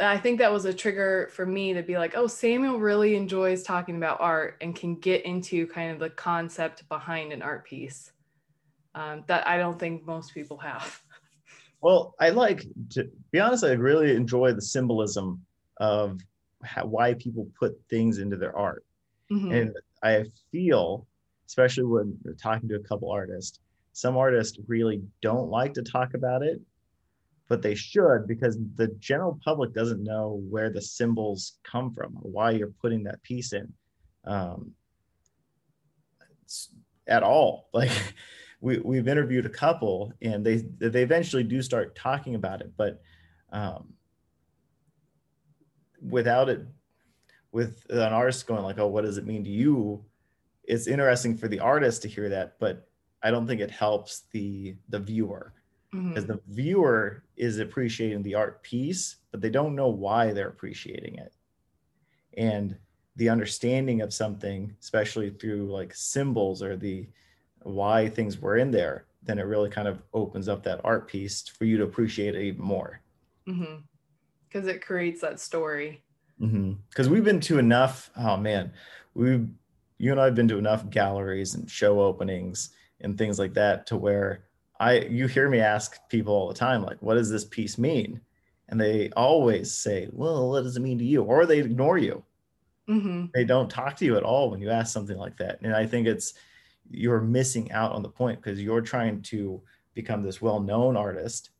I 0.00 0.18
think 0.18 0.38
that 0.38 0.52
was 0.52 0.64
a 0.64 0.72
trigger 0.72 1.28
for 1.32 1.44
me 1.44 1.74
to 1.74 1.82
be 1.82 1.98
like, 1.98 2.16
oh, 2.16 2.26
Samuel 2.26 2.78
really 2.78 3.16
enjoys 3.16 3.62
talking 3.62 3.96
about 3.96 4.20
art 4.20 4.56
and 4.60 4.74
can 4.74 4.94
get 4.94 5.26
into 5.26 5.66
kind 5.66 5.90
of 5.90 5.98
the 5.98 6.10
concept 6.10 6.88
behind 6.88 7.32
an 7.32 7.42
art 7.42 7.66
piece 7.66 8.12
um, 8.94 9.24
that 9.26 9.46
I 9.46 9.58
don't 9.58 9.78
think 9.78 10.06
most 10.06 10.34
people 10.34 10.58
have. 10.58 11.00
Well, 11.80 12.14
I 12.20 12.30
like 12.30 12.66
to 12.90 13.10
be 13.30 13.40
honest, 13.40 13.64
I 13.64 13.72
really 13.72 14.14
enjoy 14.14 14.52
the 14.52 14.62
symbolism 14.62 15.44
of 15.78 16.20
how, 16.62 16.86
why 16.86 17.14
people 17.14 17.48
put 17.58 17.80
things 17.88 18.18
into 18.18 18.36
their 18.36 18.56
art. 18.56 18.84
Mm-hmm. 19.32 19.52
And 19.52 19.76
I 20.02 20.24
feel, 20.52 21.06
especially 21.46 21.84
when 21.84 22.18
talking 22.40 22.68
to 22.68 22.76
a 22.76 22.80
couple 22.80 23.10
artists, 23.10 23.60
some 23.92 24.16
artists 24.16 24.58
really 24.66 25.02
don't 25.22 25.48
like 25.48 25.74
to 25.74 25.82
talk 25.82 26.14
about 26.14 26.42
it, 26.42 26.60
but 27.48 27.62
they 27.62 27.74
should 27.74 28.26
because 28.26 28.58
the 28.76 28.88
general 28.98 29.38
public 29.44 29.72
doesn't 29.72 30.02
know 30.02 30.42
where 30.48 30.70
the 30.70 30.82
symbols 30.82 31.58
come 31.64 31.92
from 31.92 32.16
or 32.22 32.30
why 32.30 32.50
you're 32.50 32.72
putting 32.80 33.04
that 33.04 33.22
piece 33.22 33.52
in 33.52 33.72
um, 34.24 34.72
at 37.06 37.22
all. 37.22 37.68
Like 37.74 37.90
we, 38.60 38.78
we've 38.78 39.08
interviewed 39.08 39.46
a 39.46 39.50
couple 39.50 40.12
and 40.20 40.44
they 40.44 40.56
they 40.78 41.02
eventually 41.02 41.44
do 41.44 41.62
start 41.62 41.96
talking 41.96 42.34
about 42.34 42.60
it, 42.60 42.72
but 42.76 43.00
um, 43.52 43.94
without 46.02 46.48
it 46.48 46.66
with 47.52 47.84
an 47.90 48.12
artist 48.12 48.46
going 48.46 48.62
like, 48.62 48.78
oh, 48.78 48.86
what 48.86 49.04
does 49.04 49.18
it 49.18 49.26
mean 49.26 49.44
to 49.44 49.50
you? 49.50 50.04
It's 50.64 50.86
interesting 50.86 51.36
for 51.36 51.48
the 51.48 51.60
artist 51.60 52.02
to 52.02 52.08
hear 52.08 52.28
that, 52.28 52.58
but 52.60 52.88
I 53.22 53.30
don't 53.30 53.46
think 53.46 53.60
it 53.60 53.70
helps 53.70 54.22
the 54.32 54.76
the 54.88 55.00
viewer 55.00 55.52
because 55.90 56.24
mm-hmm. 56.24 56.32
the 56.32 56.40
viewer 56.48 57.24
is 57.36 57.58
appreciating 57.58 58.22
the 58.22 58.36
art 58.36 58.62
piece, 58.62 59.16
but 59.32 59.40
they 59.40 59.50
don't 59.50 59.74
know 59.74 59.88
why 59.88 60.32
they're 60.32 60.48
appreciating 60.48 61.16
it. 61.16 61.32
And 62.36 62.76
the 63.16 63.28
understanding 63.28 64.00
of 64.00 64.14
something, 64.14 64.76
especially 64.80 65.30
through 65.30 65.72
like 65.72 65.92
symbols 65.94 66.62
or 66.62 66.76
the 66.76 67.08
why 67.62 68.08
things 68.08 68.40
were 68.40 68.56
in 68.56 68.70
there, 68.70 69.06
then 69.22 69.38
it 69.38 69.42
really 69.42 69.70
kind 69.70 69.88
of 69.88 70.02
opens 70.14 70.48
up 70.48 70.62
that 70.64 70.80
art 70.84 71.08
piece 71.08 71.42
for 71.48 71.64
you 71.64 71.76
to 71.78 71.84
appreciate 71.84 72.34
it 72.34 72.42
even 72.42 72.64
more. 72.64 73.00
Because 73.44 73.68
mm-hmm. 74.54 74.68
it 74.68 74.84
creates 74.84 75.20
that 75.20 75.40
story. 75.40 76.02
Because 76.38 76.54
mm-hmm. 76.54 77.10
we've 77.12 77.24
been 77.24 77.40
to 77.40 77.58
enough. 77.58 78.10
Oh 78.16 78.36
man, 78.36 78.72
we've 79.14 79.48
you 80.00 80.12
and 80.12 80.20
I 80.20 80.24
have 80.24 80.34
been 80.34 80.48
to 80.48 80.58
enough 80.58 80.88
galleries 80.88 81.54
and 81.54 81.70
show 81.70 82.00
openings 82.00 82.70
and 83.02 83.16
things 83.16 83.38
like 83.38 83.52
that 83.54 83.86
to 83.88 83.98
where 83.98 84.44
I 84.80 85.00
you 85.00 85.26
hear 85.26 85.50
me 85.50 85.60
ask 85.60 85.98
people 86.08 86.34
all 86.34 86.48
the 86.48 86.54
time 86.54 86.82
like 86.82 86.96
what 87.00 87.14
does 87.14 87.30
this 87.30 87.44
piece 87.44 87.76
mean 87.76 88.20
and 88.70 88.80
they 88.80 89.10
always 89.10 89.72
say 89.72 90.08
well 90.12 90.48
what 90.48 90.62
does 90.62 90.76
it 90.76 90.80
mean 90.80 90.98
to 90.98 91.04
you 91.04 91.22
or 91.22 91.44
they 91.44 91.58
ignore 91.58 91.98
you 91.98 92.22
mm-hmm. 92.88 93.26
they 93.34 93.44
don't 93.44 93.70
talk 93.70 93.96
to 93.96 94.06
you 94.06 94.16
at 94.16 94.22
all 94.22 94.50
when 94.50 94.60
you 94.60 94.70
ask 94.70 94.92
something 94.92 95.18
like 95.18 95.36
that 95.36 95.60
and 95.60 95.76
I 95.76 95.86
think 95.86 96.06
it's 96.06 96.32
you're 96.88 97.20
missing 97.20 97.70
out 97.72 97.92
on 97.92 98.02
the 98.02 98.08
point 98.08 98.40
because 98.40 98.60
you're 98.60 98.80
trying 98.80 99.22
to 99.22 99.60
become 99.94 100.22
this 100.22 100.40
well-known 100.40 100.96
artist 100.96 101.50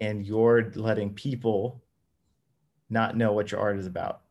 and 0.00 0.24
you're 0.24 0.72
letting 0.74 1.12
people 1.14 1.82
not 2.88 3.16
know 3.16 3.32
what 3.32 3.52
your 3.52 3.60
art 3.60 3.78
is 3.78 3.86
about 3.86 4.22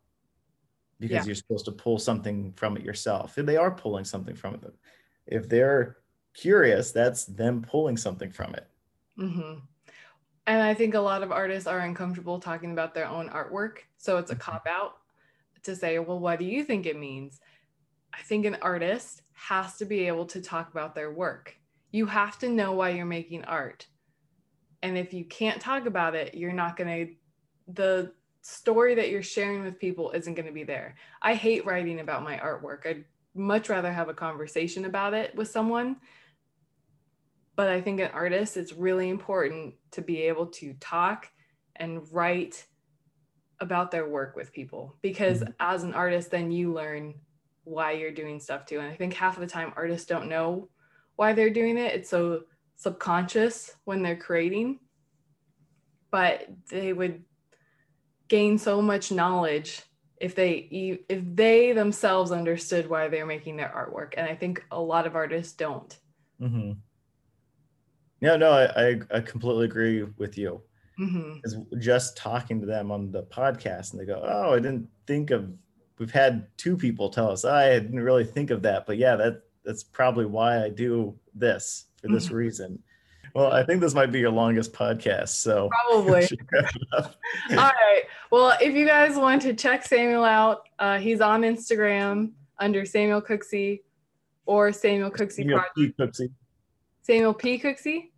because 0.99 1.17
yeah. 1.17 1.23
you're 1.25 1.35
supposed 1.35 1.65
to 1.65 1.71
pull 1.71 1.97
something 1.97 2.51
from 2.55 2.75
it 2.75 2.83
yourself 2.83 3.37
and 3.37 3.47
they 3.47 3.57
are 3.57 3.71
pulling 3.71 4.03
something 4.03 4.35
from 4.35 4.55
it 4.55 4.73
if 5.29 5.47
they're 5.47 5.97
curious, 6.33 6.91
that's 6.91 7.25
them 7.25 7.61
pulling 7.61 7.97
something 7.97 8.31
from 8.31 8.55
it. 8.55 8.67
Mm-hmm. 9.17 9.59
And 10.47 10.63
I 10.63 10.73
think 10.73 10.95
a 10.95 10.99
lot 10.99 11.23
of 11.23 11.31
artists 11.31 11.67
are 11.67 11.79
uncomfortable 11.79 12.39
talking 12.39 12.71
about 12.71 12.93
their 12.93 13.07
own 13.07 13.29
artwork. 13.29 13.79
So 13.97 14.17
it's 14.17 14.31
a 14.31 14.35
mm-hmm. 14.35 14.51
cop 14.51 14.67
out 14.67 14.97
to 15.63 15.75
say, 15.75 15.99
well, 15.99 16.19
what 16.19 16.39
do 16.39 16.45
you 16.45 16.63
think 16.63 16.85
it 16.85 16.97
means? 16.97 17.39
I 18.13 18.21
think 18.23 18.45
an 18.45 18.57
artist 18.61 19.21
has 19.47 19.77
to 19.77 19.85
be 19.85 20.07
able 20.07 20.25
to 20.25 20.41
talk 20.41 20.71
about 20.71 20.95
their 20.95 21.11
work. 21.11 21.55
You 21.91 22.05
have 22.05 22.37
to 22.39 22.49
know 22.49 22.73
why 22.73 22.89
you're 22.89 23.05
making 23.05 23.45
art. 23.45 23.87
And 24.83 24.97
if 24.97 25.13
you 25.13 25.25
can't 25.25 25.61
talk 25.61 25.85
about 25.85 26.15
it, 26.15 26.35
you're 26.35 26.53
not 26.53 26.77
going 26.77 27.07
to, 27.07 27.13
the 27.73 28.11
story 28.41 28.95
that 28.95 29.09
you're 29.09 29.23
sharing 29.23 29.63
with 29.63 29.79
people 29.79 30.11
isn't 30.11 30.33
going 30.33 30.45
to 30.45 30.51
be 30.51 30.63
there. 30.63 30.95
I 31.21 31.33
hate 31.35 31.65
writing 31.65 31.99
about 31.99 32.23
my 32.23 32.37
artwork. 32.37 32.85
I'd 32.85 33.05
much 33.33 33.69
rather 33.69 33.91
have 33.91 34.09
a 34.09 34.13
conversation 34.13 34.85
about 34.85 35.13
it 35.13 35.35
with 35.35 35.49
someone. 35.49 35.97
But 37.55 37.69
I 37.69 37.81
think 37.81 37.99
an 37.99 38.11
artist, 38.13 38.57
it's 38.57 38.73
really 38.73 39.09
important 39.09 39.75
to 39.91 40.01
be 40.01 40.23
able 40.23 40.47
to 40.47 40.73
talk 40.79 41.29
and 41.75 42.01
write 42.11 42.65
about 43.59 43.91
their 43.91 44.07
work 44.07 44.35
with 44.35 44.53
people 44.53 44.95
because 45.01 45.41
mm-hmm. 45.41 45.51
as 45.59 45.83
an 45.83 45.93
artist, 45.93 46.31
then 46.31 46.51
you 46.51 46.73
learn 46.73 47.15
why 47.69 47.91
you're 47.91 48.11
doing 48.11 48.39
stuff 48.39 48.65
too. 48.65 48.79
And 48.79 48.89
I 48.89 48.95
think 48.95 49.13
half 49.13 49.35
of 49.35 49.41
the 49.41 49.47
time 49.47 49.73
artists 49.75 50.07
don't 50.07 50.27
know 50.27 50.69
why 51.15 51.33
they're 51.33 51.49
doing 51.49 51.77
it. 51.77 51.93
It's 51.93 52.09
so 52.09 52.41
subconscious 52.75 53.75
when 53.85 54.01
they're 54.01 54.15
creating, 54.15 54.79
but 56.11 56.47
they 56.69 56.93
would 56.93 57.23
gain 58.27 58.57
so 58.57 58.81
much 58.81 59.11
knowledge 59.11 59.81
if 60.19 60.35
they 60.35 61.03
if 61.09 61.23
they 61.35 61.71
themselves 61.71 62.31
understood 62.31 62.89
why 62.89 63.07
they're 63.07 63.25
making 63.25 63.55
their 63.55 63.69
artwork 63.69 64.13
and 64.17 64.27
i 64.27 64.35
think 64.35 64.63
a 64.71 64.79
lot 64.79 65.07
of 65.07 65.15
artists 65.15 65.53
don't 65.53 65.97
mm-hmm. 66.41 66.73
yeah 68.21 68.35
no 68.35 68.51
I, 68.51 68.99
I 69.15 69.21
completely 69.21 69.65
agree 69.65 70.03
with 70.17 70.37
you 70.37 70.61
mm-hmm. 70.99 71.79
just 71.79 72.17
talking 72.17 72.59
to 72.59 72.67
them 72.67 72.91
on 72.91 73.11
the 73.11 73.23
podcast 73.23 73.93
and 73.93 74.01
they 74.01 74.05
go 74.05 74.21
oh 74.23 74.53
i 74.53 74.57
didn't 74.57 74.87
think 75.07 75.31
of 75.31 75.49
we've 75.99 76.11
had 76.11 76.47
two 76.57 76.75
people 76.75 77.09
tell 77.09 77.29
us 77.29 77.45
i 77.45 77.79
didn't 77.79 77.99
really 77.99 78.23
think 78.23 78.49
of 78.49 78.61
that 78.61 78.85
but 78.85 78.97
yeah 78.97 79.15
that 79.15 79.43
that's 79.63 79.83
probably 79.83 80.25
why 80.25 80.63
i 80.63 80.69
do 80.69 81.13
this 81.35 81.85
for 82.01 82.07
this 82.07 82.27
mm-hmm. 82.27 82.35
reason 82.35 82.79
well, 83.35 83.51
I 83.51 83.63
think 83.63 83.81
this 83.81 83.93
might 83.93 84.11
be 84.11 84.19
your 84.19 84.31
longest 84.31 84.73
podcast, 84.73 85.29
so 85.29 85.69
probably. 85.69 86.27
All 86.93 87.07
right. 87.51 88.03
Well, 88.31 88.57
if 88.61 88.73
you 88.73 88.85
guys 88.85 89.15
want 89.15 89.41
to 89.43 89.53
check 89.53 89.85
Samuel 89.85 90.23
out, 90.23 90.67
uh, 90.79 90.97
he's 90.97 91.21
on 91.21 91.41
Instagram 91.41 92.31
under 92.59 92.85
Samuel 92.85 93.21
Cooksey 93.21 93.81
or 94.45 94.71
Samuel 94.71 95.11
Cooksey 95.11 95.33
Samuel 95.33 95.59
Project. 95.59 95.75
P. 95.97 96.03
Cooksey. 96.03 96.31
Samuel 97.01 97.33
P. 97.33 97.59
Cooksey. 97.59 98.09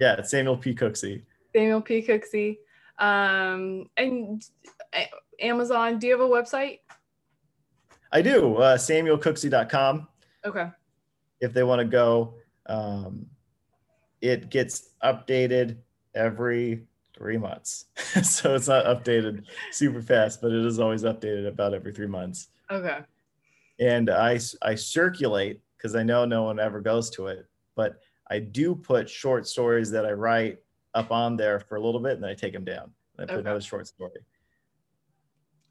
Yeah, 0.00 0.16
it's 0.18 0.30
Samuel 0.30 0.56
P. 0.56 0.74
Cooksey. 0.74 1.22
Samuel 1.54 1.80
P. 1.80 2.02
Cooksey. 2.02 2.58
Um, 2.98 3.88
and 3.96 4.42
uh, 4.92 5.02
Amazon. 5.40 5.98
Do 5.98 6.06
you 6.06 6.18
have 6.18 6.28
a 6.28 6.28
website? 6.28 6.80
I 8.12 8.22
do. 8.22 8.56
Uh, 8.56 8.76
SamuelCooksey.com. 8.76 10.08
Okay. 10.44 10.68
If 11.40 11.52
they 11.52 11.62
want 11.62 11.80
to 11.80 11.84
go. 11.84 12.34
Um, 12.66 13.26
it 14.20 14.50
gets 14.50 14.90
updated 15.04 15.76
every 16.14 16.86
three 17.16 17.38
months. 17.38 17.86
so 18.22 18.54
it's 18.54 18.68
not 18.68 18.84
updated 18.86 19.44
super 19.70 20.02
fast, 20.02 20.40
but 20.40 20.52
it 20.52 20.64
is 20.64 20.78
always 20.78 21.02
updated 21.02 21.46
about 21.46 21.74
every 21.74 21.92
three 21.92 22.06
months. 22.06 22.48
Okay. 22.70 22.98
And 23.78 24.10
I, 24.10 24.38
I 24.62 24.74
circulate 24.74 25.60
because 25.76 25.94
I 25.94 26.02
know 26.02 26.24
no 26.24 26.44
one 26.44 26.58
ever 26.58 26.80
goes 26.80 27.10
to 27.10 27.26
it, 27.26 27.46
but 27.74 28.00
I 28.30 28.38
do 28.38 28.74
put 28.74 29.08
short 29.08 29.46
stories 29.46 29.90
that 29.90 30.06
I 30.06 30.12
write 30.12 30.58
up 30.94 31.12
on 31.12 31.36
there 31.36 31.60
for 31.60 31.76
a 31.76 31.80
little 31.80 32.00
bit 32.00 32.12
and 32.14 32.22
then 32.22 32.30
I 32.30 32.34
take 32.34 32.52
them 32.52 32.64
down. 32.64 32.90
And 33.18 33.24
I 33.30 33.32
put 33.32 33.40
okay. 33.40 33.48
another 33.48 33.60
short 33.60 33.86
story. 33.86 34.20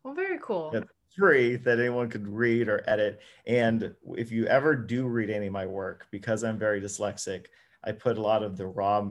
Well, 0.04 0.14
very 0.14 0.38
cool. 0.42 0.72
Free 1.18 1.56
that 1.58 1.80
anyone 1.80 2.10
could 2.10 2.28
read 2.28 2.68
or 2.68 2.84
edit. 2.88 3.20
And 3.46 3.94
if 4.16 4.32
you 4.32 4.46
ever 4.48 4.76
do 4.76 5.08
read 5.08 5.30
any 5.30 5.48
of 5.48 5.54
my 5.54 5.66
work, 5.66 6.08
because 6.12 6.44
I'm 6.44 6.60
very 6.60 6.82
dyslexic, 6.82 7.46
I 7.84 7.92
put 7.92 8.18
a 8.18 8.22
lot 8.22 8.44
of 8.44 8.58
the 8.58 8.68
raw 8.68 9.10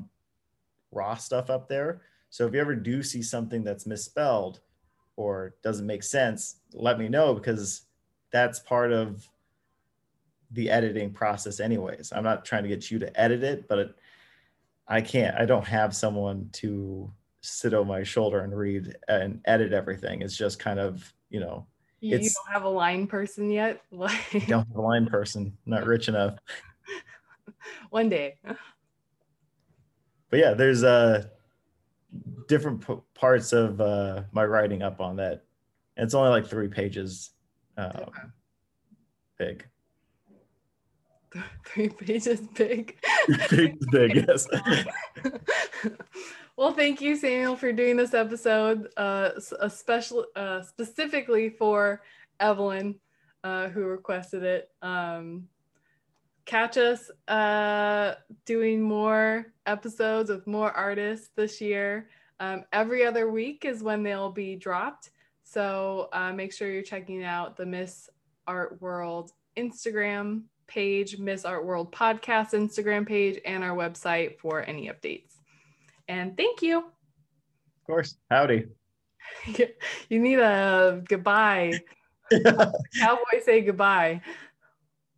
raw 0.90 1.16
stuff 1.16 1.50
up 1.50 1.68
there. 1.68 2.02
So 2.30 2.46
if 2.46 2.54
you 2.54 2.60
ever 2.60 2.74
do 2.74 3.02
see 3.02 3.22
something 3.22 3.64
that's 3.64 3.86
misspelled 3.86 4.60
or 5.16 5.54
doesn't 5.62 5.86
make 5.86 6.02
sense, 6.02 6.56
let 6.72 6.98
me 6.98 7.08
know 7.08 7.34
because 7.34 7.82
that's 8.30 8.58
part 8.58 8.92
of 8.92 9.28
the 10.50 10.70
editing 10.70 11.12
process 11.12 11.60
anyways. 11.60 12.12
I'm 12.14 12.24
not 12.24 12.44
trying 12.44 12.62
to 12.62 12.68
get 12.68 12.90
you 12.90 12.98
to 13.00 13.20
edit 13.20 13.42
it, 13.42 13.68
but 13.68 13.78
it, 13.78 13.94
I 14.86 15.00
can't. 15.00 15.36
I 15.36 15.44
don't 15.46 15.66
have 15.66 15.94
someone 15.94 16.48
to 16.54 17.12
sit 17.40 17.74
on 17.74 17.86
my 17.86 18.02
shoulder 18.02 18.40
and 18.40 18.56
read 18.56 18.96
and 19.08 19.40
edit 19.44 19.72
everything. 19.72 20.22
It's 20.22 20.36
just 20.36 20.58
kind 20.58 20.78
of 20.78 21.12
you 21.30 21.40
know. 21.40 21.66
You, 22.04 22.18
don't 22.18 22.52
have 22.52 22.64
a 22.64 22.68
line 22.68 23.06
person 23.06 23.50
yet. 23.50 23.82
Like 23.90 24.46
don't 24.46 24.66
have 24.68 24.76
a 24.76 24.80
line 24.80 25.06
person. 25.06 25.56
Not 25.64 25.86
rich 25.86 26.08
enough. 26.08 26.38
One 27.90 28.08
day. 28.08 28.36
But 30.30 30.38
yeah, 30.38 30.54
there's 30.54 30.84
uh 30.84 31.24
different 32.48 32.86
p- 32.86 33.00
parts 33.14 33.52
of 33.52 33.80
uh, 33.80 34.22
my 34.32 34.44
writing 34.44 34.82
up 34.82 35.00
on 35.00 35.16
that. 35.16 35.44
And 35.96 36.04
it's 36.04 36.14
only 36.14 36.30
like 36.30 36.46
three 36.46 36.68
pages 36.68 37.30
um, 37.76 37.90
okay. 37.94 38.22
big. 39.38 39.66
Three 41.66 41.88
pages 41.88 42.40
big. 42.54 42.96
Three 43.48 43.68
pages 43.68 43.86
big, 43.90 44.14
yes. 44.28 44.46
Well, 46.56 46.72
thank 46.72 47.00
you, 47.00 47.16
Samuel, 47.16 47.56
for 47.56 47.72
doing 47.72 47.96
this 47.96 48.14
episode, 48.14 48.88
uh, 48.96 49.30
especially 49.60 50.24
uh, 50.36 50.62
specifically 50.62 51.50
for 51.50 52.02
Evelyn, 52.38 52.94
uh, 53.42 53.68
who 53.68 53.84
requested 53.84 54.42
it. 54.44 54.70
Um, 54.80 55.48
catch 56.44 56.76
us 56.76 57.10
uh, 57.28 58.14
doing 58.44 58.82
more 58.82 59.52
episodes 59.66 60.30
with 60.30 60.46
more 60.46 60.70
artists 60.70 61.30
this 61.34 61.60
year. 61.60 62.08
Um, 62.40 62.64
every 62.72 63.04
other 63.04 63.30
week 63.30 63.64
is 63.64 63.82
when 63.82 64.02
they'll 64.02 64.32
be 64.32 64.56
dropped. 64.56 65.10
So 65.42 66.08
uh, 66.12 66.32
make 66.32 66.52
sure 66.52 66.70
you're 66.70 66.82
checking 66.82 67.24
out 67.24 67.56
the 67.56 67.66
Miss 67.66 68.08
Art 68.46 68.80
World 68.80 69.32
Instagram 69.56 70.42
page, 70.66 71.18
Miss 71.18 71.44
Art 71.44 71.64
World 71.64 71.92
Podcast 71.92 72.52
Instagram 72.52 73.06
page, 73.06 73.40
and 73.44 73.62
our 73.62 73.76
website 73.76 74.38
for 74.38 74.62
any 74.62 74.88
updates. 74.88 75.33
And 76.08 76.36
thank 76.36 76.62
you. 76.62 76.78
Of 76.78 77.86
course. 77.86 78.16
Howdy. 78.30 78.66
you 80.08 80.18
need 80.20 80.38
a 80.38 81.02
goodbye. 81.08 81.80
Cowboy 82.98 83.40
say 83.44 83.60
goodbye. 83.60 84.20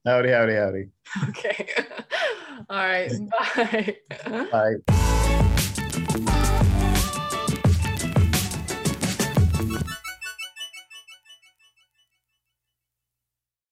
Howdy, 0.04 0.30
howdy, 0.30 0.54
howdy. 0.54 0.88
Okay. 1.30 1.68
All 2.70 2.76
right. 2.76 3.10
Bye. 3.30 3.96
Bye. 4.52 5.02